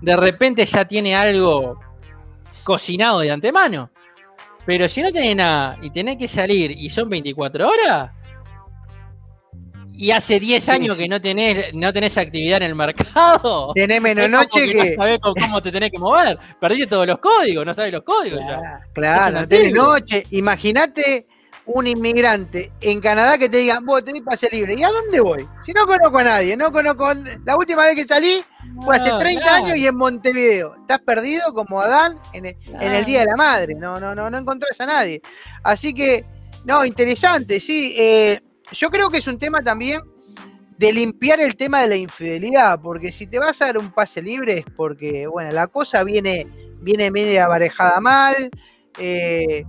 de 0.00 0.16
repente 0.16 0.64
ya 0.64 0.84
tiene 0.84 1.14
algo 1.14 1.80
cocinado 2.62 3.20
de 3.20 3.30
antemano. 3.30 3.90
Pero 4.66 4.88
si 4.88 5.02
no 5.02 5.12
tenés 5.12 5.36
nada 5.36 5.78
y 5.82 5.90
tenés 5.90 6.16
que 6.16 6.28
salir 6.28 6.70
y 6.70 6.88
son 6.88 7.08
24 7.08 7.68
horas, 7.68 8.10
y 9.96 10.10
hace 10.10 10.40
10 10.40 10.68
años 10.70 10.96
que 10.96 11.08
no 11.08 11.20
tenés, 11.20 11.72
no 11.72 11.92
tenés 11.92 12.18
actividad 12.18 12.56
en 12.56 12.70
el 12.70 12.74
mercado. 12.74 13.72
Tenés 13.74 14.00
menos 14.00 14.28
noche 14.28 14.66
que. 14.66 14.74
No 14.74 14.84
sabés 14.96 15.18
cómo 15.20 15.62
te 15.62 15.70
tenés 15.70 15.90
que 15.90 15.98
mover. 15.98 16.38
Perdiste 16.60 16.88
todos 16.88 17.06
los 17.06 17.18
códigos, 17.18 17.64
no 17.64 17.72
sabes 17.72 17.92
los 17.92 18.02
códigos 18.02 18.40
claro, 18.40 18.62
ya. 18.62 18.80
Claro, 18.92 19.40
no 19.40 19.48
tenés 19.48 19.72
noche. 19.72 20.26
Imagínate 20.30 21.26
un 21.66 21.86
inmigrante 21.86 22.70
en 22.80 23.00
Canadá 23.00 23.38
que 23.38 23.48
te 23.48 23.58
diga, 23.58 23.80
vos 23.82 24.04
tenés 24.04 24.22
pase 24.22 24.48
libre. 24.50 24.74
¿Y 24.74 24.82
a 24.82 24.88
dónde 24.88 25.20
voy? 25.20 25.48
Si 25.62 25.72
no 25.72 25.86
conozco 25.86 26.18
a 26.18 26.24
nadie, 26.24 26.56
no 26.56 26.70
conozco. 26.70 27.12
La 27.44 27.56
última 27.56 27.84
vez 27.84 27.96
que 27.96 28.04
salí 28.04 28.44
fue 28.84 28.96
hace 28.96 29.10
30 29.10 29.42
claro. 29.42 29.64
años 29.64 29.76
y 29.78 29.86
en 29.86 29.96
Montevideo. 29.96 30.74
Estás 30.80 31.00
perdido 31.00 31.52
como 31.54 31.80
Adán 31.80 32.18
en 32.32 32.46
el, 32.46 32.56
en 32.80 32.92
el 32.92 33.04
Día 33.04 33.20
de 33.20 33.26
la 33.26 33.36
Madre. 33.36 33.74
No, 33.74 33.98
no, 33.98 34.14
no, 34.14 34.28
no 34.28 34.38
encontrás 34.38 34.80
a 34.80 34.86
nadie. 34.86 35.22
Así 35.62 35.94
que, 35.94 36.24
no, 36.64 36.84
interesante, 36.84 37.60
sí. 37.60 37.94
Eh, 37.96 38.40
yo 38.72 38.90
creo 38.90 39.10
que 39.10 39.18
es 39.18 39.26
un 39.26 39.38
tema 39.38 39.60
también 39.60 40.00
de 40.78 40.92
limpiar 40.92 41.40
el 41.40 41.56
tema 41.56 41.82
de 41.82 41.88
la 41.88 41.96
infidelidad, 41.96 42.80
porque 42.80 43.12
si 43.12 43.26
te 43.26 43.38
vas 43.38 43.60
a 43.62 43.66
dar 43.66 43.78
un 43.78 43.92
pase 43.92 44.20
libre 44.20 44.58
es 44.58 44.64
porque, 44.76 45.26
bueno, 45.26 45.52
la 45.52 45.68
cosa 45.68 46.02
viene, 46.02 46.46
viene 46.80 47.10
media 47.10 47.46
aparejada 47.46 48.00
mal, 48.00 48.50
eh, 48.98 49.64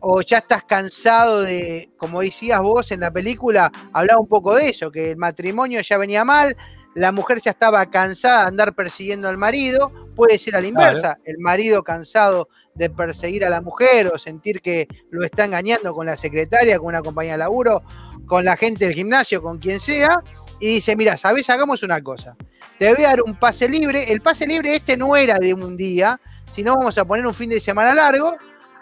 o 0.00 0.22
ya 0.22 0.38
estás 0.38 0.64
cansado 0.64 1.42
de, 1.42 1.90
como 1.96 2.20
decías 2.20 2.60
vos 2.60 2.90
en 2.90 3.00
la 3.00 3.10
película, 3.10 3.70
hablaba 3.92 4.20
un 4.20 4.28
poco 4.28 4.54
de 4.54 4.70
eso, 4.70 4.90
que 4.90 5.12
el 5.12 5.16
matrimonio 5.16 5.80
ya 5.82 5.98
venía 5.98 6.24
mal, 6.24 6.56
la 6.94 7.12
mujer 7.12 7.40
ya 7.40 7.52
estaba 7.52 7.84
cansada 7.86 8.42
de 8.42 8.48
andar 8.48 8.74
persiguiendo 8.74 9.28
al 9.28 9.38
marido, 9.38 9.92
puede 10.16 10.38
ser 10.38 10.56
a 10.56 10.60
la 10.60 10.66
inversa, 10.66 11.00
claro. 11.00 11.20
el 11.24 11.38
marido 11.38 11.82
cansado 11.82 12.48
de 12.74 12.90
perseguir 12.90 13.44
a 13.44 13.50
la 13.50 13.60
mujer 13.60 14.10
o 14.12 14.18
sentir 14.18 14.60
que 14.60 14.88
lo 15.10 15.24
está 15.24 15.44
engañando 15.44 15.94
con 15.94 16.06
la 16.06 16.16
secretaria, 16.16 16.78
con 16.78 16.88
una 16.88 17.02
compañía 17.02 17.32
de 17.32 17.38
laburo, 17.38 17.82
con 18.26 18.44
la 18.44 18.56
gente 18.56 18.86
del 18.86 18.94
gimnasio, 18.94 19.42
con 19.42 19.58
quien 19.58 19.80
sea, 19.80 20.22
y 20.60 20.74
dice, 20.74 20.96
mira, 20.96 21.16
sabes, 21.16 21.48
hagamos 21.50 21.82
una 21.82 22.02
cosa, 22.02 22.36
te 22.78 22.92
voy 22.92 23.04
a 23.04 23.08
dar 23.08 23.22
un 23.22 23.34
pase 23.34 23.68
libre, 23.68 24.12
el 24.12 24.20
pase 24.20 24.46
libre 24.46 24.76
este 24.76 24.96
no 24.96 25.16
era 25.16 25.38
de 25.38 25.54
un 25.54 25.76
día, 25.76 26.20
sino 26.50 26.74
vamos 26.76 26.98
a 26.98 27.04
poner 27.04 27.26
un 27.26 27.34
fin 27.34 27.50
de 27.50 27.60
semana 27.60 27.94
largo, 27.94 28.34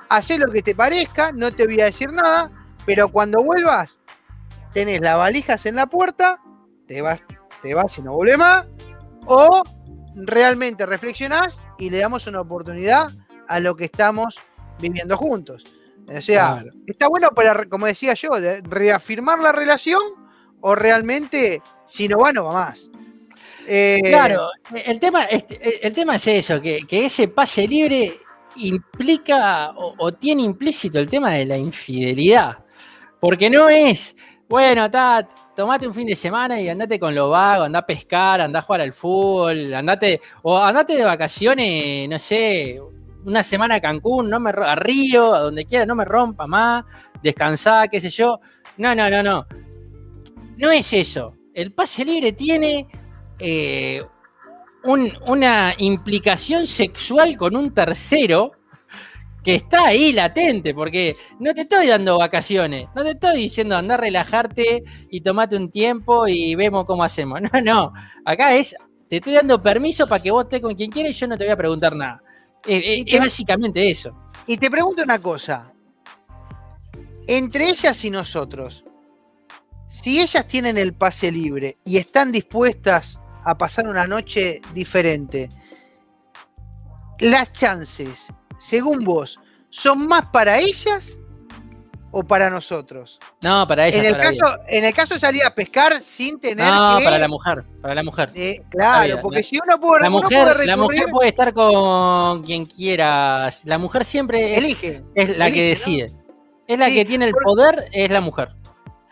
haz 0.09 0.31
lo 0.39 0.47
que 0.53 0.63
te 0.63 0.75
parezca, 0.75 1.33
no 1.33 1.53
te 1.53 1.67
voy 1.67 1.81
a 1.81 1.87
decir 1.87 2.13
nada, 2.13 2.51
pero 2.87 3.09
cuando 3.09 3.43
vuelvas, 3.43 4.01
tenés 4.73 5.01
las 5.01 5.17
valijas 5.17 5.67
en 5.67 5.77
la 5.77 5.87
puerta, 5.87 6.41
te 6.87 7.03
vas, 7.03 7.21
te 7.63 7.75
vas 7.75 7.99
y 7.99 8.03
no 8.03 8.15
vuelve 8.15 8.37
más, 8.37 8.67
o 9.27 9.63
realmente 10.15 10.87
reflexionás 10.87 11.59
y 11.79 11.91
le 11.91 11.99
damos 11.99 12.27
una 12.27 12.41
oportunidad 12.41 13.09
a 13.49 13.61
lo 13.61 13.77
que 13.77 13.85
estamos 13.85 14.37
viviendo 14.81 15.17
juntos. 15.17 15.65
O 16.09 16.21
sea, 16.21 16.61
claro. 16.61 16.71
está 16.87 17.09
bueno 17.09 17.29
para, 17.31 17.67
como 17.67 17.87
decía 17.87 18.15
yo, 18.15 18.31
de 18.41 18.63
reafirmar 18.63 19.39
la 19.41 19.53
relación 19.53 20.01
o 20.61 20.75
realmente, 20.75 21.63
si 21.85 22.09
no 22.09 22.19
va, 22.19 22.33
no 22.33 22.45
va 22.45 22.53
más. 22.53 22.91
Eh, 23.67 24.01
claro, 24.03 24.49
el 24.73 24.99
tema, 24.99 25.25
el 25.25 25.93
tema 25.93 26.17
es 26.17 26.27
eso, 26.27 26.61
que, 26.63 26.87
que 26.87 27.05
ese 27.05 27.29
pase 27.29 27.69
libre 27.69 28.15
implica 28.59 29.73
o, 29.77 30.13
tiene 30.13 30.43
implícito 30.43 30.99
el 30.99 31.09
tema 31.09 31.31
de 31.31 31.47
la 31.47 31.57
infidelidad. 31.57 32.65
Porque 33.21 33.51
no 33.51 33.69
es, 33.69 34.17
bueno, 34.49 34.85
está, 34.85 35.27
tomate 35.57 35.87
un 35.87 35.95
fin 35.95 36.07
de 36.07 36.15
semana 36.15 36.61
y 36.61 36.69
andate 36.69 37.01
con 37.01 37.15
lo 37.15 37.31
vago, 37.31 37.65
andá 37.65 37.81
a 37.81 37.87
pescar, 37.87 38.41
andá 38.41 38.61
a 38.61 38.63
jugar 38.63 38.81
al 38.83 38.93
fútbol, 38.93 39.75
andate, 39.75 40.21
o 40.43 40.57
andate 40.57 40.97
de 40.97 41.05
vacaciones, 41.05 42.09
no 42.09 42.19
sé, 42.19 42.81
una 43.25 43.43
semana 43.43 43.77
a 43.77 43.81
Cancún, 43.81 44.31
no 44.31 44.41
me, 44.41 44.51
a 44.51 44.75
Río, 44.77 45.35
a 45.35 45.41
donde 45.41 45.65
quiera, 45.65 45.85
no 45.85 45.95
me 45.95 46.05
rompa 46.05 46.47
más, 46.47 46.85
descansá, 47.23 47.89
qué 47.89 48.01
sé 48.01 48.11
yo. 48.11 48.41
No, 48.77 48.95
no, 48.95 49.11
no, 49.11 49.23
no. 49.23 49.47
No 50.57 50.71
es 50.71 50.93
eso. 50.93 51.35
El 51.53 51.73
pase 51.73 52.05
libre 52.05 52.33
tiene 52.33 52.87
eh, 53.39 54.03
un, 54.85 55.13
una 55.27 55.75
implicación 55.79 56.67
sexual 56.67 57.37
con 57.37 57.57
un 57.57 57.73
tercero 57.73 58.53
que 59.43 59.55
está 59.55 59.87
ahí 59.87 60.13
latente, 60.13 60.75
porque 60.75 61.17
no 61.39 61.55
te 61.55 61.63
estoy 61.63 61.87
dando 61.87 62.19
vacaciones, 62.19 62.89
no 62.95 63.03
te 63.03 63.13
estoy 63.13 63.39
diciendo 63.39 63.77
andar 63.77 63.99
a 64.01 64.03
relajarte 64.03 64.85
y 65.11 65.21
tomate 65.21 65.57
un 65.57 65.71
tiempo 65.71 66.29
y 66.29 66.55
vemos 66.55 66.85
cómo 66.85 67.03
hacemos. 67.03 67.41
No, 67.53 67.61
no. 67.63 67.93
Acá 68.25 68.55
es, 68.55 68.77
te 69.09 69.17
estoy 69.17 69.35
dando 69.35 69.63
permiso 69.63 70.07
para 70.07 70.23
que 70.23 70.31
vos 70.31 70.45
estés 70.45 70.61
con 70.61 70.75
quien 70.75 70.91
quieras 70.91 71.13
y 71.13 71.15
yo 71.15 71.27
no 71.27 71.39
te 71.39 71.45
voy 71.45 71.53
a 71.53 71.57
preguntar 71.57 71.95
nada. 71.97 72.21
Es, 72.67 73.05
es 73.07 73.21
básicamente 73.21 73.89
eso. 73.89 74.15
Y 74.47 74.57
te 74.57 74.71
pregunto 74.71 75.03
una 75.03 75.19
cosa. 75.19 75.73
Entre 77.27 77.69
ellas 77.69 78.05
y 78.05 78.11
nosotros, 78.11 78.85
si 79.89 80.21
ellas 80.21 80.47
tienen 80.47 80.77
el 80.77 80.95
pase 80.95 81.31
libre 81.33 81.79
y 81.85 81.97
están 81.97 82.33
dispuestas 82.33 83.19
a 83.49 83.57
pasar 83.57 83.89
una 83.89 84.07
noche 84.07 84.61
diferente, 84.75 85.49
las 87.21 87.51
chances, 87.53 88.29
según 88.59 89.05
vos, 89.05 89.39
son 89.71 90.07
más 90.07 90.27
para 90.27 90.59
ellas 90.59 91.17
o 92.11 92.23
para 92.23 92.51
nosotros? 92.51 93.19
No, 93.41 93.67
para 93.67 93.87
ellas. 93.89 94.01
En 94.01 94.07
el, 94.07 94.13
para 94.13 94.25
caso, 94.25 94.59
en 94.69 94.85
el 94.85 94.95
caso 94.95 95.15
de 95.15 95.21
salir 95.21 95.43
a 95.45 95.55
pescar 95.55 96.01
sin 96.03 96.39
tener 96.39 96.67
No, 96.67 96.99
que- 96.99 97.05
para 97.05 97.19
la 97.19 97.29
mujer, 97.29 97.65
para 97.81 97.95
la 97.95 98.03
mujer. 98.03 98.31
Eh, 98.35 98.63
claro, 98.71 99.19
porque 99.21 99.39
la- 99.39 99.43
si 99.43 99.59
uno 99.63 99.81
puede, 99.81 100.03
La 100.03 100.09
uno 100.09 100.21
mujer, 100.23 100.67
la 100.67 100.77
mujer 100.77 101.07
puede 101.11 101.29
estar 101.31 101.53
con 101.55 102.43
quien 102.45 102.67
quiera. 102.67 103.49
La 103.65 103.79
mujer 103.79 104.05
siempre 104.05 104.53
es, 104.53 104.59
elige. 104.59 105.03
es 105.15 105.37
la 105.39 105.51
que 105.51 105.63
decide. 105.69 106.07
Es 106.67 106.79
la 106.79 106.89
Sí, 106.89 106.95
que 106.97 107.05
tiene 107.07 107.25
el 107.25 107.31
porque- 107.33 107.45
poder, 107.47 107.89
es 107.93 108.11
la 108.11 108.21
mujer. 108.21 108.51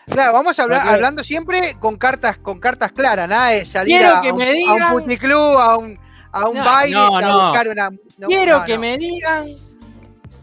Claro, 0.07 0.33
vamos 0.33 0.59
a 0.59 0.63
hablar 0.63 0.81
Porque- 0.83 0.95
hablando 0.95 1.25
siempre 1.25 1.77
con 1.81 1.97
cartas, 1.97 2.39
con 2.39 2.61
cartas 2.61 2.93
claras, 2.93 3.29
nada 3.29 3.49
de 3.51 3.67
salir 3.67 3.99
Quiero 3.99 4.17
a, 4.17 4.23
que 4.23 4.33
un, 4.33 4.39
me 4.39 4.45
a 4.45 4.51
un 4.51 4.57
digan- 4.57 4.93
puticlub, 4.93 5.59
a 5.59 5.77
un, 5.79 5.99
a 6.33 6.49
un 6.49 6.57
No, 6.59 6.65
baile, 6.65 6.95
no, 6.95 7.17
a 7.19 7.49
buscar 7.49 7.69
una. 7.69 7.91
no, 7.91 8.29
quiero 8.29 8.59
no, 8.61 8.65
que 8.65 8.75
no. 8.75 8.81
me 8.81 8.99
digan, 8.99 9.47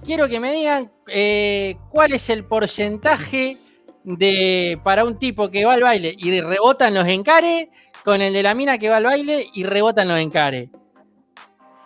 quiero 0.04 0.28
que 0.28 0.40
me 0.42 0.52
digan 0.52 0.92
eh, 1.08 1.78
cuál 1.90 2.12
es 2.14 2.30
el 2.30 2.44
porcentaje 2.44 3.58
de 4.04 4.78
para 4.84 5.06
un 5.06 5.18
tipo 5.18 5.50
que 5.50 5.64
va 5.64 5.74
al 5.76 5.84
baile 5.84 6.14
y 6.18 6.42
rebota 6.42 6.90
en 6.90 6.96
los 6.96 7.08
encares 7.08 7.68
con 8.04 8.22
el 8.22 8.34
de 8.34 8.44
la 8.44 8.54
mina 8.54 8.78
que 8.78 8.90
va 8.90 8.98
al 8.98 9.06
baile 9.06 9.48
y 9.54 9.64
rebota 9.64 10.02
en 10.02 10.10
los 10.10 10.20
encares. 10.20 10.70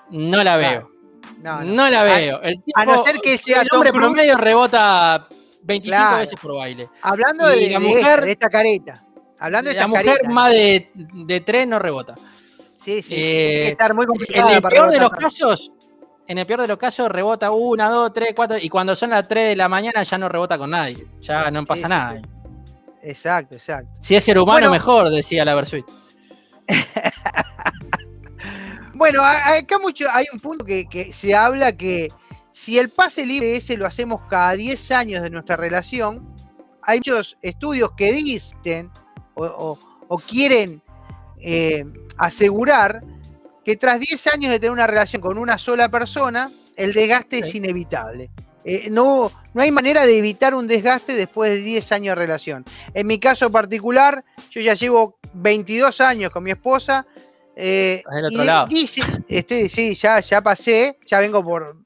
No 0.09 0.43
la 0.43 0.55
veo. 0.55 0.89
No, 1.43 1.59
No, 1.63 1.63
no. 1.63 1.89
la 1.91 2.01
veo. 2.03 2.41
El 2.41 2.63
a 2.73 2.86
no 2.86 3.05
ser 3.05 3.19
que 3.19 3.38
sea 3.38 3.61
el 3.61 3.67
hombre 3.71 3.91
Tom 3.91 3.99
Cruise. 3.99 4.13
promedio 4.15 4.38
rebota 4.38 5.28
25 5.68 5.95
Claro. 5.97 6.18
veces 6.18 6.39
por 6.39 6.55
baile. 6.55 6.88
Hablando 7.01 7.53
Y 7.55 7.65
de, 7.65 7.72
la 7.74 7.80
de 7.80 7.86
mujer- 7.86 7.99
esta, 8.09 8.22
de 8.26 8.32
esta 8.32 8.49
careta. 8.49 9.03
Hablando 9.39 9.70
de 9.70 9.76
La 9.76 9.82
esta 9.82 9.88
mujer 9.88 10.05
careta. 10.05 10.30
más 10.30 10.51
de, 10.51 10.89
de 10.95 11.41
tres 11.41 11.68
no 11.68 11.78
rebota. 11.78 12.15
Sí, 12.15 13.01
sí. 13.01 13.13
eh, 13.13 13.47
Tiene 13.49 13.59
que 13.65 13.68
estar 13.70 13.93
muy 13.93 14.03
En 14.03 14.07
complicada 14.07 14.53
el 14.53 14.61
para 14.61 14.74
peor 14.74 14.89
de 14.91 14.99
los 14.99 15.09
casos, 15.11 15.72
en 16.26 16.38
el 16.38 16.45
peor 16.47 16.61
de 16.61 16.68
los 16.68 16.78
casos, 16.78 17.09
rebota 17.11 17.51
una, 17.51 17.89
dos, 17.89 18.13
tres, 18.13 18.30
cuatro, 18.36 18.57
y 18.57 18.70
cuando 18.70 18.95
son 18.95 19.09
las 19.11 19.28
3 19.28 19.49
de 19.49 19.55
la 19.55 19.68
mañana 19.70 20.01
ya 20.03 20.18
no 20.18 20.28
rebota 20.30 20.57
con 20.57 20.70
nadie. 20.72 21.05
Ya 21.22 21.51
no 21.51 21.63
pasa 21.65 21.84
sí. 21.88 21.89
nada. 21.89 22.22
Exacto, 23.03 23.55
exacto. 23.55 23.89
Si 23.99 24.15
es 24.15 24.24
ser 24.24 24.38
humano, 24.39 24.59
Bueno. 24.68 24.72
mejor, 24.72 25.09
decía 25.09 25.45
la 25.45 25.53
Versuit. 25.55 25.86
Bueno, 28.93 29.22
acá 29.24 29.78
mucho, 29.78 30.05
hay 30.11 30.26
un 30.34 30.39
punto 30.39 30.65
que, 30.65 30.88
que 30.88 31.13
se 31.13 31.36
habla 31.36 31.72
que 31.72 32.07
si 32.58 32.78
el 32.80 32.89
pase 32.89 33.26
libre 33.26 33.55
ese 33.55 33.78
lo 33.78 33.86
hacemos 33.86 34.22
cada 34.30 34.53
10 34.53 34.91
años 34.91 35.22
de 35.24 35.30
nuestra 35.30 35.55
relación, 35.55 36.28
hay 36.82 36.99
muchos 36.99 37.38
estudios 37.41 37.91
que 37.97 38.12
dicen 38.14 38.89
o, 39.36 39.45
o- 39.45 39.80
o 40.08 40.18
quieren 40.18 40.82
eh, 41.39 41.86
asegurar 42.18 43.03
que 43.66 43.76
tras 43.76 43.99
10 43.99 44.28
años 44.28 44.51
de 44.51 44.60
tener 44.60 44.72
una 44.72 44.88
relación 44.88 45.22
con 45.22 45.38
una 45.38 45.58
sola 45.58 45.89
persona, 45.89 46.49
el 46.76 46.93
desgaste 46.93 47.39
es 47.39 47.53
inevitable. 47.55 48.30
Eh, 48.64 48.88
no, 48.89 49.32
no 49.53 49.62
hay 49.62 49.72
manera 49.72 50.05
de 50.05 50.18
evitar 50.18 50.55
un 50.55 50.68
desgaste 50.68 51.14
después 51.14 51.51
de 51.51 51.58
10 51.62 51.91
años 51.91 52.12
de 52.12 52.16
relación. 52.16 52.66
En 52.93 53.05
mi 53.08 53.20
caso 53.20 53.51
particular, 53.51 54.24
yo 54.49 54.62
ya 54.62 54.74
llevo 54.74 55.18
22 55.34 56.01
años 56.01 56.32
con 56.32 56.43
mi 56.43 56.51
esposa. 56.51 57.05
Eh, 57.55 58.01
otro 58.28 58.43
lado. 58.45 58.68
Dice, 59.28 59.70
sí, 59.70 59.93
ya, 59.95 60.20
ya 60.22 60.41
pasé, 60.41 60.97
ya 61.05 61.20
vengo 61.20 61.43
por 61.43 61.78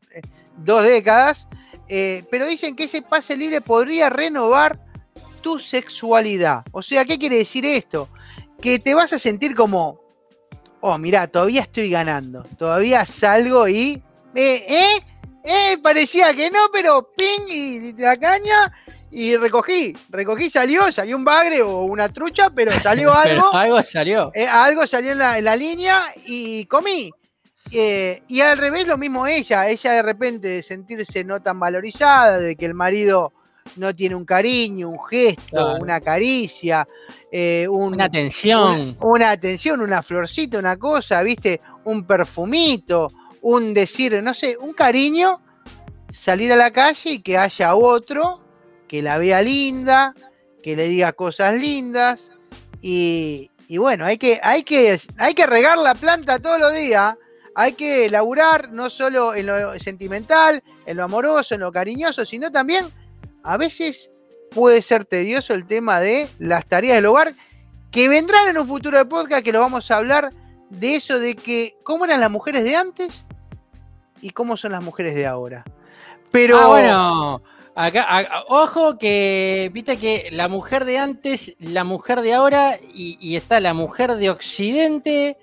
dos 0.58 0.84
décadas, 0.84 1.48
eh, 1.88 2.24
pero 2.30 2.46
dicen 2.46 2.76
que 2.76 2.86
ese 2.86 3.02
pase 3.02 3.36
libre 3.36 3.62
podría 3.62 4.10
renovar 4.10 4.80
tu 5.42 5.60
sexualidad. 5.60 6.64
O 6.72 6.82
sea, 6.82 7.06
¿qué 7.06 7.18
quiere 7.18 7.38
decir 7.38 7.66
esto? 7.66 8.10
Que 8.62 8.80
te 8.80 8.94
vas 8.94 9.14
a 9.14 9.20
sentir 9.20 9.56
como, 9.56 10.00
oh, 10.82 10.98
mira, 10.98 11.28
todavía 11.28 11.62
estoy 11.62 11.90
ganando, 11.90 12.44
todavía 12.58 13.06
salgo 13.06 13.68
y, 13.68 14.02
eh, 14.36 14.66
eh, 14.68 15.06
eh, 15.44 15.78
parecía 15.82 16.34
que 16.36 16.52
no, 16.52 16.60
pero 16.72 17.10
ping, 17.18 17.48
y 17.48 17.94
la 17.94 18.18
caña, 18.18 18.72
y 19.12 19.36
recogí, 19.36 19.96
recogí, 20.10 20.50
salió, 20.50 20.92
salió 20.92 21.18
un 21.18 21.26
bagre 21.26 21.62
o 21.62 21.84
una 21.84 22.10
trucha, 22.10 22.50
pero 22.50 22.72
salió 22.72 23.14
algo. 23.16 23.54
algo 23.54 23.82
salió. 23.84 24.32
Eh, 24.34 24.48
algo 24.48 24.88
salió 24.88 25.12
en 25.12 25.18
la, 25.18 25.56
línea 25.56 26.14
y 26.26 26.66
comí. 26.66 27.12
Eh, 27.72 28.24
y 28.28 28.42
al 28.42 28.58
revés, 28.58 28.88
lo 28.88 28.98
mismo 28.98 29.28
ella. 29.28 29.70
Ella 29.70 29.94
de 29.94 30.02
repente 30.02 30.48
de 30.48 30.64
sentirse 30.64 31.24
no 31.24 31.42
tan 31.42 31.60
valorizada, 31.60 32.40
de 32.40 32.56
que 32.56 32.66
el 32.66 32.74
marido 32.74 33.34
no 33.78 33.96
tiene 33.96 34.16
un 34.16 34.26
cariño, 34.26 34.90
un 34.90 35.04
gesto, 35.06 35.76
una 35.80 36.02
caricia, 36.02 36.88
eh, 37.32 37.68
una 37.70 38.06
atención. 38.06 38.98
una 39.00 39.32
atención, 39.32 39.82
una 39.82 40.02
florcita, 40.02 40.60
una 40.60 40.78
cosa, 40.78 41.22
¿viste? 41.24 41.62
Un 41.86 42.06
perfumito, 42.06 43.08
un 43.42 43.74
decir, 43.74 44.22
no 44.22 44.34
sé, 44.34 44.58
un 44.58 44.74
cariño, 44.74 45.40
salir 46.12 46.52
a 46.52 46.56
la 46.56 46.72
calle 46.72 47.12
y 47.12 47.20
que 47.20 47.38
haya 47.38 47.76
otro 47.76 48.42
que 48.88 49.02
la 49.02 49.18
vea 49.18 49.42
linda, 49.42 50.14
que 50.62 50.76
le 50.76 50.90
diga 50.90 51.14
cosas 51.14 51.54
lindas. 51.56 52.30
Y, 52.82 53.50
bueno, 53.78 54.04
hay 54.04 54.18
que, 54.18 54.40
hay, 54.44 54.64
que, 54.64 55.00
hay 55.18 55.34
que 55.34 55.48
regar 55.48 55.78
la 55.78 55.96
planta 55.96 56.40
todos 56.40 56.60
los 56.60 56.76
días. 56.76 57.16
Hay 57.56 57.74
que 57.74 58.10
laburar 58.10 58.72
no 58.72 58.90
solo 58.90 59.36
en 59.36 59.48
lo 59.48 59.78
sentimental, 59.80 60.64
en 60.86 60.98
lo 60.98 61.04
amoroso, 61.04 61.56
en 61.56 61.62
lo 61.62 61.72
cariñoso, 61.72 62.26
sino 62.26 62.52
también 62.52 62.86
a 63.44 63.58
veces 63.58 64.10
puede 64.52 64.82
ser 64.82 65.06
tedioso 65.06 65.54
el 65.54 65.66
tema 65.66 66.00
de 66.00 66.30
las 66.40 66.66
tareas 66.66 66.96
del 66.98 67.06
hogar, 67.06 67.34
que 67.92 68.08
vendrán 68.08 68.48
en 68.48 68.58
un 68.58 68.68
futuro 68.68 68.98
de 68.98 69.06
podcast 69.06 69.44
que 69.44 69.52
lo 69.52 69.60
vamos 69.60 69.92
a 69.92 69.98
hablar 69.98 70.32
de 70.70 70.96
eso 70.96 71.20
de 71.20 71.36
que 71.36 71.76
cómo 71.84 72.06
eran 72.06 72.22
las 72.22 72.32
mujeres 72.32 72.64
de 72.64 72.76
antes 72.76 73.26
y 74.22 74.30
cómo 74.30 74.56
son 74.58 74.72
las 74.72 74.84
mujeres 74.84 75.16
de 75.16 75.28
ahora. 75.28 75.64
Pero 76.32 76.58
ah, 76.58 76.68
bueno, 76.68 77.42
acá, 77.76 78.46
ojo 78.48 78.98
que 78.98 79.70
viste 79.74 79.98
que 79.98 80.30
la 80.32 80.48
mujer 80.48 80.86
de 80.86 80.98
antes, 80.98 81.56
la 81.60 81.84
mujer 81.84 82.22
de 82.22 82.34
ahora 82.34 82.80
y, 82.94 83.36
está 83.36 83.60
la 83.60 83.74
mujer 83.74 84.16
de 84.16 84.30
Occidente, 84.30 85.38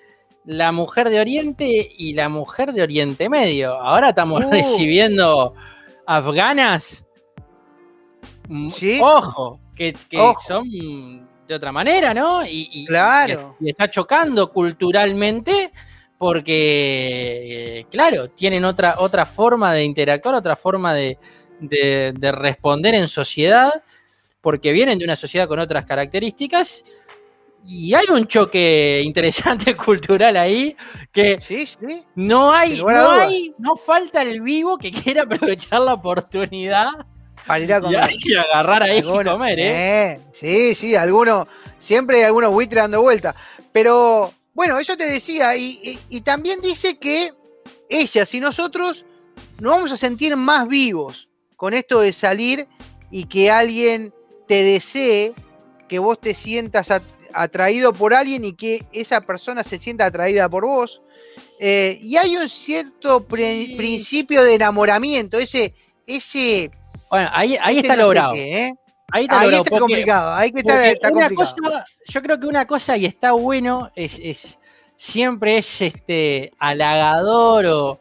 la 0.49 0.73
mujer 0.73 1.11
de 1.11 1.21
Oriente 1.21 1.93
y 1.97 2.15
la 2.15 2.29
mujer 2.29 2.73
de 2.73 2.83
Oriente 2.83 3.29
Medio. 3.29 3.75
Ahora 3.75 4.09
estamos 4.09 4.45
uh. 4.45 4.51
recibiendo 4.51 5.55
afganas 6.07 7.09
Mm, 8.49 8.71
ojo, 9.03 9.61
que, 9.75 9.95
son 10.47 10.67
de 11.47 11.55
otra 11.55 11.71
manera, 11.71 12.15
¿no? 12.15 12.43
Y, 12.47 12.87
claro. 12.87 13.57
y, 13.61 13.69
está 13.69 13.91
chocando 13.91 14.51
culturalmente 14.51 15.71
porque, 16.17 17.87
claro, 17.91 18.31
tienen 18.31 18.65
otra, 18.65 18.97
otra 18.99 19.27
forma 19.27 19.73
de 19.73 19.85
interactuar, 19.85 20.35
otra 20.35 20.57
forma 20.57 20.95
de, 20.95 21.19
responder 22.33 22.95
en 22.95 23.07
sociedad, 23.07 23.71
porque 24.41 24.73
vienen 24.73 24.99
de 24.99 25.05
una 25.05 25.17
sociedad 25.17 25.47
con 25.47 25.59
otras 25.59 25.85
características. 25.85 26.85
Y 27.71 27.93
hay 27.93 28.07
un 28.09 28.27
choque 28.27 29.03
interesante 29.05 29.77
cultural 29.77 30.39
ahí 30.39 30.75
que 31.13 31.39
no 32.15 32.51
hay, 32.51 32.81
no 32.81 33.11
hay, 33.11 33.55
no 33.59 33.77
falta 33.77 34.23
el 34.23 34.41
vivo 34.41 34.79
que 34.79 34.91
quiera 34.91 35.25
aprovechar 35.25 35.83
la 35.83 35.93
oportunidad 35.93 36.89
para 37.47 37.61
ir 37.63 37.75
a 37.75 37.83
comer. 37.83 38.09
Y, 38.25 38.35
agarrar 38.37 38.85
ahí 38.85 39.01
y 39.01 39.03
comer, 39.03 39.61
¿eh? 39.61 40.13
¿eh? 40.13 40.21
Sí, 40.33 40.75
sí, 40.75 40.97
algunos, 40.97 41.47
siempre 41.77 42.17
hay 42.17 42.23
algunos 42.23 42.53
buitres 42.53 42.85
dando 42.85 43.03
vuelta. 43.03 43.35
Pero 43.71 44.33
bueno, 44.55 44.79
eso 44.79 44.97
te 44.97 45.05
decía, 45.05 45.55
y, 45.55 46.23
también 46.25 46.63
dice 46.63 46.97
que 46.97 47.35
ellas 47.91 48.33
y 48.33 48.41
nosotros 48.41 49.05
nos 49.61 49.73
vamos 49.73 49.93
a 49.93 49.99
sentir 49.99 50.35
más 50.39 50.67
vivos 50.69 51.29
con 51.57 51.75
esto 51.75 52.01
de 52.01 52.15
salir 52.15 52.67
y 53.11 53.25
que 53.25 53.51
alguien 53.51 54.15
te 54.47 54.63
desee, 54.63 55.35
que 55.87 55.99
vos 55.99 56.19
te 56.19 56.33
sientas 56.33 56.91
atraído 57.43 57.93
por 57.93 58.15
alguien 58.15 58.45
y 58.45 58.55
que 58.55 58.83
esa 58.93 59.21
persona 59.21 59.65
se 59.65 59.79
sienta 59.79 60.07
atraída 60.07 60.49
por 60.49 60.65
vos. 60.65 61.03
Eh, 61.61 61.99
y 62.03 62.17
hay 62.17 62.37
un 62.37 62.49
cierto 62.49 63.27
principio 63.27 64.43
de 64.45 64.55
enamoramiento, 64.55 65.39
ese, 65.39 65.75
ese 66.07 66.71
bueno, 67.11 67.31
ahí, 67.33 67.57
ahí 67.61 67.79
está 67.79 67.97
logrado. 67.97 68.35
¿eh? 68.35 68.75
Ahí 69.11 69.25
está, 69.25 69.41
ahí 69.41 69.55
está 69.55 69.79
complicado, 69.79 70.35
ahí 70.35 70.53
que 70.53 70.61
está, 70.61 71.11
complicado. 71.11 71.85
yo 72.09 72.23
creo 72.23 72.39
que 72.39 72.47
una 72.47 72.67
cosa, 72.67 72.97
y 72.97 73.07
está 73.07 73.33
bueno, 73.33 73.91
es, 73.97 74.59
siempre 74.97 75.57
es 75.57 75.81
este 75.81 76.53
halagador 76.59 77.67
o, 77.67 78.01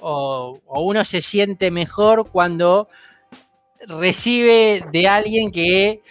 o, 0.00 0.60
uno 0.82 1.04
se 1.04 1.20
siente 1.20 1.72
mejor 1.72 2.30
cuando 2.30 2.88
recibe 3.88 4.84
de 4.92 5.08
alguien 5.08 5.50
que 5.50 6.02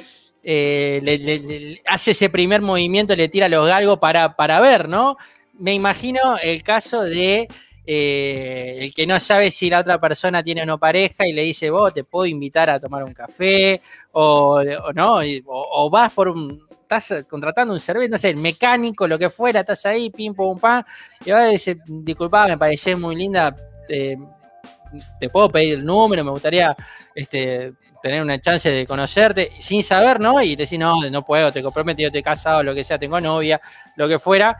eh, 0.47 0.99
le, 1.01 1.81
hace 1.87 2.11
ese 2.11 2.29
primer 2.29 2.61
movimiento, 2.61 3.15
le 3.15 3.29
tira 3.29 3.49
los 3.49 3.67
galgos 3.67 3.97
para, 3.97 4.35
para 4.35 4.59
ver, 4.59 4.87
¿no? 4.87 5.17
Me 5.57 5.73
imagino 5.73 6.37
el 6.37 6.61
caso 6.61 7.01
de 7.01 7.47
eh, 7.87 8.77
el 8.81 8.93
que 8.93 9.07
no 9.07 9.19
sabe 9.19 9.49
si 9.49 9.71
la 9.71 9.79
otra 9.79 9.99
persona 9.99 10.43
tiene 10.43 10.61
o 10.61 10.65
no 10.67 10.77
pareja 10.77 11.27
y 11.27 11.33
le 11.33 11.41
dice, 11.41 11.71
vos 11.71 11.91
te 11.95 12.03
puedo 12.03 12.27
invitar 12.27 12.69
a 12.69 12.79
tomar 12.79 13.03
un 13.03 13.13
café, 13.15 13.81
o, 14.11 14.61
no, 14.93 15.21
o, 15.47 15.89
vas 15.89 16.13
por 16.13 16.27
un, 16.27 16.67
estás 16.79 17.25
contratando 17.27 17.73
un 17.73 17.79
servicio, 17.79 18.11
no 18.11 18.17
sé, 18.19 18.29
el 18.29 18.37
mecánico, 18.37 19.07
lo 19.07 19.17
que 19.17 19.31
fuera, 19.31 19.61
estás 19.61 19.83
ahí, 19.87 20.11
pim, 20.11 20.35
pum, 20.35 20.59
pam, 20.59 20.83
y 21.25 21.31
va 21.31 21.39
a 21.39 21.45
decir, 21.45 21.81
disculpa, 21.87 22.45
me 22.45 22.57
pareció 22.57 22.95
muy 22.99 23.15
linda, 23.15 23.55
te 23.87 25.29
puedo 25.31 25.49
pedir 25.49 25.79
el 25.79 25.85
número, 25.85 26.23
me 26.23 26.29
gustaría 26.29 26.75
este, 27.15 27.73
tener 28.05 28.21
una 28.21 28.39
chance 28.39 28.69
de 28.69 28.85
conocerte, 28.85 29.51
sin 29.57 29.81
saber, 29.81 30.19
¿no? 30.19 30.39
Y 30.39 30.55
te 30.55 30.61
decís, 30.61 30.77
no, 30.77 31.09
no 31.09 31.25
puedo, 31.25 31.51
te 31.51 31.63
comprometido, 31.63 32.11
te 32.11 32.19
he 32.19 32.23
casado, 32.23 32.61
lo 32.61 32.75
que 32.75 32.83
sea, 32.83 32.99
tengo 32.99 33.19
novia, 33.19 33.59
lo 33.95 34.07
que 34.07 34.19
fuera. 34.19 34.59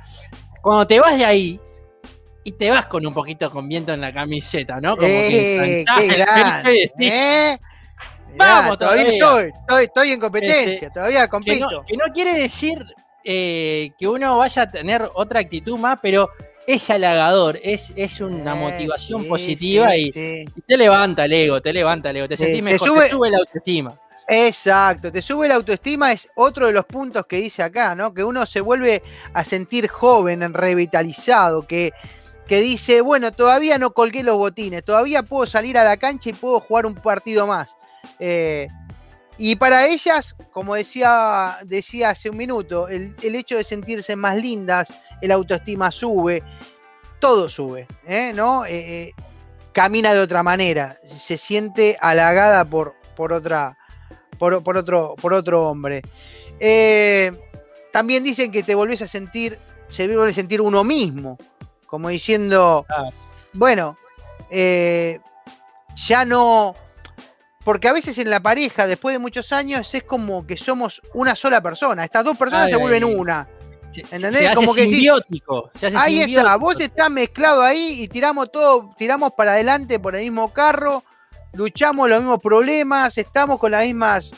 Cuando 0.64 0.88
te 0.88 1.00
vas 1.00 1.16
de 1.16 1.26
ahí, 1.26 1.60
y 2.44 2.54
te 2.54 2.72
vas 2.72 2.88
con 2.88 3.06
un 3.06 3.14
poquito 3.14 3.52
con 3.52 3.70
viento 3.70 3.94
en 3.94 4.02
la 4.02 4.12
camiseta, 4.12 4.82
¿no? 4.82 4.96
Como 4.96 5.08
que 5.08 5.82
eh, 5.82 5.86
qué 5.96 6.08
grande, 6.08 6.92
¿eh? 7.02 7.60
Vamos, 8.36 8.80
todavía, 8.80 9.04
estoy, 9.04 9.52
estoy, 9.84 10.12
en 10.12 10.20
competencia, 10.20 10.74
este, 10.74 10.90
todavía 10.90 11.28
compito. 11.28 11.68
Que 11.88 11.96
no, 11.96 12.06
quiere 12.12 12.34
decir 12.34 12.84
eh, 13.24 13.92
que 13.96 14.08
uno 14.08 14.40
vaya 14.40 14.64
a 14.64 14.72
tener 14.72 15.08
otra 15.14 15.40
actitud 15.40 15.78
más, 15.78 16.00
pero 16.02 16.32
es 16.68 16.90
halagador, 16.90 17.60
es, 17.64 17.94
es 17.96 18.22
una 18.22 18.56
motivación 18.56 19.26
positiva 19.26 19.96
y, 19.96 20.12
te 20.12 20.78
levanta 20.78 21.26
el 21.26 21.34
ego, 21.34 21.62
te 21.62 21.74
levanta 21.74 22.10
el 22.10 22.18
ego, 22.18 22.28
te 22.28 22.38
sentís 22.38 22.64
mejor, 22.64 23.04
te 23.04 23.10
sube 23.10 23.30
la 23.30 23.38
autoestima. 23.38 23.94
Exacto, 24.28 25.12
te 25.12 25.22
sube 25.22 25.48
la 25.48 25.56
autoestima, 25.56 26.12
es 26.12 26.28
otro 26.36 26.68
de 26.68 26.74
los 26.74 26.86
puntos 26.86 27.28
que 27.28 27.38
dice 27.38 27.62
acá, 27.62 27.94
¿no? 27.94 28.14
Que 28.14 28.24
uno 28.24 28.46
se 28.46 28.60
vuelve 28.60 29.04
a 29.34 29.44
sentir 29.44 29.88
joven, 29.88 30.54
revitalizado, 30.54 31.62
que 31.62 31.94
que 32.46 32.62
dice, 32.62 33.02
bueno, 33.02 33.32
todavía 33.32 33.78
no 33.78 33.92
colgué 33.92 34.24
los 34.24 34.38
botines, 34.38 34.84
todavía 34.84 35.24
puedo 35.24 35.48
salir 35.48 35.78
a 35.78 35.84
la 35.84 35.98
cancha 35.98 36.30
y 36.30 36.34
puedo 36.34 36.60
jugar 36.60 36.86
un 36.86 36.96
partido 36.96 37.48
más. 37.48 37.76
Eh, 38.20 38.68
y 39.38 39.56
para 39.56 39.88
ellas, 39.88 40.36
como 40.52 40.76
decía, 40.76 41.58
decía 41.64 42.12
hace 42.12 42.30
un 42.30 42.38
minuto, 42.38 42.88
el, 42.88 43.16
hecho 43.22 43.58
de 43.58 43.64
sentirse 43.64 44.16
más 44.16 44.38
lindas, 44.38 44.94
el 45.22 45.32
autoestima 45.32 45.92
sube, 45.92 46.44
todo 47.20 47.50
sube, 47.50 47.88
¿eh? 48.08 48.32
¿no? 48.34 48.66
Eh, 48.66 49.14
camina 49.72 50.14
de 50.14 50.20
otra 50.20 50.44
manera, 50.44 50.98
se 51.06 51.38
siente 51.38 51.98
halagada 52.00 52.66
por, 52.66 52.96
por, 53.16 53.34
otra, 53.34 53.78
por, 54.38 54.54
otro, 54.54 55.16
por 55.22 55.34
otro 55.34 55.70
hombre. 55.70 56.02
también 57.92 58.24
dicen 58.24 58.52
que 58.52 58.64
te 58.64 58.76
volvés 58.76 59.02
a 59.02 59.08
sentir, 59.08 59.58
se 59.88 60.08
vuelve 60.08 60.32
a 60.32 60.34
sentir 60.34 60.62
uno 60.62 60.84
mismo 60.84 61.38
como 61.96 62.10
diciendo, 62.10 62.86
bueno, 63.54 63.96
eh, 64.50 65.20
ya 65.96 66.26
no, 66.26 66.76
porque 67.64 67.88
a 67.88 67.94
veces 67.94 68.18
en 68.18 68.30
la 68.30 68.42
pareja, 68.42 68.86
después 68.86 69.14
de 69.14 69.20
muchos 69.20 69.54
años, 69.54 69.94
es 69.94 70.04
como 70.04 70.46
que 70.46 70.58
somos 70.58 71.02
una 71.14 71.36
sola 71.36 71.62
persona, 71.62 72.04
estas 72.04 72.26
dos 72.26 72.38
personas 72.38 72.70
se 72.70 72.76
vuelven 72.76 73.06
una. 73.06 73.48
¿Entendés? 74.02 74.38
Se 74.38 74.48
hace 74.48 74.56
como 74.56 74.74
que 74.74 74.84
simbiótico. 74.84 75.72
ahí 75.98 76.22
está, 76.22 76.56
vos 76.58 76.80
estás 76.80 77.10
mezclado 77.10 77.62
ahí 77.62 78.02
y 78.04 78.08
tiramos 78.08 78.52
todo, 78.52 78.94
tiramos 78.98 79.34
para 79.34 79.54
adelante 79.54 80.00
por 80.00 80.16
el 80.16 80.24
mismo 80.24 80.52
carro, 80.54 81.04
luchamos 81.54 82.10
los 82.10 82.20
mismos 82.20 82.40
problemas, 82.42 83.18
estamos 83.18 83.60
con 83.60 83.72
las 83.72 83.86
mismas 83.86 84.32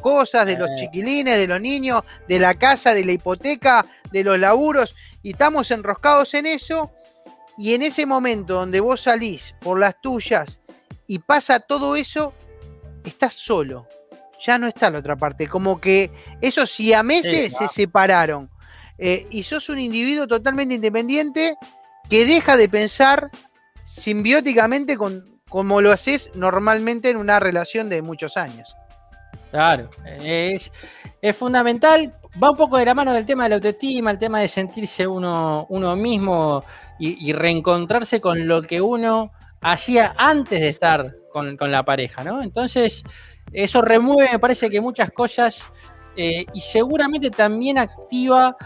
cosas 0.00 0.46
de 0.46 0.56
los 0.56 0.68
Eh. 0.68 0.74
chiquilines, 0.78 1.36
de 1.38 1.48
los 1.48 1.60
niños, 1.60 2.04
de 2.28 2.38
la 2.38 2.54
casa, 2.54 2.94
de 2.94 3.04
la 3.04 3.12
hipoteca, 3.12 3.84
de 4.12 4.22
los 4.22 4.38
laburos, 4.38 4.94
y 5.22 5.30
estamos 5.32 5.70
enroscados 5.70 6.34
en 6.34 6.46
eso. 6.46 6.90
Y 7.58 7.74
en 7.74 7.82
ese 7.82 8.06
momento 8.06 8.54
donde 8.54 8.80
vos 8.80 9.00
salís 9.00 9.54
por 9.60 9.78
las 9.80 10.00
tuyas 10.00 10.60
y 11.08 11.18
pasa 11.18 11.58
todo 11.58 11.96
eso, 11.96 12.32
estás 13.04 13.32
solo. 13.34 13.88
Ya 14.46 14.58
no 14.58 14.68
está 14.68 14.90
la 14.90 14.98
otra 14.98 15.16
parte. 15.16 15.48
Como 15.48 15.80
que 15.80 16.10
esos 16.42 16.70
siameses 16.70 17.52
Sí, 17.54 17.56
se 17.66 17.68
separaron. 17.74 18.50
Eh, 18.98 19.26
y 19.30 19.42
sos 19.42 19.68
un 19.68 19.78
individuo 19.78 20.26
totalmente 20.26 20.74
independiente 20.74 21.56
que 22.08 22.24
deja 22.24 22.56
de 22.56 22.68
pensar 22.68 23.30
simbióticamente 23.84 24.96
con, 24.96 25.24
como 25.48 25.80
lo 25.80 25.92
haces 25.92 26.30
normalmente 26.34 27.10
en 27.10 27.18
una 27.18 27.40
relación 27.40 27.88
de 27.88 28.02
muchos 28.02 28.36
años. 28.36 28.74
Claro, 29.50 29.90
es, 30.22 30.72
es 31.22 31.36
fundamental. 31.36 32.12
Va 32.42 32.50
un 32.50 32.56
poco 32.56 32.76
de 32.76 32.84
la 32.84 32.94
mano 32.94 33.12
del 33.12 33.24
tema 33.24 33.44
de 33.44 33.50
la 33.50 33.54
autoestima, 33.56 34.10
el 34.10 34.18
tema 34.18 34.40
de 34.40 34.48
sentirse 34.48 35.06
uno, 35.06 35.66
uno 35.70 35.96
mismo 35.96 36.62
y, 36.98 37.32
reencontrarse 37.32 38.20
con 38.20 38.46
lo 38.46 38.62
que 38.62 38.80
uno 38.80 39.32
hacía 39.60 40.14
antes 40.16 40.60
de 40.60 40.68
estar 40.68 41.14
con, 41.32 41.56
con 41.56 41.70
la 41.70 41.84
pareja, 41.84 42.24
¿no? 42.24 42.42
Entonces, 42.42 43.02
eso 43.52 43.82
remueve, 43.82 44.32
me 44.32 44.38
parece 44.38 44.68
que 44.68 44.80
muchas 44.80 45.10
cosas 45.10 45.64
eh, 46.16 46.46
y 46.52 46.60
seguramente 46.60 47.30
también 47.30 47.78
activa 47.78 48.56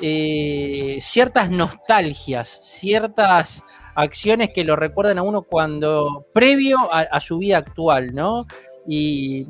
eh, 0.00 0.98
ciertas 1.00 1.50
nostalgias, 1.50 2.48
ciertas 2.48 3.64
acciones 3.94 4.50
que 4.54 4.64
lo 4.64 4.76
recuerdan 4.76 5.18
a 5.18 5.22
uno 5.22 5.42
cuando 5.42 6.26
previo 6.32 6.76
a, 6.92 7.20
su 7.20 7.38
vida 7.38 7.58
actual, 7.58 8.14
¿no? 8.14 8.46
Y, 8.86 9.46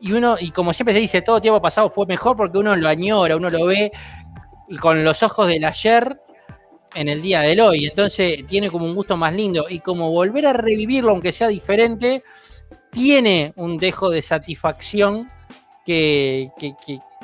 y 0.00 0.12
uno, 0.12 0.36
y 0.38 0.50
como 0.50 0.72
siempre 0.72 0.92
se 0.92 1.00
dice, 1.00 1.22
todo 1.22 1.40
tiempo 1.40 1.62
pasado 1.62 1.88
fue 1.88 2.06
mejor 2.06 2.36
porque 2.36 2.58
uno 2.58 2.76
lo 2.76 2.88
añora, 2.88 3.36
uno 3.36 3.50
lo 3.50 3.66
ve 3.66 3.90
con 4.80 5.02
los 5.02 5.22
ojos 5.22 5.48
del 5.48 5.64
ayer 5.64 6.20
en 6.94 7.08
el 7.08 7.22
día 7.22 7.40
del 7.40 7.60
hoy. 7.60 7.86
Entonces 7.86 8.46
tiene 8.46 8.70
como 8.70 8.86
un 8.86 8.94
gusto 8.94 9.16
más 9.16 9.32
lindo. 9.32 9.66
Y 9.68 9.80
como 9.80 10.10
volver 10.10 10.46
a 10.46 10.52
revivirlo, 10.52 11.10
aunque 11.10 11.32
sea 11.32 11.48
diferente, 11.48 12.22
tiene 12.90 13.52
un 13.56 13.76
dejo 13.78 14.10
de 14.10 14.22
satisfacción 14.22 15.28
que, 15.84 16.48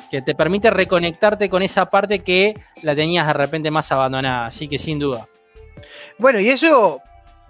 que 0.09 0.21
te 0.21 0.35
permite 0.35 0.69
reconectarte 0.69 1.49
con 1.49 1.61
esa 1.61 1.89
parte 1.89 2.19
que 2.19 2.53
la 2.81 2.95
tenías 2.95 3.27
de 3.27 3.33
repente 3.33 3.71
más 3.71 3.91
abandonada. 3.91 4.47
Así 4.47 4.67
que 4.67 4.77
sin 4.77 4.99
duda. 4.99 5.27
Bueno, 6.17 6.39
y 6.39 6.49
eso 6.49 7.01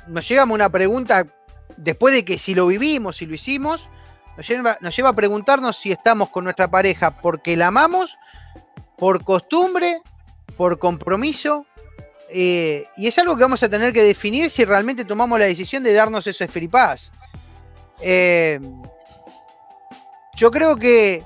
nos 0.07 0.27
llega 0.27 0.43
a 0.43 0.45
una 0.45 0.69
pregunta, 0.69 1.25
después 1.77 2.13
de 2.13 2.25
que 2.25 2.37
si 2.37 2.55
lo 2.55 2.67
vivimos, 2.67 3.17
si 3.17 3.25
lo 3.25 3.35
hicimos, 3.35 3.87
nos 4.35 4.47
lleva, 4.47 4.77
nos 4.81 4.95
lleva 4.95 5.09
a 5.09 5.13
preguntarnos 5.13 5.77
si 5.77 5.91
estamos 5.91 6.29
con 6.29 6.43
nuestra 6.43 6.67
pareja 6.67 7.11
porque 7.11 7.57
la 7.57 7.67
amamos, 7.67 8.15
por 8.97 9.23
costumbre, 9.23 10.01
por 10.55 10.79
compromiso. 10.79 11.65
eh, 12.29 12.85
y 12.97 13.07
es 13.07 13.17
algo 13.19 13.35
que 13.37 13.43
vamos 13.43 13.63
a 13.63 13.69
tener 13.69 13.93
que 13.93 14.03
definir 14.03 14.49
si 14.49 14.65
realmente 14.65 15.05
tomamos 15.05 15.39
la 15.39 15.45
decisión 15.45 15.83
de 15.83 15.93
darnos 15.93 16.27
esos 16.27 16.51
fripás. 16.51 17.11
Eh, 18.01 18.59
yo 20.35 20.51
creo 20.51 20.75
que 20.75 21.23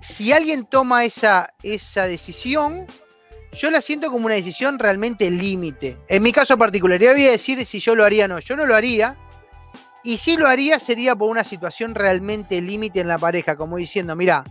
si 0.00 0.32
alguien 0.32 0.66
toma 0.66 1.04
esa, 1.04 1.52
esa 1.62 2.06
decisión, 2.06 2.86
yo 3.52 3.70
la 3.70 3.80
siento 3.80 4.10
como 4.10 4.26
una 4.26 4.34
decisión 4.34 4.78
realmente 4.78 5.30
límite. 5.30 5.98
En 6.08 6.22
mi 6.22 6.32
caso 6.32 6.56
particular, 6.56 7.00
yo 7.00 7.12
voy 7.12 7.26
a 7.26 7.32
decir 7.32 7.64
si 7.66 7.80
yo 7.80 7.94
lo 7.94 8.04
haría 8.04 8.26
o 8.26 8.28
no. 8.28 8.38
Yo 8.38 8.56
no 8.56 8.66
lo 8.66 8.74
haría. 8.74 9.16
Y 10.02 10.18
si 10.18 10.36
lo 10.36 10.46
haría 10.46 10.78
sería 10.78 11.14
por 11.14 11.30
una 11.30 11.44
situación 11.44 11.94
realmente 11.94 12.60
límite 12.62 13.00
en 13.00 13.08
la 13.08 13.18
pareja, 13.18 13.56
como 13.56 13.76
diciendo, 13.76 14.16
mira, 14.16 14.44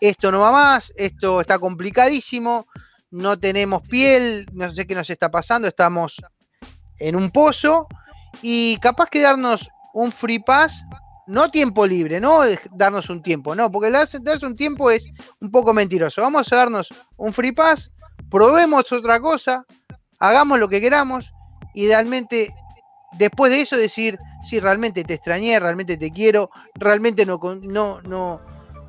esto 0.00 0.32
no 0.32 0.40
va 0.40 0.52
más, 0.52 0.92
esto 0.96 1.40
está 1.40 1.58
complicadísimo, 1.58 2.66
no 3.10 3.38
tenemos 3.38 3.82
piel, 3.82 4.46
no 4.52 4.70
sé 4.70 4.86
qué 4.86 4.94
nos 4.94 5.10
está 5.10 5.30
pasando, 5.30 5.68
estamos 5.68 6.16
en 6.98 7.16
un 7.16 7.30
pozo 7.30 7.86
y 8.40 8.78
capaz 8.78 9.10
que 9.10 9.20
darnos 9.20 9.68
un 9.92 10.12
free 10.12 10.38
pass, 10.38 10.84
no 11.28 11.50
tiempo 11.50 11.86
libre, 11.86 12.20
no 12.20 12.40
darnos 12.72 13.10
un 13.10 13.22
tiempo, 13.22 13.54
no, 13.54 13.70
porque 13.70 13.90
darse, 13.90 14.18
un 14.42 14.56
tiempo 14.56 14.90
es 14.90 15.08
un 15.40 15.50
poco 15.50 15.74
mentiroso. 15.74 16.22
Vamos 16.22 16.50
a 16.52 16.56
darnos 16.56 16.88
un 17.16 17.32
free 17.32 17.52
pass, 17.52 17.92
probemos 18.30 18.90
otra 18.90 19.20
cosa, 19.20 19.64
hagamos 20.18 20.58
lo 20.58 20.68
que 20.68 20.80
queramos, 20.80 21.30
idealmente 21.74 22.52
después 23.18 23.52
de 23.52 23.60
eso 23.60 23.76
decir, 23.76 24.18
sí, 24.48 24.58
realmente 24.58 25.04
te 25.04 25.14
extrañé, 25.14 25.60
realmente 25.60 25.98
te 25.98 26.10
quiero, 26.10 26.48
realmente 26.74 27.26
no, 27.26 27.38
no, 27.62 28.00
no, 28.00 28.40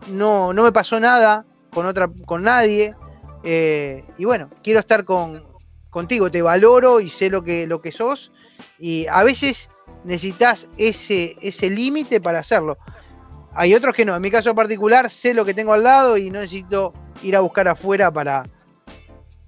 no, 0.07 0.53
no 0.53 0.63
me 0.63 0.71
pasó 0.71 0.97
nada 0.99 1.45
con 1.71 1.85
otra, 1.85 2.09
con 2.25 2.43
nadie. 2.43 2.95
Eh, 3.43 4.05
y 4.17 4.23
bueno, 4.23 4.49
quiero 4.63 4.79
estar 4.79 5.03
con, 5.03 5.45
contigo, 5.89 6.31
te 6.31 6.41
valoro 6.41 7.01
y 7.01 7.09
sé 7.09 7.29
lo 7.29 7.43
que, 7.43 7.67
lo 7.67 7.81
que 7.81 7.91
sos. 7.91 8.31
Y 8.77 9.07
a 9.07 9.23
veces 9.23 9.69
necesitas 10.03 10.67
ese, 10.77 11.35
ese 11.41 11.69
límite 11.69 12.21
para 12.21 12.39
hacerlo. 12.39 12.77
Hay 13.53 13.73
otros 13.73 13.93
que 13.93 14.05
no. 14.05 14.15
En 14.15 14.21
mi 14.21 14.31
caso 14.31 14.53
particular, 14.55 15.09
sé 15.09 15.33
lo 15.33 15.43
que 15.45 15.53
tengo 15.53 15.73
al 15.73 15.83
lado 15.83 16.17
y 16.17 16.29
no 16.29 16.39
necesito 16.39 16.93
ir 17.23 17.35
a 17.35 17.39
buscar 17.41 17.67
afuera 17.67 18.11
para, 18.11 18.45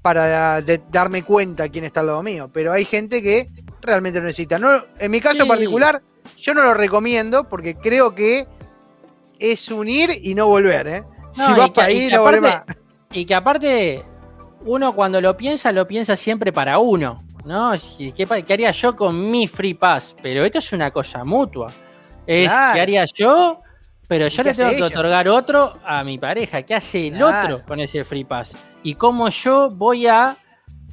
para 0.02 0.62
de, 0.62 0.82
darme 0.92 1.24
cuenta 1.24 1.70
quién 1.70 1.86
está 1.86 2.00
al 2.02 2.08
lado 2.08 2.24
mío. 2.24 2.50
Pero 2.52 2.74
hay 2.74 2.86
gente 2.86 3.22
que 3.22 3.50
realmente 3.82 4.20
lo 4.20 4.26
necesita. 4.26 4.60
No, 4.60 4.84
en 5.00 5.12
mi 5.12 5.22
caso 5.22 5.44
Sí. 5.44 5.48
particular, 5.50 6.02
yo 6.38 6.54
no 6.54 6.64
lo 6.64 6.74
recomiendo 6.74 7.48
porque 7.48 7.76
creo 7.76 8.14
que 8.16 8.48
es 9.40 9.70
unir 9.70 10.12
y 10.22 10.36
no 10.36 10.48
volver. 10.48 10.88
¿eh? 10.88 11.04
No, 11.38 11.48
si 11.48 11.54
vas 11.60 11.72
para 11.72 11.88
ahí, 11.88 12.10
no 12.12 12.24
volvés 12.24 12.42
más. 12.42 12.64
Y 13.14 13.26
que 13.26 13.36
aparte, 13.36 14.04
uno 14.66 14.94
cuando 14.94 15.22
lo 15.22 15.36
piensa, 15.38 15.72
lo 15.72 15.88
piensa 15.88 16.16
siempre 16.16 16.52
para 16.52 16.80
uno. 16.80 17.24
¿No? 17.46 17.74
¿Qué, 18.16 18.54
haría 18.54 18.72
yo 18.72 18.96
con 18.96 19.30
mi 19.30 19.48
free 19.48 19.74
pass? 19.74 20.16
Pero 20.22 20.46
esto 20.46 20.60
es 20.60 20.74
una 20.74 20.92
cosa 20.92 21.24
mutua. 21.24 21.72
Es 22.26 22.50
Claro. 22.52 22.74
qué 22.74 22.80
haría 22.82 23.06
yo, 23.14 23.62
pero 24.08 24.28
yo 24.28 24.44
le 24.44 24.54
tengo 24.54 24.70
que 24.70 24.78
ella? 24.78 24.86
otorgar 24.88 25.28
otro 25.28 25.80
a 25.84 26.04
mi 26.04 26.18
pareja. 26.18 26.62
¿Qué 26.64 26.76
hace 26.76 27.08
el 27.08 27.16
Claro. 27.18 27.56
otro 27.56 27.66
con 27.68 27.80
ese 27.80 28.04
free 28.06 28.24
pass? 28.24 28.56
Y 28.84 28.96
cómo 28.96 29.30
yo 29.30 29.70
voy 29.72 30.08
a 30.08 30.38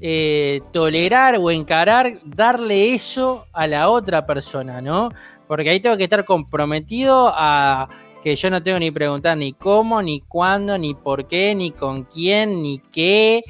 eh, 0.00 0.60
tolerar 0.72 1.36
o 1.40 1.50
encarar 1.50 2.20
darle 2.24 2.94
eso 2.94 3.46
a 3.52 3.66
la 3.66 3.88
otra 3.88 4.24
persona, 4.24 4.80
¿no? 4.80 5.10
Porque 5.48 5.70
ahí 5.70 5.80
tengo 5.80 5.96
que 5.96 6.04
estar 6.04 6.24
comprometido 6.24 7.32
a 7.34 7.88
que 8.22 8.36
yo 8.36 8.50
no 8.50 8.62
tengo 8.62 8.78
ni 8.78 8.90
preguntar 8.90 9.36
ni 9.36 9.52
cómo, 9.52 10.00
ni 10.02 10.20
cuándo, 10.20 10.78
ni 10.78 10.94
por 10.94 11.26
qué, 11.26 11.54
ni 11.54 11.72
con 11.72 12.04
quién, 12.04 12.62
ni 12.62 12.78
qué. 12.78 13.42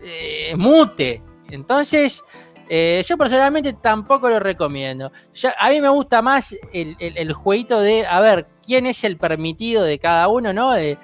eh, 0.00 0.54
mute. 0.56 1.22
Entonces, 1.50 2.22
eh, 2.68 3.04
yo 3.06 3.16
personalmente 3.16 3.72
tampoco 3.74 4.28
lo 4.28 4.40
recomiendo. 4.40 5.12
A 5.58 5.70
mí 5.70 5.80
me 5.80 5.88
gusta 5.88 6.22
más 6.22 6.56
el, 6.72 7.32
jueguito 7.32 7.80
de, 7.80 8.06
a 8.06 8.20
ver, 8.20 8.48
quién 8.64 8.86
es 8.86 9.04
el 9.04 9.16
permitido 9.16 9.84
de 9.84 9.98
cada 9.98 10.28
uno, 10.28 10.52
¿no? 10.52 10.72
De, 10.72 10.98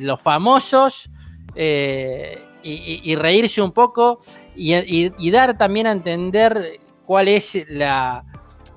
los 0.00 0.20
famosos. 0.20 1.10
eh, 1.54 2.42
y, 2.68 3.14
reírse 3.14 3.62
un 3.62 3.70
poco 3.70 4.18
y, 4.56 5.30
dar 5.30 5.56
también 5.56 5.86
a 5.86 5.92
entender 5.92 6.80
cuál 7.04 7.28
es 7.28 7.64
la, 7.68 8.24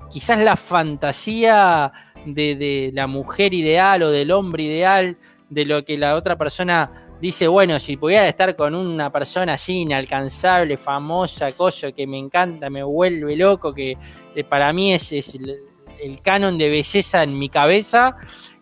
quizás 0.08 0.38
la 0.38 0.56
fantasía 0.56 1.92
de 2.24 2.90
la 2.94 3.06
mujer 3.06 3.52
ideal 3.52 4.02
o 4.02 4.10
del 4.10 4.30
hombre 4.30 4.64
ideal, 4.64 5.18
de 5.48 5.64
lo 5.64 5.84
que 5.84 5.96
la 5.96 6.14
otra 6.14 6.38
persona 6.38 7.09
dice, 7.20 7.46
bueno, 7.48 7.78
si 7.78 7.96
pudiera 7.96 8.26
estar 8.26 8.56
con 8.56 8.74
una 8.74 9.10
persona 9.12 9.54
así 9.54 9.80
inalcanzable, 9.80 10.76
famosa, 10.76 11.52
cosa 11.52 11.92
que 11.92 12.06
me 12.06 12.18
encanta, 12.18 12.70
me 12.70 12.82
vuelve 12.82 13.36
loco, 13.36 13.74
que 13.74 13.96
eh, 14.34 14.44
para 14.44 14.72
mí 14.72 14.92
es, 14.92 15.12
el 15.12 16.22
canon 16.22 16.56
de 16.56 16.70
belleza 16.70 17.22
en 17.22 17.38
mi 17.38 17.48
cabeza, 17.48 18.16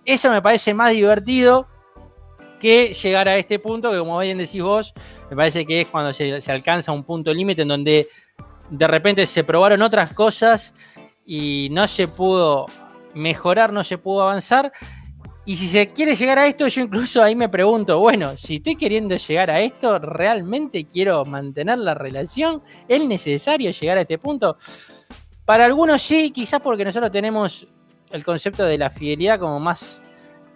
eso 0.05 0.31
me 0.31 0.43
parece 0.43 0.75
más 0.75 0.93
divertido 0.93 1.69
que 2.59 2.93
llegar 2.93 3.29
a 3.29 3.37
este 3.37 3.61
punto, 3.61 3.93
que 3.93 3.99
como 3.99 4.19
bien 4.19 4.39
decís 4.39 4.63
vos, 4.63 4.93
me 5.31 5.37
parece 5.37 5.65
que 5.65 5.83
es 5.83 5.87
cuando 5.87 6.13
se, 6.13 6.41
se 6.41 6.51
alcanza 6.51 6.91
un 6.91 7.05
punto 7.05 7.33
límite 7.33 7.63
en 7.63 7.69
donde 7.69 8.09
de 8.71 8.87
repente 8.87 9.27
se 9.27 9.45
probaron 9.45 9.83
otras 9.83 10.13
cosas 10.13 10.75
y 11.25 11.69
no 11.71 11.87
se 11.87 12.09
pudo 12.09 12.67
mejorar, 13.15 13.73
no 13.73 13.85
se 13.85 13.99
pudo 13.99 14.23
avanzar. 14.23 14.73
Y 15.49 15.57
si 15.57 15.67
se 15.67 15.95
quiere 15.95 16.15
llegar 16.15 16.39
a 16.39 16.47
esto, 16.47 16.69
yo 16.69 16.83
incluso 16.83 17.23
ahí 17.23 17.35
me 17.35 17.49
pregunto, 17.49 17.99
bueno, 17.99 18.37
si 18.37 18.57
estoy 18.57 18.77
queriendo 18.77 19.17
llegar 19.17 19.51
a 19.51 19.63
esto, 19.63 19.99
¿realmente 19.99 20.85
quiero 20.85 21.25
mantener 21.25 21.79
la 21.79 21.95
relación? 21.95 22.63
¿Es 22.87 23.03
necesario 23.03 23.71
llegar 23.71 23.97
a 23.97 24.03
este 24.03 24.19
punto? 24.19 24.59
Para 25.47 25.65
algunos 25.65 26.03
sí, 26.03 26.33
quizás 26.33 26.61
porque 26.61 26.85
nosotros 26.85 27.11
tenemos 27.11 27.67
el 28.11 28.27
concepto 28.27 28.67
de 28.67 28.77
la 28.77 28.91
fidelidad 28.91 29.41
como 29.41 29.59
más 29.59 30.03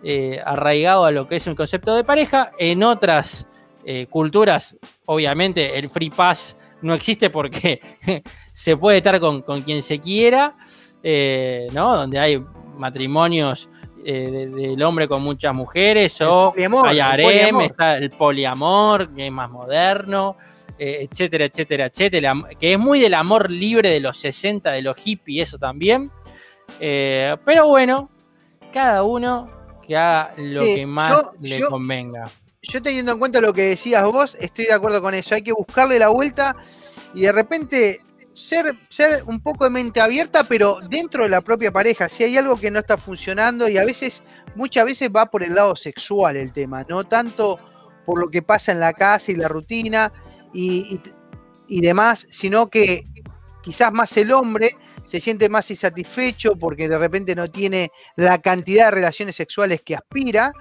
eh, 0.05 0.43
arraigado 0.45 1.07
a 1.07 1.11
lo 1.11 1.27
que 1.27 1.37
es 1.37 1.47
un 1.47 1.55
concepto 1.55 1.95
de 1.95 2.05
pareja. 2.05 2.53
En 2.59 2.83
otras 2.83 3.47
eh, 3.87 4.09
culturas, 4.11 4.77
obviamente, 5.07 5.79
el 5.79 5.89
free 5.89 6.11
pass 6.11 6.55
no 6.83 6.93
existe 6.93 7.31
porque 7.31 7.81
se 8.53 8.77
puede 8.77 8.99
estar 8.99 9.19
con, 9.21 9.41
quien 9.63 9.81
se 9.81 9.99
quiera, 10.01 10.55
eh, 11.03 11.69
¿no? 11.73 11.97
Donde 11.97 12.19
hay 12.19 12.45
matrimonios 12.77 13.71
eh, 14.05 14.51
del 14.53 14.83
hombre 14.83 15.09
con 15.09 15.23
muchas 15.23 15.55
mujeres, 15.55 16.21
o 16.21 16.55
hay 16.85 17.01
harem, 17.01 17.61
está 17.61 17.97
el 17.97 18.11
poliamor, 18.11 19.15
que 19.15 19.27
es 19.27 19.33
más 19.33 19.51
moderno, 19.51 20.37
eh, 20.79 21.09
etcétera, 21.11 21.45
etcétera, 21.45 21.87
etcétera, 21.87 22.35
que 22.59 22.73
es 22.73 22.79
muy 22.79 23.01
del 23.01 23.15
amor 23.15 23.51
libre 23.51 23.91
de 23.91 24.01
los 24.01 24.19
60, 24.19 24.71
de 24.71 24.83
los 24.83 24.97
hippies, 24.97 25.49
eso 25.49 25.59
también. 25.59 26.11
pero 26.79 27.69
bueno, 27.69 28.11
cada 28.73 29.03
uno 29.03 29.51
que 29.87 29.97
haga 29.97 30.35
lo 30.37 30.63
que 30.63 30.87
más 30.87 31.33
le 31.41 31.61
convenga 31.63 32.31
yo 32.63 32.81
teniendo 32.81 33.13
en 33.13 33.19
cuenta 33.19 33.41
lo 33.41 33.53
que 33.53 33.63
decías 33.63 34.05
vos, 34.05 34.37
estoy 34.41 34.67
de 34.67 34.73
acuerdo 34.73 35.03
con 35.03 35.15
eso. 35.15 35.35
Hay 35.35 35.43
que 35.43 35.53
buscarle 35.53 35.99
la 35.99 36.09
vuelta 36.09 36.55
y 37.15 37.23
de 37.23 37.33
repente 37.33 38.01
ser, 38.35 38.77
ser 38.89 39.23
un 39.27 39.41
poco 39.41 39.65
de 39.65 39.71
mente 39.71 40.01
abierta, 40.01 40.45
pero 40.45 40.79
dentro 40.89 41.25
de 41.25 41.29
la 41.29 41.41
propia 41.41 41.73
pareja. 41.73 42.09
Si 42.09 42.25
hay 42.25 42.37
algo 42.37 42.57
que 42.57 42.71
no 42.71 42.79
está 42.79 42.97
funcionando 42.97 43.69
y 43.69 43.79
a 43.79 43.85
veces, 43.85 44.23
muchas 44.55 44.85
veces 44.85 45.11
va 45.15 45.27
por 45.27 45.43
el 45.43 45.55
lado 45.55 45.77
sexual 45.77 46.37
el 46.37 46.53
tema, 46.53 46.85
no 46.89 47.05
tanto 47.05 47.59
por 48.07 48.19
lo 48.19 48.29
que 48.31 48.43
pasa 48.43 48.73
en 48.73 48.81
la 48.81 48.93
casa 48.93 49.33
y 49.33 49.37
la 49.37 49.49
rutina 49.49 50.13
y, 50.53 51.01
y 51.69 51.81
demás, 51.81 52.27
sino 52.31 52.69
que 52.69 53.05
quizás 53.63 53.93
más 53.93 54.17
el 54.17 54.33
hombre 54.33 54.77
se 55.05 55.21
siente 55.21 55.49
más 55.49 55.71
insatisfecho 55.71 56.57
porque 56.57 56.89
de 56.89 56.99
repente 56.99 57.35
no 57.35 57.51
tiene 57.51 57.91
la 58.17 58.41
cantidad 58.41 58.87
de 58.87 58.93
relaciones 58.93 59.37
sexuales 59.37 59.83
que 59.83 59.95
aspira 59.95 60.53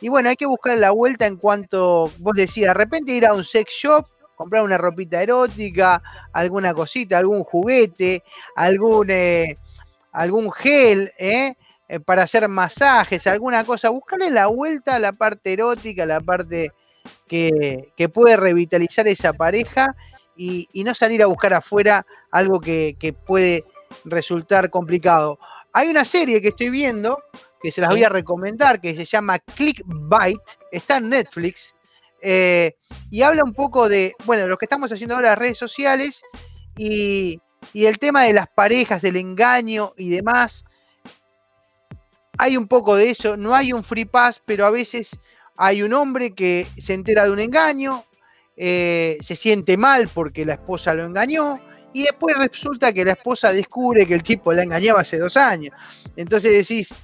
y 0.00 0.08
bueno, 0.08 0.28
hay 0.28 0.36
que 0.36 0.46
buscar 0.46 0.76
la 0.78 0.90
vuelta 0.90 1.26
en 1.26 1.36
cuanto, 1.36 2.10
vos 2.18 2.34
decías, 2.34 2.74
de 2.74 2.74
repente 2.74 3.12
ir 3.12 3.26
a 3.26 3.34
un 3.34 3.44
sex 3.44 3.72
shop, 3.72 4.06
comprar 4.36 4.62
una 4.62 4.78
ropita 4.78 5.20
erótica, 5.22 6.02
alguna 6.32 6.74
cosita, 6.74 7.18
algún 7.18 7.42
juguete, 7.42 8.22
algún, 8.54 9.10
eh, 9.10 9.58
algún 10.12 10.52
gel, 10.52 11.10
¿eh? 11.18 11.54
¿eh? 11.88 12.00
para 12.00 12.22
hacer 12.22 12.48
masajes, 12.48 13.26
alguna 13.26 13.64
cosa, 13.64 13.88
buscarle 13.88 14.30
la 14.30 14.46
vuelta 14.46 14.94
a 14.94 15.00
la 15.00 15.12
parte 15.12 15.54
erótica, 15.54 16.06
la 16.06 16.20
parte 16.20 16.70
que, 17.26 17.90
puede 18.12 18.36
revitalizar 18.36 19.08
esa 19.08 19.32
pareja 19.32 19.96
y, 20.36 20.68
no 20.84 20.94
salir 20.94 21.22
a 21.22 21.26
buscar 21.26 21.54
afuera 21.54 22.06
algo 22.30 22.60
que, 22.60 22.96
que 23.00 23.12
puede 23.12 23.64
resultar 24.04 24.70
complicado. 24.70 25.38
Hay 25.72 25.88
una 25.88 26.04
serie 26.04 26.40
que 26.40 26.48
estoy 26.48 26.70
viendo 26.70 27.18
que 27.60 27.72
se 27.72 27.80
las 27.80 27.90
voy 27.90 28.04
a 28.04 28.08
recomendar, 28.08 28.80
que 28.80 28.94
se 28.94 29.04
llama 29.04 29.38
Clickbait, 29.38 30.38
está 30.70 30.98
en 30.98 31.08
Netflix, 31.08 31.74
eh, 32.22 32.76
y 33.10 33.22
habla 33.22 33.44
un 33.44 33.52
poco 33.52 33.88
de, 33.88 34.12
bueno, 34.24 34.46
lo 34.46 34.56
que 34.56 34.66
estamos 34.66 34.92
haciendo 34.92 35.14
ahora 35.14 35.30
las 35.30 35.38
redes 35.38 35.58
sociales 35.58 36.22
y, 36.76 37.40
el 37.74 37.98
tema 37.98 38.24
de 38.24 38.32
las 38.32 38.46
parejas, 38.48 39.02
del 39.02 39.16
engaño 39.16 39.92
y 39.96 40.10
demás. 40.10 40.64
Hay 42.38 42.56
un 42.56 42.68
poco 42.68 42.96
de 42.96 43.10
eso, 43.10 43.36
no 43.36 43.54
hay 43.54 43.72
un 43.72 43.82
free 43.82 44.04
pass, 44.04 44.40
pero 44.44 44.66
a 44.66 44.70
veces 44.70 45.10
hay 45.56 45.82
un 45.82 45.92
hombre 45.92 46.32
que 46.32 46.66
se 46.78 46.94
entera 46.94 47.24
de 47.24 47.30
un 47.30 47.40
engaño, 47.40 48.04
eh, 48.56 49.16
se 49.20 49.36
siente 49.36 49.76
mal 49.76 50.08
porque 50.08 50.44
la 50.44 50.54
esposa 50.54 50.94
lo 50.94 51.04
engañó, 51.04 51.60
y 51.92 52.02
después 52.02 52.36
resulta 52.36 52.92
que 52.92 53.06
la 53.06 53.12
esposa 53.12 53.52
descubre 53.52 54.06
que 54.06 54.14
el 54.14 54.22
tipo 54.22 54.52
la 54.52 54.62
engañaba 54.62 55.00
hace 55.00 55.18
dos 55.18 55.36
años. 55.36 55.74
Entonces 56.14 56.52
decís, 56.52 56.94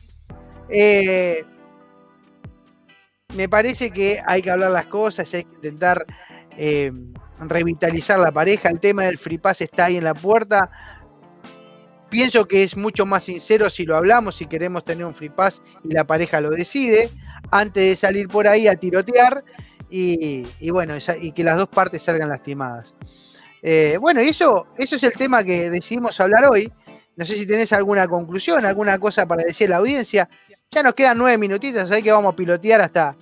eh, 0.69 1.45
me 3.35 3.49
parece 3.49 3.91
que 3.91 4.21
hay 4.27 4.43
que 4.43 4.51
hablar 4.51 4.71
las 4.71 4.87
cosas, 4.87 5.33
hay 5.35 5.45
que 5.45 5.55
intentar 5.55 6.05
eh, 6.57 6.93
revitalizar 7.41 8.19
la 8.19 8.33
pareja. 8.33 8.69
El 8.69 8.81
tema 8.81 9.05
del 9.05 9.19
free 9.19 9.41
está 9.59 9.87
ahí 9.87 9.97
en 9.97 10.05
la 10.05 10.15
puerta. 10.15 10.71
Pienso 12.11 12.47
que 12.47 12.63
es 12.63 12.77
mucho 12.77 13.07
más 13.07 13.25
sincero 13.25 13.71
si 13.71 13.85
lo 13.87 13.97
hablamos, 13.97 14.37
si 14.37 14.47
queremos 14.47 14.85
tener 14.85 15.07
un 15.07 15.15
free 15.15 15.33
y 15.85 15.95
la 15.95 16.07
pareja 16.07 16.41
lo 16.41 16.51
decide, 16.51 17.11
antes 17.51 17.83
de 17.83 17.97
salir 17.97 18.29
por 18.29 18.47
ahí 18.47 18.69
a 18.69 18.77
tirotear 18.77 19.43
y, 19.89 20.71
bueno, 20.71 20.95
y 21.21 21.33
que 21.33 21.45
las 21.45 21.57
dos 21.57 21.69
partes 21.69 22.03
salgan 22.03 22.29
lastimadas. 22.29 22.95
Eh, 23.63 23.97
bueno, 24.01 24.23
y 24.23 24.29
eso, 24.29 24.67
eso 24.77 24.97
es 24.97 25.03
el 25.05 25.13
tema 25.13 25.43
que 25.45 25.71
decidimos 25.71 26.21
hablar 26.21 26.45
hoy. 26.51 26.71
No 27.15 27.25
sé 27.25 27.37
si 27.37 27.47
tenés 27.47 27.73
alguna 27.73 28.09
conclusión, 28.09 28.65
alguna 28.65 28.99
cosa 28.99 29.27
para 29.27 29.45
decir 29.45 29.69
a 29.69 29.71
la 29.71 29.77
audiencia. 29.77 30.29
Ya 30.75 30.83
nos 30.83 30.95
quedan 30.95 31.19
nueve 31.19 31.37
minutitos, 31.37 31.91
ahí 31.91 32.03
que 32.03 32.11
vamos 32.11 32.33
a 32.33 32.37
pilotear 32.37 32.81
hasta, 32.81 33.15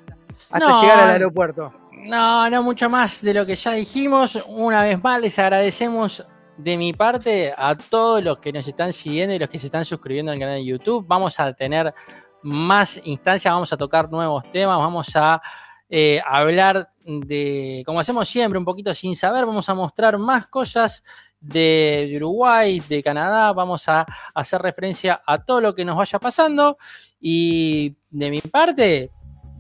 hasta 0.51 0.81
llegar 0.83 1.01
al 1.01 1.11
aeropuerto. 1.11 1.75
No, 1.91 2.49
no 2.49 2.63
mucho 2.63 2.89
más 2.89 3.23
de 3.23 3.35
lo 3.35 3.45
que 3.45 3.57
ya 3.57 3.73
dijimos. 3.73 4.39
Una 4.47 4.85
vez 4.85 5.03
más, 5.03 5.21
les 5.21 5.37
agradecemos 5.37 6.25
de 6.57 6.77
mi 6.77 6.93
parte 6.93 7.53
a 7.57 7.75
todos 7.75 8.23
los 8.23 8.39
que 8.39 8.53
nos 8.53 8.69
están 8.69 8.93
siguiendo 8.93 9.35
y 9.35 9.41
los 9.41 9.49
que 9.49 9.59
se 9.59 9.67
están 9.67 9.85
suscribiendo 9.85 10.31
al 10.31 10.39
canal 10.39 10.59
de 10.59 10.65
YouTube. 10.65 11.05
Vamos 11.09 11.41
a 11.41 11.53
tener 11.53 11.93
más 12.43 13.01
instancias, 13.03 13.53
vamos 13.53 13.73
a 13.73 13.77
tocar 13.77 14.09
nuevos 14.09 14.49
temas, 14.53 14.79
vamos 14.79 15.09
a 15.17 15.43
eh, 15.89 16.23
hablar 16.25 16.89
de, 17.05 17.83
como 17.85 17.99
hacemos 17.99 18.29
siempre, 18.29 18.61
un 18.61 18.65
poquito 18.65 18.95
sin 18.95 19.17
saber, 19.17 19.45
vamos 19.45 19.69
a 19.69 19.75
mostrar 19.75 20.17
más 20.19 20.47
cosas 20.47 21.03
de 21.41 22.13
Uruguay, 22.15 22.81
de 22.89 23.03
Canadá, 23.03 23.53
vamos 23.53 23.89
a 23.89 24.07
hacer 24.35 24.63
referencia 24.63 25.21
a 25.27 25.43
todo 25.43 25.61
lo 25.61 25.75
que 25.75 25.85
nos 25.85 25.97
vaya 25.97 26.21
pasando 26.21 26.79
y 27.21 27.97
de 28.11 28.31
mi 28.31 28.41
parte 28.41 29.11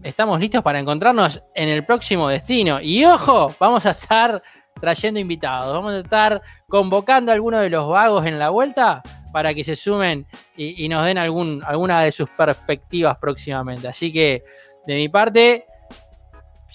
estamos 0.02 0.40
listos 0.40 0.62
para 0.62 0.78
encontrarnos 0.78 1.42
en 1.54 1.68
el 1.68 1.84
próximo 1.84 2.28
destino. 2.28 2.80
Y 2.80 3.04
ojo, 3.04 3.54
vamos 3.58 3.86
a 3.86 3.90
estar 3.90 4.42
trayendo 4.80 5.20
invitados, 5.20 5.74
vamos 5.74 5.94
a 5.94 5.98
estar 5.98 6.40
convocando 6.68 7.30
a 7.30 7.34
algunos 7.34 7.60
de 7.60 7.70
los 7.70 7.88
vagos 7.88 8.26
en 8.26 8.38
la 8.38 8.48
vuelta 8.48 9.02
para 9.32 9.54
que 9.54 9.62
se 9.62 9.76
sumen 9.76 10.26
y, 10.56 10.88
nos 10.88 11.04
den 11.04 11.18
algún, 11.18 11.62
alguna 11.64 12.02
de 12.02 12.12
sus 12.12 12.28
perspectivas 12.30 13.16
próximamente. 13.18 13.86
Así 13.86 14.12
que 14.12 14.42
de 14.86 14.96
mi 14.96 15.08
parte, 15.08 15.66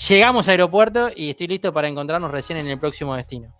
llegamos 0.07 0.47
al 0.47 0.53
aeropuerto 0.53 1.09
y 1.13 1.31
estoy 1.31 1.47
listo 1.47 1.73
para 1.73 1.87
encontrarnos 1.87 2.31
recién 2.31 2.59
en 2.59 2.67
el 2.67 2.79
próximo 2.79 3.15
destino. 3.15 3.53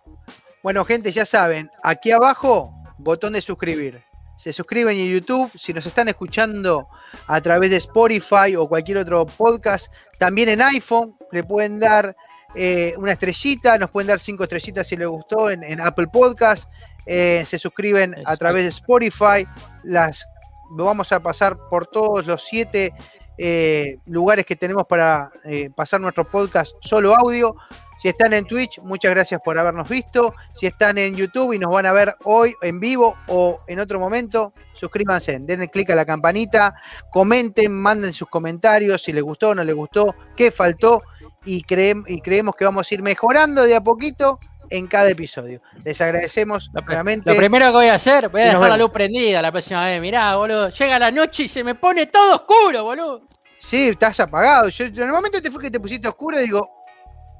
Bueno, 0.62 0.84
gente, 0.84 1.12
ya 1.12 1.26
saben, 1.26 1.70
aquí 1.82 2.10
abajo, 2.10 2.72
botón 2.98 3.34
de 3.34 3.42
suscribir. 3.42 4.05
Se 4.36 4.52
suscriben 4.52 4.98
en 4.98 5.08
YouTube, 5.08 5.50
si 5.56 5.72
nos 5.72 5.86
están 5.86 6.08
escuchando 6.08 6.88
a 7.26 7.40
través 7.40 7.70
de 7.70 7.76
Spotify 7.76 8.54
o 8.56 8.68
cualquier 8.68 8.98
otro 8.98 9.26
podcast, 9.26 9.92
también 10.18 10.48
en 10.50 10.60
iPhone 10.60 11.16
le 11.32 11.42
pueden 11.42 11.80
dar 11.80 12.14
eh, 12.54 12.94
una 12.98 13.12
estrellita, 13.12 13.78
nos 13.78 13.90
pueden 13.90 14.08
dar 14.08 14.20
cinco 14.20 14.44
estrellitas 14.44 14.86
si 14.86 14.96
les 14.96 15.08
gustó 15.08 15.50
en, 15.50 15.80
Apple 15.80 16.08
Podcast, 16.08 16.70
eh, 17.06 17.44
se 17.46 17.58
suscriben 17.58 18.14
a 18.26 18.36
través 18.36 18.64
de 18.64 18.68
Spotify, 18.68 19.46
las 19.84 20.26
vamos 20.70 21.12
a 21.12 21.20
pasar 21.20 21.56
por 21.70 21.86
todos 21.86 22.26
los 22.26 22.42
siete 22.42 22.92
eh, 23.38 23.98
lugares 24.06 24.44
que 24.44 24.56
tenemos 24.56 24.84
para 24.86 25.30
pasar 25.74 26.00
nuestro 26.00 26.30
podcast 26.30 26.74
solo 26.80 27.14
audio. 27.18 27.56
Si 27.98 28.08
están 28.08 28.32
en 28.32 28.44
Twitch, 28.44 28.78
muchas 28.80 29.12
gracias 29.12 29.40
por 29.44 29.58
habernos 29.58 29.88
visto. 29.88 30.34
Si 30.54 30.66
están 30.66 30.98
en 30.98 31.16
YouTube 31.16 31.52
y 31.54 31.58
nos 31.58 31.72
van 31.72 31.86
a 31.86 31.92
ver 31.92 32.14
hoy 32.24 32.54
en 32.62 32.78
vivo 32.78 33.16
o 33.28 33.60
en 33.66 33.80
otro 33.80 33.98
momento, 33.98 34.52
suscríbanse, 34.72 35.38
denle 35.40 35.68
clic 35.68 35.90
a 35.90 35.94
la 35.94 36.04
campanita, 36.04 36.74
comenten, 37.10 37.72
manden 37.72 38.12
sus 38.12 38.28
comentarios 38.28 39.02
si 39.02 39.12
les 39.12 39.22
gustó 39.22 39.50
o 39.50 39.54
no 39.54 39.64
les 39.64 39.74
gustó, 39.74 40.14
qué 40.36 40.50
faltó 40.50 41.02
y, 41.44 41.64
y 42.06 42.20
creemos 42.20 42.54
que 42.54 42.64
vamos 42.64 42.90
a 42.90 42.94
ir 42.94 43.02
mejorando 43.02 43.62
de 43.62 43.74
a 43.74 43.80
poquito 43.80 44.38
en 44.70 44.86
cada 44.86 45.10
episodio. 45.10 45.60
Les 45.84 46.00
agradecemos 46.00 46.70
lo, 46.72 46.80
Lo 46.80 47.36
primero 47.36 47.66
que 47.66 47.72
voy 47.72 47.86
a 47.86 47.94
hacer, 47.94 48.28
voy 48.28 48.42
a 48.42 48.46
dejar 48.46 48.68
la 48.68 48.76
luz 48.76 48.90
prendida 48.90 49.40
la 49.40 49.52
próxima 49.52 49.84
vez. 49.84 50.00
Mirá, 50.00 50.36
boludo, 50.36 50.68
llega 50.68 50.98
la 50.98 51.10
noche 51.10 51.44
y 51.44 51.48
se 51.48 51.64
me 51.64 51.74
pone 51.74 52.06
todo 52.06 52.36
oscuro, 52.36 52.84
boludo. 52.84 53.22
Sí, 53.58 53.88
estás 53.88 54.20
apagado. 54.20 54.68
Yo, 54.68 54.84
en 54.84 54.96
el 54.96 55.08
momento 55.08 55.40
te 55.42 55.50
fue 55.50 55.62
que 55.62 55.70
te 55.70 55.80
pusiste 55.80 56.06
oscuro 56.06 56.38
y 56.38 56.44
digo, 56.44 56.75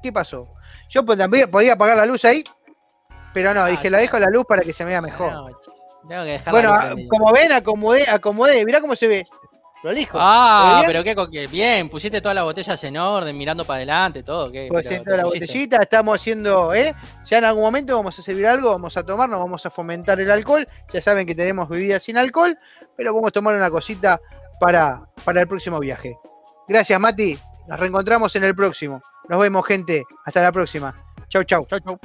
¿qué 0.07 0.13
pasó? 0.13 0.47
Yo 0.89 1.05
pues, 1.05 1.17
también 1.17 1.51
podía 1.51 1.73
apagar 1.73 1.97
la 1.97 2.05
luz 2.05 2.23
ahí, 2.23 2.43
pero 3.33 3.53
no, 3.53 3.61
ah, 3.61 3.67
dije, 3.67 3.89
la 3.89 3.97
dejo 3.97 4.17
la 4.17 4.29
luz 4.29 4.45
para 4.47 4.61
que 4.61 4.71
se 4.71 4.85
vea 4.85 5.01
mejor. 5.01 5.53
bueno, 6.49 6.73
como 7.09 7.33
ven, 7.33 7.51
acomodé, 7.51 8.09
acomodé, 8.09 8.63
mirá 8.65 8.79
cómo 8.79 8.95
se 8.95 9.07
ve. 9.07 9.23
Prolijo. 9.81 10.17
Ah, 10.19 10.83
pero 10.87 11.03
qué, 11.03 11.47
bien, 11.47 11.87
pusiste 11.89 12.19
todas 12.19 12.33
las 12.33 12.45
botellas 12.45 12.81
en 12.83 12.97
orden, 12.97 13.37
mirando 13.37 13.63
para 13.63 13.77
adelante, 13.77 14.23
todo. 14.23 14.51
¿qué, 14.51 14.67
pues 14.71 14.89
la 15.05 15.25
botellita, 15.25 15.77
estamos 15.81 16.19
haciendo, 16.19 16.73
¿eh? 16.73 16.95
Ya 17.25 17.37
en 17.37 17.43
algún 17.43 17.63
momento 17.63 17.95
vamos 17.95 18.17
a 18.17 18.21
servir 18.23 18.47
algo, 18.47 18.71
vamos 18.71 18.97
a 18.97 19.05
tomarnos, 19.05 19.39
vamos 19.39 19.65
a 19.65 19.69
fomentar 19.69 20.19
el 20.19 20.31
alcohol. 20.31 20.67
Ya 20.91 21.01
saben 21.01 21.27
que 21.27 21.35
tenemos 21.35 21.69
bebidas 21.69 22.01
sin 22.01 22.17
alcohol, 22.17 22.57
pero 22.95 23.13
vamos 23.13 23.27
a 23.27 23.31
tomar 23.31 23.55
una 23.55 23.69
cosita 23.69 24.19
para, 24.59 25.01
para 25.23 25.41
el 25.41 25.47
próximo 25.47 25.79
viaje. 25.79 26.17
Gracias, 26.67 26.99
Mati. 26.99 27.37
Nos 27.67 27.79
reencontramos 27.79 28.35
en 28.35 28.45
el 28.45 28.55
próximo. 28.55 29.01
Nos 29.29 29.39
vemos, 29.39 29.65
gente. 29.65 30.05
Hasta 30.25 30.41
la 30.41 30.51
próxima. 30.51 30.95
Chau, 31.29 31.43
chau. 31.43 31.65
Chau, 31.69 31.79
chau. 31.79 31.99